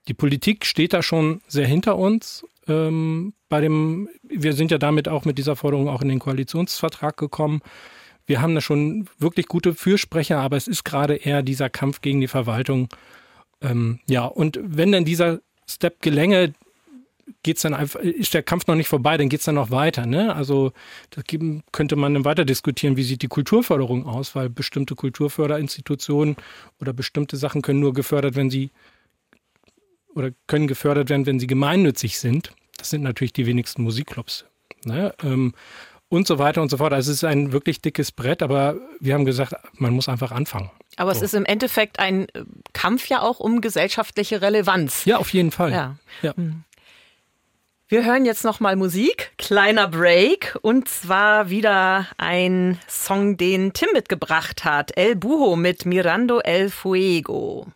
die 0.08 0.14
Politik 0.14 0.66
steht 0.66 0.94
da 0.94 1.02
schon 1.02 1.42
sehr 1.48 1.68
hinter 1.68 1.98
uns. 1.98 2.46
Ähm, 2.68 3.34
bei 3.50 3.62
dem, 3.62 4.10
wir 4.24 4.54
sind 4.54 4.72
ja 4.72 4.78
damit 4.78 5.08
auch 5.08 5.26
mit 5.26 5.38
dieser 5.38 5.56
Forderung 5.56 5.88
auch 5.88 6.02
in 6.02 6.10
den 6.10 6.20
Koalitionsvertrag 6.20 7.18
gekommen. 7.18 7.62
Wir 8.26 8.42
haben 8.42 8.56
da 8.56 8.62
schon 8.62 9.08
wirklich 9.20 9.48
gute 9.48 9.74
Fürsprecher, 9.74 10.40
aber 10.40 10.58
es 10.58 10.68
ist 10.68 10.84
gerade 10.84 11.16
eher 11.16 11.44
dieser 11.44 11.70
Kampf 11.70 12.02
gegen 12.02 12.22
die 12.22 12.28
Verwaltung. 12.28 12.90
Ähm, 13.62 14.00
ja, 14.08 14.26
und 14.26 14.60
wenn 14.62 14.92
dann 14.92 15.06
dieser 15.06 15.40
Step 15.68 16.02
gelänge, 16.02 16.54
geht's 17.44 17.62
dann 17.62 17.74
einfach, 17.74 18.00
ist 18.00 18.34
der 18.34 18.44
Kampf 18.44 18.68
noch 18.68 18.76
nicht 18.76 18.88
vorbei, 18.88 19.18
dann 19.18 19.30
geht's 19.30 19.46
dann 19.46 19.56
noch 19.56 19.72
weiter. 19.72 20.06
Ne? 20.06 20.36
Also 20.36 20.72
da 21.12 21.22
könnte 21.72 21.96
man 21.96 22.14
dann 22.14 22.26
weiter 22.26 22.46
diskutieren, 22.46 22.98
wie 22.98 23.04
sieht 23.04 23.22
die 23.22 23.28
Kulturförderung 23.28 24.06
aus, 24.06 24.36
weil 24.36 24.50
bestimmte 24.50 24.96
Kulturförderinstitutionen 24.96 26.36
oder 26.80 26.94
bestimmte 26.94 27.38
Sachen 27.38 27.62
können 27.62 27.80
nur 27.80 27.94
gefördert, 27.94 28.36
wenn 28.36 28.50
sie 28.50 28.72
oder 30.16 30.32
können 30.48 30.68
gefördert 30.68 31.10
werden, 31.10 31.26
wenn 31.26 31.40
sie 31.40 31.48
gemeinnützig 31.48 32.18
sind. 32.20 32.52
Das 32.78 32.90
sind 32.90 33.04
natürlich 33.04 33.34
die 33.34 33.46
wenigsten 33.46 33.84
Musikclubs. 33.84 34.46
Ne? 34.86 35.14
Ähm, 35.24 35.54
und 36.10 36.28
so 36.28 36.38
weiter 36.40 36.62
und 36.62 36.70
so 36.70 36.78
fort. 36.78 36.94
Also 36.94 37.12
es 37.12 37.18
ist 37.18 37.24
ein 37.24 37.52
wirklich 37.52 37.82
dickes 37.82 38.12
Brett, 38.12 38.42
aber 38.42 38.76
wir 39.00 39.14
haben 39.14 39.26
gesagt, 39.26 39.54
man 39.74 39.94
muss 39.94 40.08
einfach 40.08 40.32
anfangen. 40.32 40.72
Aber 40.98 41.12
es 41.12 41.20
So. 41.20 41.26
ist 41.26 41.34
im 41.34 41.46
Endeffekt 41.46 42.00
ein 42.00 42.30
äh, 42.30 42.44
Kampf 42.74 43.08
ja 43.08 43.22
auch 43.22 43.40
um 43.40 43.60
gesellschaftliche 43.62 44.42
Relevanz. 44.42 45.06
Ja, 45.06 45.18
auf 45.18 45.34
jeden 45.34 45.52
Fall. 45.52 45.72
Ja. 45.72 45.96
Ja. 46.22 46.34
Wir 47.88 48.04
hören 48.06 48.26
jetzt 48.26 48.44
noch 48.44 48.60
mal 48.60 48.76
Musik, 48.76 49.34
kleiner 49.38 49.88
Break 49.88 50.58
und 50.62 50.88
zwar 50.90 51.50
wieder 51.50 52.08
ein 52.18 52.80
Song, 52.88 53.38
den 53.38 53.74
Tim 53.74 53.90
mitgebracht 53.94 54.64
hat, 54.66 54.98
El 54.98 55.16
Buho 55.16 55.56
mit 55.56 55.86
Mirando 55.86 56.40
el 56.40 56.70
Fuego. 56.72 57.68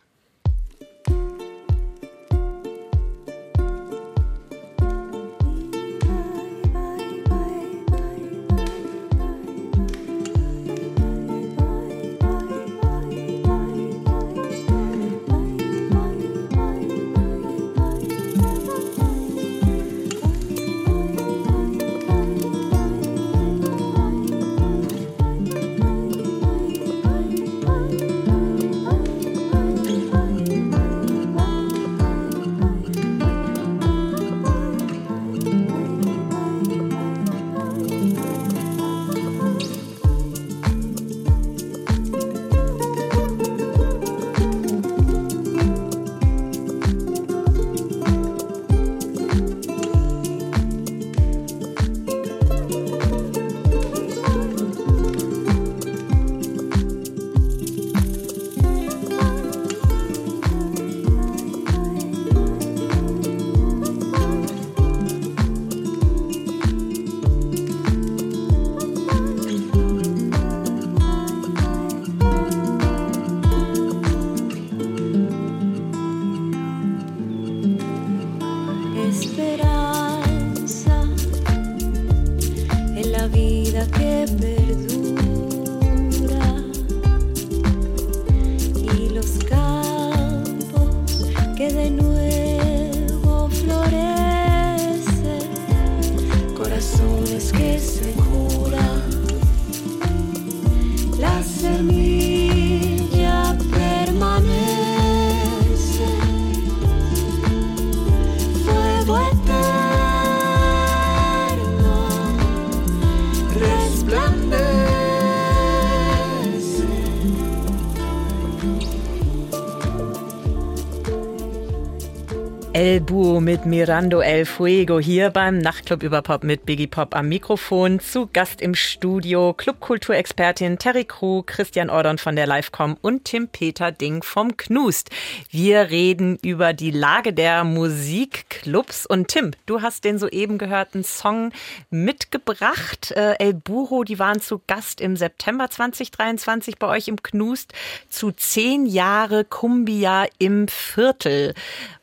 Mit 123.40 123.64
Mirando 123.64 124.20
El 124.20 124.44
Fuego 124.44 125.00
hier 125.00 125.30
beim 125.30 125.56
Nachtclub 125.56 126.02
über 126.02 126.20
Pop 126.20 126.44
mit 126.44 126.66
Biggie 126.66 126.86
Pop 126.86 127.16
am 127.16 127.30
Mikrofon. 127.30 127.98
Zu 127.98 128.28
Gast 128.30 128.60
im 128.60 128.74
Studio 128.74 129.54
Clubkulturexpertin 129.54 130.78
Terry 130.78 131.06
Crew, 131.06 131.42
Christian 131.46 131.88
Ordon 131.88 132.18
von 132.18 132.36
der 132.36 132.46
Livecom 132.46 132.98
und 133.00 133.24
Tim 133.24 133.48
Peter 133.48 133.92
Ding 133.92 134.22
vom 134.22 134.58
Knust. 134.58 135.08
Wir 135.50 135.88
reden 135.90 136.38
über 136.42 136.74
die 136.74 136.90
Lage 136.90 137.32
der 137.32 137.64
Musikclubs 137.64 139.06
und 139.06 139.28
Tim, 139.28 139.52
du 139.64 139.80
hast 139.80 140.04
den 140.04 140.18
soeben 140.18 140.58
gehörten 140.58 141.02
Song 141.02 141.50
mitgebracht. 141.88 143.12
Äh, 143.12 143.36
El 143.38 143.54
Burro, 143.54 144.04
die 144.04 144.18
waren 144.18 144.42
zu 144.42 144.60
Gast 144.66 145.00
im 145.00 145.16
September 145.16 145.70
2023 145.70 146.78
bei 146.78 146.88
euch 146.88 147.08
im 147.08 147.22
Knust 147.22 147.72
zu 148.10 148.32
zehn 148.32 148.84
Jahre 148.84 149.46
Kumbia 149.46 150.26
im 150.38 150.68
Viertel. 150.68 151.54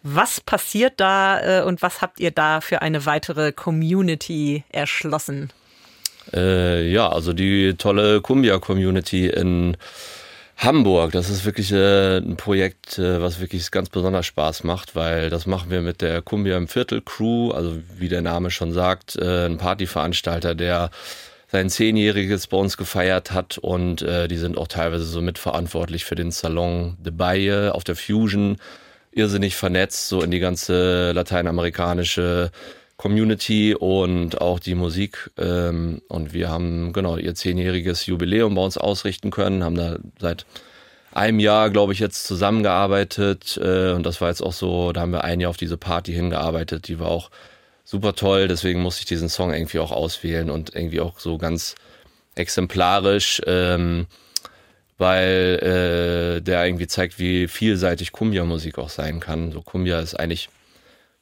Was 0.01 0.41
passiert 0.41 0.93
da 0.97 1.26
äh, 1.35 1.63
und 1.63 1.81
was 1.81 2.01
habt 2.01 2.19
ihr 2.19 2.31
da 2.31 2.61
für 2.61 2.81
eine 2.81 3.05
weitere 3.05 3.51
Community 3.51 4.63
erschlossen? 4.69 5.51
Äh, 6.33 6.89
ja, 6.89 7.09
also 7.09 7.33
die 7.33 7.75
tolle 7.75 8.21
Cumbia-Community 8.21 9.27
in 9.27 9.77
Hamburg, 10.57 11.11
das 11.11 11.29
ist 11.29 11.45
wirklich 11.45 11.71
äh, 11.71 12.17
ein 12.17 12.35
Projekt, 12.35 12.97
äh, 12.97 13.21
was 13.21 13.39
wirklich 13.39 13.69
ganz 13.69 13.89
besonders 13.89 14.25
Spaß 14.25 14.63
macht, 14.63 14.95
weil 14.95 15.29
das 15.29 15.45
machen 15.45 15.69
wir 15.69 15.81
mit 15.81 16.01
der 16.01 16.23
Cumbia 16.23 16.57
im 16.57 16.67
Viertel 16.67 17.01
Crew, 17.01 17.51
also 17.51 17.77
wie 17.97 18.09
der 18.09 18.23
Name 18.23 18.49
schon 18.49 18.73
sagt, 18.73 19.15
äh, 19.17 19.45
ein 19.45 19.57
Partyveranstalter, 19.57 20.55
der 20.55 20.89
sein 21.49 21.69
Zehnjähriges 21.69 22.47
bei 22.47 22.57
uns 22.57 22.75
gefeiert 22.75 23.31
hat 23.31 23.59
und 23.59 24.01
äh, 24.01 24.27
die 24.27 24.37
sind 24.37 24.57
auch 24.57 24.67
teilweise 24.67 25.05
so 25.05 25.21
mitverantwortlich 25.21 26.05
für 26.05 26.15
den 26.15 26.31
Salon 26.31 26.97
de 26.99 27.13
Baye 27.13 27.71
auf 27.73 27.83
der 27.83 27.95
Fusion, 27.95 28.57
irrsinnig 29.17 29.55
vernetzt, 29.55 30.07
so 30.07 30.21
in 30.21 30.31
die 30.31 30.39
ganze 30.39 31.11
lateinamerikanische 31.11 32.51
Community 32.97 33.75
und 33.75 34.41
auch 34.41 34.59
die 34.59 34.75
Musik. 34.75 35.31
Ähm, 35.37 36.01
und 36.07 36.33
wir 36.33 36.49
haben 36.49 36.93
genau 36.93 37.17
ihr 37.17 37.35
zehnjähriges 37.35 38.05
Jubiläum 38.05 38.55
bei 38.55 38.61
uns 38.63 38.77
ausrichten 38.77 39.29
können, 39.29 39.63
haben 39.63 39.75
da 39.75 39.97
seit 40.19 40.45
einem 41.11 41.39
Jahr, 41.39 41.69
glaube 41.69 41.93
ich, 41.93 41.99
jetzt 41.99 42.25
zusammengearbeitet. 42.25 43.59
Äh, 43.61 43.91
und 43.91 44.05
das 44.05 44.19
war 44.19 44.29
jetzt 44.29 44.41
auch 44.41 44.53
so, 44.53 44.91
da 44.93 45.01
haben 45.01 45.11
wir 45.11 45.23
ein 45.23 45.39
Jahr 45.39 45.51
auf 45.51 45.57
diese 45.57 45.77
Party 45.77 46.13
hingearbeitet, 46.13 46.87
die 46.87 46.99
war 46.99 47.09
auch 47.09 47.29
super 47.83 48.15
toll. 48.15 48.47
Deswegen 48.47 48.81
musste 48.81 49.01
ich 49.01 49.05
diesen 49.05 49.29
Song 49.29 49.53
irgendwie 49.53 49.79
auch 49.79 49.91
auswählen 49.91 50.49
und 50.49 50.75
irgendwie 50.75 50.99
auch 50.99 51.19
so 51.19 51.37
ganz 51.37 51.75
exemplarisch. 52.35 53.41
Ähm, 53.45 54.07
weil 54.97 56.37
äh, 56.37 56.41
der 56.41 56.65
irgendwie 56.65 56.87
zeigt, 56.87 57.19
wie 57.19 57.47
vielseitig 57.47 58.11
Kumbia-Musik 58.11 58.77
auch 58.77 58.89
sein 58.89 59.19
kann. 59.19 59.51
So 59.51 59.61
Kumbia 59.61 59.99
ist 59.99 60.15
eigentlich, 60.15 60.49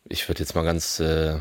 ich 0.08 0.28
würde 0.28 0.40
jetzt 0.40 0.56
mal 0.56 0.64
ganz, 0.64 1.00
äh, 1.00 1.40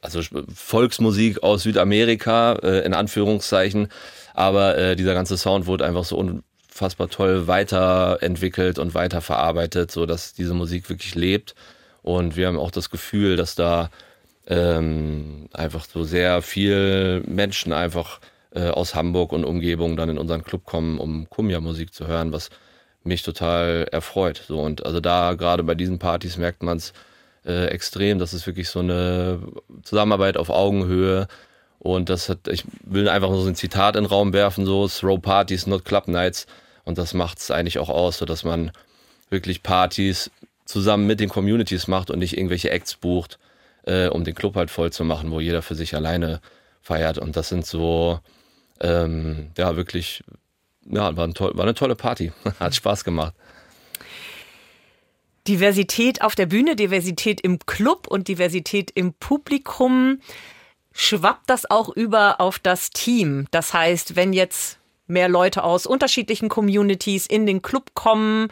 also 0.00 0.20
Volksmusik 0.52 1.42
aus 1.42 1.62
Südamerika, 1.62 2.54
äh, 2.62 2.84
in 2.84 2.94
Anführungszeichen, 2.94 3.88
aber 4.34 4.76
äh, 4.76 4.96
dieser 4.96 5.14
ganze 5.14 5.38
Sound 5.38 5.66
wurde 5.66 5.84
einfach 5.84 6.04
so 6.04 6.16
unfassbar 6.18 7.08
toll 7.08 7.46
weiterentwickelt 7.46 8.78
und 8.78 8.94
weiterverarbeitet, 8.94 9.90
so 9.92 10.04
dass 10.04 10.34
diese 10.34 10.54
Musik 10.54 10.88
wirklich 10.90 11.14
lebt. 11.14 11.54
Und 12.02 12.36
wir 12.36 12.48
haben 12.48 12.58
auch 12.58 12.70
das 12.70 12.90
Gefühl, 12.90 13.36
dass 13.36 13.54
da 13.54 13.90
ähm, 14.48 15.48
einfach 15.52 15.86
so 15.86 16.04
sehr 16.04 16.42
viel 16.42 17.22
Menschen 17.26 17.72
einfach 17.72 18.20
äh, 18.56 18.70
aus 18.70 18.94
Hamburg 18.94 19.32
und 19.32 19.44
Umgebung 19.44 19.96
dann 19.96 20.08
in 20.08 20.18
unseren 20.18 20.42
Club 20.42 20.64
kommen, 20.64 20.98
um 20.98 21.28
Kumbia-Musik 21.28 21.92
zu 21.92 22.06
hören, 22.06 22.32
was 22.32 22.50
mich 23.04 23.22
total 23.22 23.86
erfreut. 23.92 24.42
So 24.48 24.60
und 24.60 24.84
also 24.84 25.00
da 25.00 25.34
gerade 25.34 25.62
bei 25.62 25.74
diesen 25.74 25.98
Partys 25.98 26.38
merkt 26.38 26.62
man 26.62 26.78
es 26.78 26.92
äh, 27.44 27.66
extrem. 27.66 28.18
Das 28.18 28.34
ist 28.34 28.46
wirklich 28.46 28.68
so 28.68 28.80
eine 28.80 29.40
Zusammenarbeit 29.82 30.36
auf 30.36 30.50
Augenhöhe. 30.50 31.28
Und 31.78 32.08
das 32.08 32.28
hat, 32.28 32.48
ich 32.48 32.64
will 32.84 33.08
einfach 33.08 33.28
so 33.34 33.46
ein 33.46 33.54
Zitat 33.54 33.94
in 33.96 34.04
den 34.04 34.10
Raum 34.10 34.32
werfen, 34.32 34.64
so 34.64 34.88
Throw 34.88 35.20
Parties, 35.20 35.66
not 35.66 35.84
Club 35.84 36.08
Nights. 36.08 36.46
Und 36.84 36.98
das 36.98 37.14
macht 37.14 37.38
es 37.38 37.50
eigentlich 37.50 37.78
auch 37.78 37.90
aus, 37.90 38.18
so 38.18 38.24
dass 38.24 38.42
man 38.42 38.72
wirklich 39.28 39.62
Partys 39.62 40.30
zusammen 40.64 41.06
mit 41.06 41.20
den 41.20 41.28
Communities 41.28 41.88
macht 41.88 42.10
und 42.10 42.18
nicht 42.18 42.36
irgendwelche 42.36 42.70
Acts 42.70 42.96
bucht, 42.96 43.38
äh, 43.84 44.08
um 44.08 44.24
den 44.24 44.34
Club 44.34 44.56
halt 44.56 44.70
voll 44.70 44.92
zu 44.92 45.04
machen, 45.04 45.30
wo 45.30 45.40
jeder 45.40 45.62
für 45.62 45.74
sich 45.74 45.94
alleine 45.94 46.40
feiert. 46.80 47.18
Und 47.18 47.36
das 47.36 47.50
sind 47.50 47.66
so, 47.66 48.20
ähm, 48.80 49.50
ja, 49.56 49.76
wirklich, 49.76 50.22
ja, 50.84 51.16
war, 51.16 51.26
ein 51.26 51.34
toll, 51.34 51.52
war 51.54 51.64
eine 51.64 51.74
tolle 51.74 51.96
Party. 51.96 52.32
Hat 52.60 52.74
Spaß 52.74 53.04
gemacht. 53.04 53.34
Diversität 55.46 56.22
auf 56.22 56.34
der 56.34 56.46
Bühne, 56.46 56.76
Diversität 56.76 57.40
im 57.40 57.60
Club 57.60 58.06
und 58.08 58.28
Diversität 58.28 58.90
im 58.94 59.14
Publikum. 59.14 60.20
Schwappt 60.92 61.48
das 61.50 61.70
auch 61.70 61.88
über 61.88 62.40
auf 62.40 62.58
das 62.58 62.90
Team? 62.90 63.46
Das 63.50 63.72
heißt, 63.72 64.16
wenn 64.16 64.32
jetzt 64.32 64.78
mehr 65.06 65.28
Leute 65.28 65.62
aus 65.62 65.86
unterschiedlichen 65.86 66.48
Communities 66.48 67.26
in 67.26 67.46
den 67.46 67.62
Club 67.62 67.94
kommen, 67.94 68.48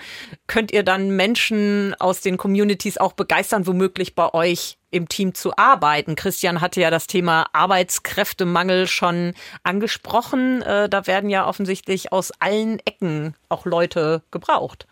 könnt 0.46 0.72
ihr 0.72 0.82
dann 0.82 1.16
Menschen 1.16 1.94
aus 1.98 2.20
den 2.20 2.36
Communities 2.36 2.98
auch 2.98 3.12
begeistern, 3.12 3.66
womöglich 3.66 4.14
bei 4.14 4.32
euch 4.32 4.78
im 4.94 5.08
Team 5.08 5.34
zu 5.34 5.56
arbeiten. 5.56 6.14
Christian 6.14 6.60
hatte 6.60 6.80
ja 6.80 6.90
das 6.90 7.06
Thema 7.06 7.46
Arbeitskräftemangel 7.52 8.86
schon 8.86 9.34
angesprochen. 9.64 10.62
Äh, 10.62 10.88
da 10.88 11.06
werden 11.06 11.28
ja 11.30 11.46
offensichtlich 11.46 12.12
aus 12.12 12.32
allen 12.38 12.78
Ecken 12.86 13.34
auch 13.48 13.66
Leute 13.66 14.22
gebraucht. 14.30 14.86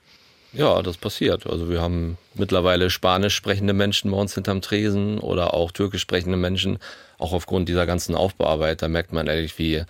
Ja, 0.52 0.82
das 0.82 0.98
passiert. 0.98 1.46
Also 1.46 1.70
wir 1.70 1.80
haben 1.80 2.18
mittlerweile 2.34 2.90
spanisch 2.90 3.34
sprechende 3.34 3.72
Menschen 3.72 4.10
bei 4.10 4.16
uns 4.18 4.34
hinterm 4.34 4.60
Tresen 4.60 5.18
oder 5.18 5.54
auch 5.54 5.70
türkisch 5.70 6.02
sprechende 6.02 6.36
Menschen, 6.36 6.78
auch 7.18 7.32
aufgrund 7.32 7.68
dieser 7.68 7.86
ganzen 7.86 8.14
Aufbauarbeit. 8.14 8.82
Da 8.82 8.88
merkt 8.88 9.12
man 9.12 9.28
ehrlich, 9.28 9.58
wie 9.58 9.84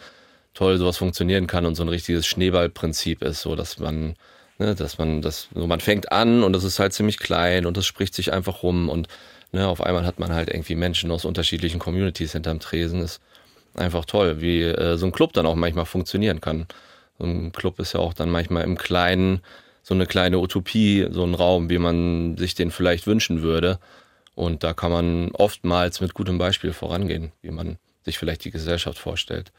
toll 0.55 0.79
sowas 0.79 0.99
funktionieren 0.99 1.49
kann 1.49 1.67
und 1.67 1.75
so 1.75 1.83
ein 1.83 1.89
richtiges 1.89 2.27
Schneeballprinzip 2.27 3.23
ist, 3.23 3.41
so 3.41 3.57
dass 3.57 3.79
man, 3.79 4.15
ne, 4.59 4.75
dass 4.75 4.99
man 4.99 5.23
das, 5.23 5.49
so 5.55 5.67
man 5.67 5.81
fängt 5.81 6.13
an 6.13 6.45
und 6.45 6.53
das 6.53 6.63
ist 6.63 6.79
halt 6.79 6.93
ziemlich 6.93 7.19
klein 7.19 7.67
und 7.67 7.77
das 7.77 7.87
spricht 7.87 8.15
sich 8.15 8.33
einfach 8.33 8.63
rum 8.63 8.89
und 8.89 9.09
ne, 9.53 9.69
auf 9.69 9.83
einmal 9.83 10.07
hat 10.07 10.19
man 10.19 10.33
halt 10.33 10.49
irgendwie 10.51 10.75
Menschen 10.75 11.11
aus 11.11 11.25
unterschiedlichen 11.25 11.79
Communities 11.79 12.33
hinterm 12.33 12.61
Tresen. 12.61 13.03
ist 13.03 13.21
einfach 13.75 14.05
toll, 14.05 14.41
wie 14.41 14.63
äh, 14.63 14.97
so 14.97 15.07
ein 15.07 15.13
Club 15.13 15.33
dann 15.33 15.47
auch 15.47 15.55
manchmal 15.55 15.87
funktionieren 15.87 16.41
kann. 16.41 16.67
So 17.19 17.25
ein 17.25 17.53
Club 17.53 17.79
ist 17.79 17.95
ja 17.95 18.01
auch 18.01 18.15
dann 18.15 18.31
manchmal 18.31 18.65
im 18.65 18.77
Kleinen 18.77 19.41
so 19.83 19.95
eine 19.95 20.07
kleine 20.07 20.39
Utopie, 20.39 21.09
so 21.11 21.25
ein 21.25 21.35
Raum, 21.35 21.69
wie 21.69 21.79
man 21.79 22.37
sich 22.37 22.55
den 22.55 22.71
vielleicht 22.71 23.07
wünschen 23.07 23.43
würde. 23.43 23.79
Und 24.35 24.63
da 24.63 24.73
kann 24.73 24.93
man 24.93 25.31
oftmals 25.33 26.01
mit 26.01 26.15
gutem 26.15 26.39
Beispiel 26.39 26.73
vorangehen, 26.73 27.33
wie 27.43 27.51
man 27.51 27.79
sich 28.05 28.19
vielleicht 28.19 28.45
die 28.45 28.51
Gesellschaft 28.51 28.99
vorstellt. 28.99 29.53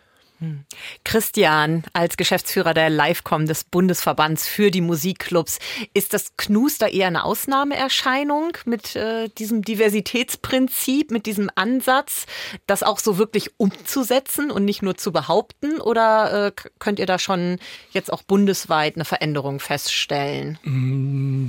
Christian, 1.04 1.84
als 1.94 2.18
Geschäftsführer 2.18 2.74
der 2.74 2.90
Livecom 2.90 3.46
des 3.46 3.64
Bundesverbands 3.64 4.48
für 4.48 4.72
die 4.72 4.82
Musikclubs, 4.82 5.60
ist 5.94 6.14
das 6.14 6.36
Knuster 6.38 6.92
eher 6.92 7.08
eine 7.08 7.24
Ausnahmeerscheinung 7.24 8.58
mit 8.66 8.96
äh, 8.96 9.30
diesem 9.30 9.62
Diversitätsprinzip, 9.62 11.12
mit 11.12 11.26
diesem 11.26 11.50
Ansatz, 11.56 12.26
das 12.68 12.84
auch 12.84 13.00
so 13.00 13.18
wirklich 13.18 13.52
umzusetzen 13.58 14.52
und 14.52 14.66
nicht 14.66 14.82
nur 14.82 14.96
zu 14.96 15.12
behaupten? 15.12 15.80
Oder 15.80 16.48
äh, 16.48 16.52
könnt 16.80 17.00
ihr 17.00 17.06
da 17.06 17.20
schon 17.20 17.60
jetzt 17.92 18.12
auch 18.12 18.24
bundesweit 18.24 18.96
eine 18.96 19.06
Veränderung 19.06 19.60
feststellen? 19.60 20.58
Mm, 20.64 21.48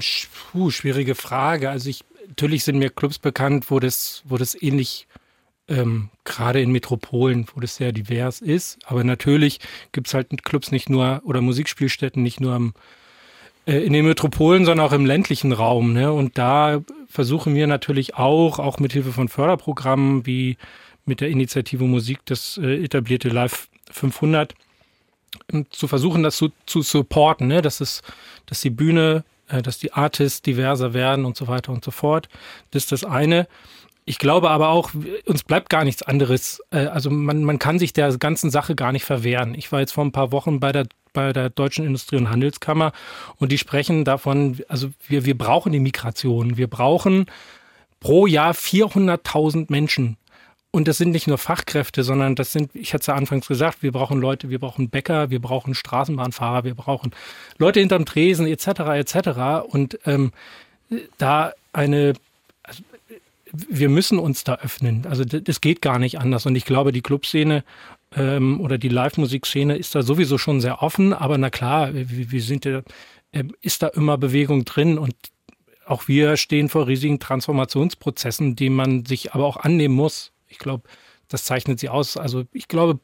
Puh, 0.53 0.71
schwierige 0.71 1.15
Frage. 1.15 1.71
Also 1.71 1.91
ich, 1.91 2.05
natürlich 2.29 2.65
sind 2.65 2.79
mir 2.79 2.91
Clubs 2.91 3.19
bekannt, 3.19 3.71
wo 3.71 3.81
das, 3.81 4.23
wo 4.25 4.37
das 4.37 4.61
ähnlich 4.61 5.07
ähm, 5.69 6.11
gerade 6.25 6.61
in 6.61 6.73
Metropolen, 6.73 7.47
wo 7.55 7.61
das 7.61 7.77
sehr 7.77 7.93
divers 7.93 8.41
ist. 8.41 8.79
Aber 8.87 9.05
natürlich 9.05 9.61
gibt 9.93 10.09
es 10.09 10.15
halt 10.15 10.45
Clubs 10.45 10.71
nicht 10.71 10.91
nur 10.91 11.23
oder 11.25 11.41
Musikspielstätten 11.41 12.23
nicht 12.23 12.41
nur 12.41 12.55
am, 12.55 12.75
äh, 13.67 13.79
in 13.79 13.93
den 13.93 14.07
Metropolen, 14.07 14.65
sondern 14.65 14.87
auch 14.87 14.93
im 14.93 15.07
ländlichen 15.07 15.53
Raum. 15.53 15.93
Ne? 15.93 16.13
Und 16.13 16.39
da 16.39 16.83
versuchen 17.09 17.55
wir 17.55 17.67
natürlich 17.67 18.17
auch, 18.17 18.59
auch 18.59 18.79
mit 18.79 18.93
Hilfe 18.93 19.13
von 19.13 19.29
Förderprogrammen 19.29 20.27
wie 20.27 20.57
mit 21.07 21.21
der 21.21 21.29
Initiative 21.29 21.85
Musik, 21.85 22.21
das 22.27 22.59
äh, 22.59 22.85
etablierte 22.85 23.29
Live 23.29 23.69
500, 23.91 24.55
ähm, 25.53 25.67
zu 25.71 25.89
versuchen, 25.89 26.23
das 26.23 26.37
zu, 26.37 26.51
zu 26.67 26.83
supporten, 26.83 27.47
ne? 27.47 27.63
dass, 27.63 27.81
es, 27.81 28.03
dass 28.47 28.61
die 28.61 28.71
Bühne, 28.71 29.25
äh, 29.49 29.63
dass 29.63 29.79
die 29.79 29.93
Artists 29.93 30.43
diverser 30.43 30.95
werden 30.95 31.25
und 31.25 31.37
so 31.37 31.49
weiter 31.49 31.73
und 31.73 31.85
so 31.85 31.91
fort. 31.91 32.29
Das 32.71 32.85
ist 32.85 32.93
das 32.93 33.05
eine. 33.05 33.47
Ich 34.07 34.19
glaube 34.19 34.51
aber 34.51 34.69
auch, 34.69 34.91
uns 35.25 35.45
bleibt 35.45 35.71
gar 35.71 35.85
nichts 35.85 36.03
anderes. 36.03 36.63
Äh, 36.71 36.87
Also 36.87 37.11
man, 37.11 37.45
man 37.45 37.59
kann 37.59 37.79
sich 37.79 37.93
der 37.93 38.17
ganzen 38.19 38.51
Sache 38.51 38.75
gar 38.75 38.93
nicht 38.93 39.05
verwehren. 39.05 39.55
Ich 39.55 39.73
war 39.73 39.81
jetzt 39.81 39.93
vor 39.93 40.05
ein 40.05 40.13
paar 40.13 40.33
Wochen 40.33 40.61
bei 40.61 40.73
der 40.73 40.87
bei 41.15 41.33
der 41.33 41.49
Deutschen 41.49 41.87
Industrie- 41.87 42.17
und 42.17 42.29
Handelskammer 42.29 42.93
und 43.37 43.53
die 43.53 43.59
sprechen 43.59 44.05
davon, 44.05 44.61
also 44.69 44.91
wir, 45.09 45.25
wir 45.25 45.39
brauchen 45.39 45.73
die 45.73 45.79
Migration. 45.79 46.57
Wir 46.59 46.67
brauchen 46.67 47.27
pro 48.01 48.27
Jahr 48.27 48.53
400.000 48.53 49.67
Menschen. 49.71 50.19
Und 50.73 50.89
das 50.89 50.99
sind 50.99 51.13
nicht 51.13 51.29
nur 51.29 51.39
Fachkräfte, 51.39 52.03
sondern 52.03 52.35
das 52.35 52.51
sind, 52.51 52.75
ich 52.75 52.93
hatte 52.93 53.03
es 53.03 53.07
ja 53.07 53.15
anfangs 53.15 53.47
gesagt, 53.47 53.85
wir 53.85 53.93
brauchen 53.93 54.21
Leute, 54.21 54.51
wir 54.51 54.59
brauchen 54.59 54.91
Bäcker, 54.91 55.31
wir 55.31 55.41
brauchen 55.41 55.77
Straßenbahnfahrer, 55.77 56.65
wir 56.65 56.75
brauchen 56.75 57.13
Leute 57.59 57.79
hinterm 57.79 58.05
Tresen 58.05 58.49
etc. 58.49 58.67
etc. 58.67 59.69
Und 59.69 60.01
ähm, 60.05 60.33
da 61.17 61.53
eine, 61.73 62.15
wir 63.69 63.89
müssen 63.89 64.19
uns 64.19 64.45
da 64.45 64.57
öffnen. 64.57 65.07
Also 65.07 65.25
das 65.25 65.61
geht 65.61 65.83
gar 65.83 65.99
nicht 65.99 66.19
anders. 66.19 66.47
Und 66.47 66.57
ich 66.57 66.65
glaube, 66.65 66.93
die 66.93 67.03
Clubszene 67.03 67.65
ähm, 68.17 68.61
oder 68.61 68.79
die 68.79 68.89
Live-Musikszene 68.89 69.77
ist 69.77 69.95
da 69.95 70.03
sowieso 70.03 70.39
schon 70.39 70.61
sehr 70.61 70.83
offen. 70.83 71.13
Aber 71.13 71.39
na 71.39 71.51
klar, 71.51 71.95
wir, 71.95 72.31
wir 72.31 72.43
sind 72.43 72.65
ja, 72.65 72.83
äh, 73.33 73.45
ist 73.61 73.83
da 73.83 73.89
immer 73.89 74.19
Bewegung 74.19 74.65
drin 74.65 74.99
und 74.99 75.15
auch 75.87 76.09
wir 76.09 76.37
stehen 76.37 76.69
vor 76.69 76.87
riesigen 76.87 77.19
Transformationsprozessen, 77.19 78.57
die 78.57 78.71
man 78.71 79.05
sich 79.05 79.35
aber 79.35 79.45
auch 79.45 79.59
annehmen 79.59 79.95
muss. 79.95 80.33
Ich 80.49 80.59
glaube, 80.59 80.85
das 81.29 81.45
zeichnet 81.45 81.79
sie 81.79 81.89
aus. 81.89 82.17
Also 82.17 82.45
ich 82.53 82.69
glaube, 82.69 82.99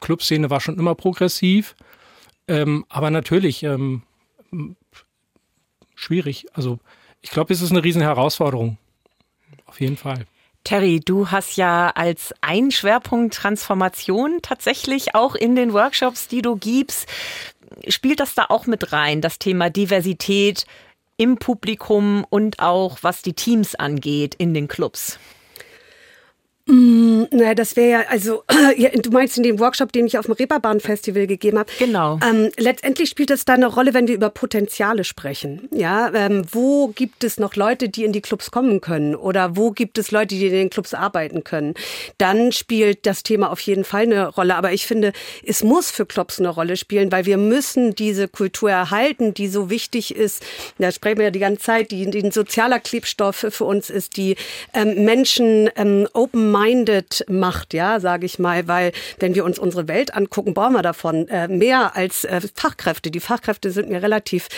Clubszene 0.00 0.50
war 0.50 0.60
schon 0.60 0.78
immer 0.78 0.94
progressiv, 0.94 1.76
ähm, 2.48 2.84
aber 2.88 3.10
natürlich 3.10 3.62
ähm, 3.62 4.02
schwierig. 5.94 6.46
Also 6.52 6.78
ich 7.22 7.30
glaube, 7.30 7.52
es 7.52 7.62
ist 7.62 7.70
eine 7.70 7.84
riesen 7.84 8.02
Herausforderung. 8.02 8.78
Auf 9.66 9.80
jeden 9.80 9.96
Fall. 9.96 10.26
Terry, 10.64 10.98
du 10.98 11.30
hast 11.30 11.56
ja 11.56 11.90
als 11.94 12.34
ein 12.40 12.72
Schwerpunkt 12.72 13.34
Transformation 13.34 14.40
tatsächlich 14.42 15.14
auch 15.14 15.36
in 15.36 15.54
den 15.54 15.72
Workshops, 15.72 16.26
die 16.26 16.42
du 16.42 16.56
gibst. 16.56 17.08
Spielt 17.86 18.18
das 18.18 18.34
da 18.34 18.46
auch 18.48 18.66
mit 18.66 18.92
rein, 18.92 19.20
das 19.20 19.38
Thema 19.38 19.70
Diversität 19.70 20.66
im 21.16 21.38
Publikum 21.38 22.26
und 22.28 22.58
auch 22.58 22.98
was 23.02 23.22
die 23.22 23.32
Teams 23.32 23.74
angeht 23.76 24.34
in 24.34 24.54
den 24.54 24.66
Clubs? 24.66 25.18
Na, 26.68 27.54
das 27.54 27.76
wäre 27.76 27.90
ja, 27.90 28.04
also, 28.08 28.42
ja, 28.76 28.90
du 28.90 29.10
meinst 29.10 29.36
in 29.36 29.42
dem 29.42 29.60
Workshop, 29.60 29.92
den 29.92 30.06
ich 30.06 30.18
auf 30.18 30.26
dem 30.26 30.34
Reeperbahn-Festival 30.34 31.26
gegeben 31.26 31.58
habe. 31.58 31.70
Genau. 31.78 32.18
Ähm, 32.28 32.50
letztendlich 32.56 33.08
spielt 33.08 33.30
es 33.30 33.44
da 33.44 33.54
eine 33.54 33.66
Rolle, 33.66 33.94
wenn 33.94 34.08
wir 34.08 34.14
über 34.14 34.30
Potenziale 34.30 35.04
sprechen. 35.04 35.68
Ja, 35.72 36.12
ähm, 36.14 36.44
wo 36.50 36.88
gibt 36.88 37.24
es 37.24 37.38
noch 37.38 37.54
Leute, 37.54 37.88
die 37.88 38.04
in 38.04 38.12
die 38.12 38.20
Clubs 38.20 38.50
kommen 38.50 38.80
können? 38.80 39.14
Oder 39.14 39.56
wo 39.56 39.70
gibt 39.70 39.98
es 39.98 40.10
Leute, 40.10 40.34
die 40.34 40.46
in 40.46 40.52
den 40.52 40.70
Clubs 40.70 40.94
arbeiten 40.94 41.44
können? 41.44 41.74
Dann 42.18 42.52
spielt 42.52 43.06
das 43.06 43.22
Thema 43.22 43.50
auf 43.50 43.60
jeden 43.60 43.84
Fall 43.84 44.02
eine 44.02 44.28
Rolle. 44.28 44.56
Aber 44.56 44.72
ich 44.72 44.86
finde, 44.86 45.12
es 45.44 45.62
muss 45.62 45.90
für 45.90 46.06
Clubs 46.06 46.40
eine 46.40 46.48
Rolle 46.48 46.76
spielen, 46.76 47.12
weil 47.12 47.26
wir 47.26 47.38
müssen 47.38 47.94
diese 47.94 48.28
Kultur 48.28 48.70
erhalten, 48.70 49.34
die 49.34 49.48
so 49.48 49.70
wichtig 49.70 50.14
ist. 50.14 50.42
Da 50.78 50.90
sprechen 50.90 51.18
wir 51.18 51.26
ja 51.26 51.30
die 51.30 51.38
ganze 51.38 51.62
Zeit, 51.62 51.90
die, 51.90 52.10
die 52.10 52.24
ein 52.24 52.32
sozialer 52.32 52.80
Klebstoff 52.80 53.46
für 53.50 53.64
uns 53.64 53.88
ist, 53.90 54.16
die 54.16 54.36
ähm, 54.74 55.04
Menschen 55.04 55.70
ähm, 55.76 56.08
open-minded 56.56 57.24
macht, 57.28 57.74
ja, 57.74 58.00
sage 58.00 58.26
ich 58.26 58.38
mal, 58.38 58.66
weil 58.68 58.92
wenn 59.18 59.34
wir 59.34 59.44
uns 59.44 59.58
unsere 59.58 59.88
Welt 59.88 60.14
angucken, 60.14 60.54
brauchen 60.54 60.74
wir 60.74 60.82
davon 60.82 61.28
äh, 61.28 61.48
mehr 61.48 61.96
als 61.96 62.24
äh, 62.24 62.40
Fachkräfte. 62.54 63.10
Die 63.10 63.20
Fachkräfte 63.20 63.70
sind 63.70 63.88
mir 63.88 64.02
relativ 64.02 64.48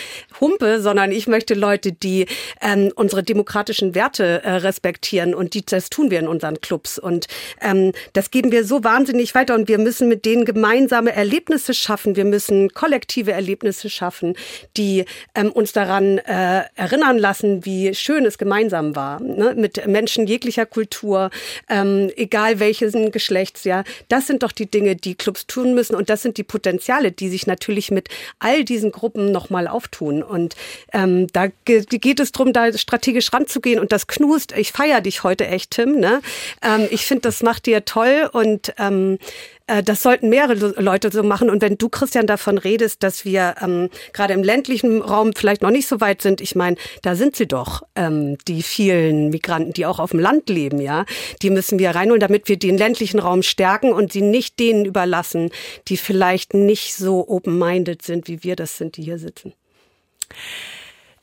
humpe, 0.41 0.81
sondern 0.81 1.13
ich 1.13 1.27
möchte 1.27 1.55
Leute, 1.55 1.93
die 1.93 2.27
ähm, 2.61 2.93
unsere 2.95 3.23
demokratischen 3.23 3.95
Werte 3.95 4.43
äh, 4.45 4.51
respektieren 4.57 5.35
und 5.35 5.55
die, 5.55 5.65
das 5.65 5.91
tun 5.91 6.11
wir 6.11 6.19
in 6.19 6.29
unseren 6.29 6.61
Clubs 6.61 6.99
und 6.99 7.27
ähm, 7.61 7.93
das 8.13 8.31
geben 8.31 8.53
wir 8.53 8.65
so 8.65 8.85
wahnsinnig 8.85 9.35
weiter 9.35 9.55
und 9.55 9.69
wir 9.69 9.79
müssen 9.79 10.09
mit 10.09 10.25
denen 10.25 10.45
gemeinsame 10.45 11.13
Erlebnisse 11.13 11.75
schaffen. 11.75 12.17
Wir 12.17 12.25
müssen 12.25 12.71
kollektive 12.71 13.33
Erlebnisse 13.33 13.91
schaffen, 13.91 14.35
die 14.77 15.05
ähm, 15.35 15.51
uns 15.51 15.73
daran 15.73 16.19
äh, 16.19 16.63
erinnern 16.75 17.19
lassen, 17.19 17.65
wie 17.65 17.95
schön 17.95 18.25
es 18.25 18.39
gemeinsam 18.39 18.95
war, 18.95 19.21
ne? 19.21 19.55
mit 19.57 19.87
Menschen 19.87 20.27
jeglicher 20.27 20.67
Kultur, 20.67 21.31
ähm, 21.69 21.88
egal 22.17 22.61
welchen 22.61 23.11
Geschlechts, 23.13 23.65
ja. 23.65 23.85
Das 24.09 24.27
sind 24.27 24.43
doch 24.43 24.53
die 24.53 24.71
Dinge, 24.71 24.97
die 24.97 25.15
Clubs 25.15 25.47
tun 25.47 25.75
müssen 25.75 25.95
und 25.95 26.11
das 26.11 26.23
sind 26.23 26.37
die 26.37 26.45
Potenziale, 26.45 27.13
die 27.13 27.29
sich 27.29 27.47
natürlich 27.47 27.91
mit 27.91 28.09
all 28.39 28.65
diesen 28.65 28.93
Gruppen 28.93 29.33
nochmal 29.33 29.69
auftun. 29.69 30.23
Und 30.23 30.57
ähm, 30.93 31.27
da 31.33 31.49
ge 31.65 31.85
geht 31.89 32.21
es 32.21 32.33
darum, 32.33 32.53
da 32.53 32.73
strategisch 32.77 33.33
ranzugehen 33.33 33.81
und 33.81 33.93
das 33.93 34.07
knust. 34.07 34.53
Ich 34.57 34.73
feiere 34.73 35.01
dich 35.01 35.23
heute 35.25 35.47
echt, 35.47 35.73
Tim. 35.73 35.99
Ne? 35.99 36.21
Ähm, 36.63 36.89
ich 36.91 37.07
finde, 37.07 37.23
das 37.23 37.43
macht 37.43 37.67
dir 37.67 37.85
toll 37.85 38.29
und 38.33 38.75
ähm, 38.79 39.19
äh, 39.19 39.58
das 39.85 40.03
sollten 40.03 40.31
mehrere 40.31 40.81
Leute 40.81 41.11
so 41.11 41.23
machen. 41.23 41.51
Und 41.51 41.61
wenn 41.61 41.77
du, 41.77 41.89
Christian, 41.89 42.27
davon 42.27 42.59
redest, 42.59 43.03
dass 43.03 43.25
wir 43.25 43.57
ähm, 43.61 43.91
gerade 44.13 44.33
im 44.33 44.43
ländlichen 44.43 45.03
Raum 45.03 45.33
vielleicht 45.37 45.63
noch 45.63 45.71
nicht 45.71 45.87
so 45.87 46.01
weit 46.01 46.23
sind, 46.23 46.41
ich 46.41 46.55
meine, 46.55 46.77
da 47.03 47.15
sind 47.15 47.37
sie 47.37 47.47
doch, 47.47 47.83
ähm, 47.95 48.39
die 48.49 48.63
vielen 48.63 49.29
Migranten, 49.29 49.73
die 49.73 49.87
auch 49.87 49.99
auf 49.99 50.11
dem 50.11 50.21
Land 50.21 50.49
leben, 50.49 50.81
ja. 50.81 51.05
Die 51.43 51.51
müssen 51.51 51.79
wir 51.79 51.91
reinholen, 51.91 52.21
damit 52.21 52.49
wir 52.49 52.59
den 52.59 52.79
ländlichen 52.79 53.19
Raum 53.19 53.43
stärken 53.43 53.93
und 53.93 54.13
sie 54.13 54.23
nicht 54.23 54.59
denen 54.59 54.85
überlassen, 54.85 55.51
die 55.89 55.99
vielleicht 55.99 56.55
nicht 56.55 56.95
so 56.95 57.29
open-minded 57.29 58.03
sind, 58.03 58.27
wie 58.29 58.43
wir 58.43 58.57
das 58.57 58.79
sind, 58.79 58.97
die 58.97 59.03
hier 59.03 59.19
sitzen. 59.19 59.53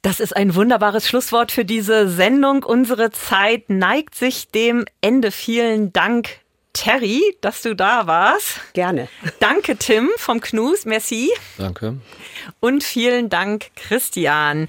Das 0.06 0.20
ist 0.20 0.36
ein 0.36 0.54
wunderbares 0.54 1.08
Schlusswort 1.08 1.52
für 1.52 1.66
diese 1.66 2.08
Sendung. 2.08 2.62
Unsere 2.62 3.10
Zeit 3.10 3.72
neigt 3.72 4.14
sich 4.14 4.50
dem 4.50 4.86
Ende. 5.02 5.32
Vielen 5.32 5.94
Dank, 5.94 6.30
Terry, 6.76 7.22
dass 7.42 7.62
du 7.62 7.74
da 7.74 8.06
warst. 8.06 8.60
Gerne. 8.74 9.08
Danke, 9.40 9.78
Tim 9.78 10.10
vom 10.18 10.42
Knus. 10.42 10.86
Merci. 10.86 11.32
Danke. 11.58 11.98
Und 12.60 12.84
vielen 12.84 13.30
Dank, 13.30 13.72
Christian. 13.76 14.68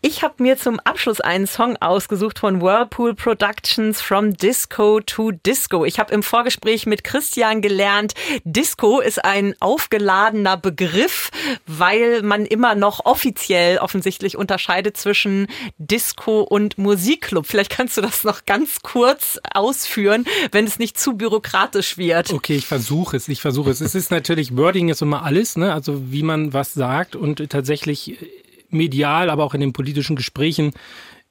Ich 0.00 0.22
habe 0.22 0.42
mir 0.42 0.56
zum 0.56 0.80
Abschluss 0.80 1.20
einen 1.20 1.46
Song 1.46 1.76
ausgesucht 1.76 2.38
von 2.38 2.60
Whirlpool 2.60 3.14
Productions 3.14 4.00
From 4.00 4.36
Disco 4.36 5.00
to 5.00 5.32
Disco. 5.32 5.84
Ich 5.84 5.98
habe 5.98 6.12
im 6.12 6.22
Vorgespräch 6.22 6.86
mit 6.86 7.04
Christian 7.04 7.62
gelernt, 7.62 8.14
Disco 8.44 9.00
ist 9.00 9.24
ein 9.24 9.54
aufgeladener 9.60 10.56
Begriff, 10.56 11.30
weil 11.66 12.22
man 12.22 12.46
immer 12.46 12.74
noch 12.74 13.04
offiziell 13.04 13.78
offensichtlich 13.78 14.36
unterscheidet 14.36 14.96
zwischen 14.96 15.46
Disco 15.78 16.42
und 16.42 16.78
Musikclub. 16.78 17.46
Vielleicht 17.46 17.70
kannst 17.70 17.96
du 17.96 18.00
das 18.00 18.24
noch 18.24 18.44
ganz 18.44 18.80
kurz 18.82 19.38
ausführen, 19.52 20.24
wenn 20.50 20.66
es 20.66 20.78
nicht 20.78 20.98
zu 20.98 21.14
bürokratisch 21.16 21.98
wird. 21.98 22.32
Okay, 22.32 22.56
ich 22.56 22.66
versuche 22.66 23.16
es, 23.16 23.28
ich 23.28 23.40
versuche 23.40 23.70
es. 23.70 23.80
Es 23.80 23.94
ist 23.94 24.10
natürlich, 24.10 24.56
Wording 24.56 24.88
ist 24.88 25.02
immer 25.02 25.24
alles, 25.24 25.56
ne? 25.56 25.72
also 25.72 26.10
wie 26.10 26.22
man 26.22 26.52
was 26.52 26.74
sagt 26.74 27.11
und 27.16 27.48
tatsächlich 27.50 28.20
äh, 28.22 28.26
medial, 28.70 29.30
aber 29.30 29.44
auch 29.44 29.54
in 29.54 29.60
den 29.60 29.72
politischen 29.72 30.16
Gesprächen 30.16 30.72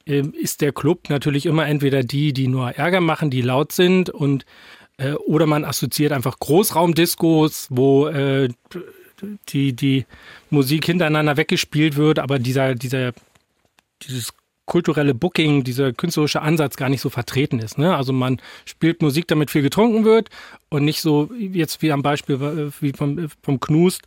äh, 0.05 0.23
ist 0.39 0.61
der 0.61 0.71
Club 0.71 1.09
natürlich 1.09 1.45
immer 1.45 1.67
entweder 1.67 2.03
die, 2.03 2.33
die 2.33 2.47
nur 2.47 2.71
Ärger 2.71 3.01
machen, 3.01 3.29
die 3.29 3.41
laut 3.41 3.71
sind 3.71 4.09
und 4.09 4.45
äh, 4.97 5.13
oder 5.13 5.45
man 5.45 5.65
assoziiert 5.65 6.11
einfach 6.11 6.39
Großraumdiskos, 6.39 7.67
wo 7.69 8.07
äh, 8.07 8.49
die, 9.49 9.73
die 9.73 10.05
Musik 10.49 10.85
hintereinander 10.85 11.37
weggespielt 11.37 11.95
wird, 11.95 12.19
aber 12.19 12.39
dieser, 12.39 12.75
dieser, 12.75 13.13
dieses 14.03 14.33
kulturelle 14.65 15.13
Booking, 15.13 15.63
dieser 15.63 15.91
künstlerische 15.91 16.41
Ansatz 16.41 16.77
gar 16.77 16.89
nicht 16.89 17.01
so 17.01 17.09
vertreten 17.09 17.59
ist. 17.59 17.77
Ne? 17.77 17.95
Also 17.95 18.13
man 18.13 18.39
spielt 18.65 19.01
Musik, 19.01 19.27
damit 19.27 19.51
viel 19.51 19.61
getrunken 19.61 20.05
wird 20.05 20.29
und 20.69 20.85
nicht 20.85 21.01
so 21.01 21.29
jetzt 21.33 21.81
wie 21.81 21.91
am 21.91 22.01
Beispiel 22.01 22.35
äh, 22.35 22.71
wie 22.81 22.93
vom, 22.93 23.27
vom 23.43 23.59
Knust, 23.59 24.03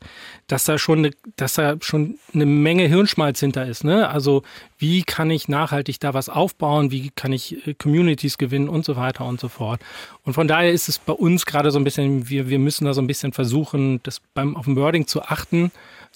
dass 0.47 0.65
da 0.65 0.79
schon 0.79 1.01
eine, 1.01 1.11
dass 1.37 1.55
da 1.55 1.77
schon 1.81 2.19
eine 2.33 2.47
Menge 2.47 2.87
Hirnschmalz 2.87 3.41
hinter 3.41 3.67
ist. 3.67 3.85
Ne? 3.85 4.09
Also 4.09 4.43
wie 4.79 5.03
kann 5.03 5.31
ich 5.31 5.49
nachhaltig 5.49 6.01
da 6.01 6.15
was 6.15 6.29
aufbauen, 6.29 6.91
wie 6.91 7.11
kann 7.15 7.33
ich 7.33 7.67
äh, 7.67 7.75
Communities 7.75 8.39
gewinnen 8.39 8.69
und 8.69 8.85
so 8.85 8.97
weiter 8.97 9.27
und 9.27 9.41
so 9.41 9.49
fort. 9.49 9.81
Und 10.23 10.35
von 10.35 10.49
daher 10.49 10.73
ist 10.73 10.89
es 10.89 10.99
bei 10.99 11.13
uns 11.13 11.47
gerade 11.47 11.71
so 11.71 11.79
ein 11.79 11.85
bisschen, 11.85 12.29
wir, 12.29 12.49
wir 12.49 12.59
müssen 12.59 12.85
da 12.87 12.95
so 12.95 13.03
ein 13.03 13.07
bisschen 13.07 13.33
versuchen, 13.33 14.01
das 14.05 14.21
beim 14.33 14.57
auf 14.57 14.65
dem 14.65 14.77
Wording 14.77 15.07
zu 15.07 15.23
achten. 15.23 15.73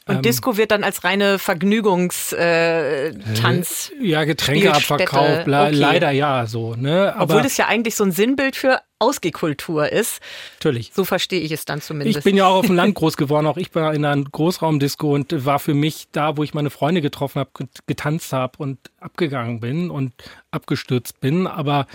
Und 0.08 0.24
Disco 0.24 0.56
wird 0.56 0.70
dann 0.70 0.84
als 0.84 1.04
reine 1.04 1.38
Vergnügungstanz. 1.38 3.92
Ja, 4.00 4.24
Getränkeabverkauf, 4.24 5.40
Okay. 5.46 5.70
leider 5.70 6.10
ja, 6.10 6.46
so, 6.46 6.74
ne? 6.74 7.14
Aber 7.14 7.34
Obwohl 7.34 7.42
das 7.42 7.56
ja 7.56 7.66
eigentlich 7.66 7.94
so 7.94 8.04
ein 8.04 8.12
Sinnbild 8.12 8.56
für 8.56 8.80
Ausgehkultur 9.00 9.92
ist. 9.92 10.20
natürlich. 10.58 10.90
So 10.92 11.04
verstehe 11.04 11.40
ich 11.40 11.52
es 11.52 11.64
dann 11.64 11.80
zumindest. 11.80 12.18
Ich 12.18 12.24
bin 12.24 12.36
ja 12.36 12.46
auch 12.46 12.56
auf 12.56 12.66
dem 12.66 12.74
Land 12.74 12.94
groß 12.96 13.16
geworden, 13.16 13.46
auch 13.46 13.56
ich 13.56 13.72
war 13.74 13.94
in 13.94 14.04
einer 14.04 14.24
Großraumdisco 14.24 15.14
und 15.14 15.44
war 15.44 15.60
für 15.60 15.74
mich 15.74 16.08
da, 16.12 16.36
wo 16.36 16.42
ich 16.42 16.52
meine 16.52 16.70
Freunde 16.70 17.00
getroffen 17.00 17.38
habe, 17.38 17.50
getanzt 17.86 18.32
habe 18.32 18.58
und 18.58 18.78
abgegangen 18.98 19.60
bin 19.60 19.90
und 19.90 20.12
abgestürzt 20.50 21.20
bin. 21.20 21.46
Aber 21.46 21.86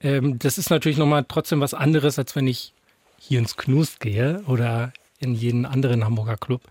ähm, 0.00 0.38
das 0.38 0.58
ist 0.58 0.70
natürlich 0.70 0.98
nochmal 0.98 1.24
trotzdem 1.28 1.60
was 1.60 1.74
anderes, 1.74 2.18
als 2.18 2.34
wenn 2.34 2.48
ich 2.48 2.72
hier 3.20 3.38
ins 3.38 3.56
Knust 3.56 4.00
gehe 4.00 4.42
oder 4.46 4.92
in 5.20 5.34
jeden 5.34 5.66
anderen 5.66 6.04
Hamburger 6.04 6.36
Club. 6.36 6.62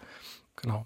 Genau. 0.57 0.85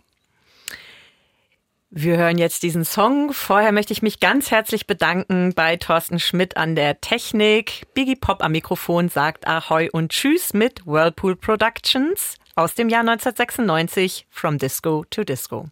Wir 1.93 2.15
hören 2.15 2.37
jetzt 2.37 2.63
diesen 2.63 2.85
Song. 2.85 3.33
Vorher 3.33 3.73
möchte 3.73 3.91
ich 3.91 4.01
mich 4.01 4.21
ganz 4.21 4.49
herzlich 4.49 4.87
bedanken 4.87 5.53
bei 5.53 5.75
Thorsten 5.75 6.19
Schmidt 6.19 6.55
an 6.55 6.73
der 6.73 7.01
Technik. 7.01 7.85
Biggie 7.93 8.15
Pop 8.15 8.41
am 8.41 8.53
Mikrofon 8.53 9.09
sagt 9.09 9.45
Ahoi 9.45 9.89
und 9.91 10.13
Tschüss 10.13 10.53
mit 10.53 10.85
Whirlpool 10.85 11.35
Productions 11.35 12.37
aus 12.55 12.75
dem 12.75 12.87
Jahr 12.87 13.01
1996 13.01 14.25
From 14.29 14.57
Disco 14.57 15.03
to 15.09 15.25
Disco. 15.25 15.67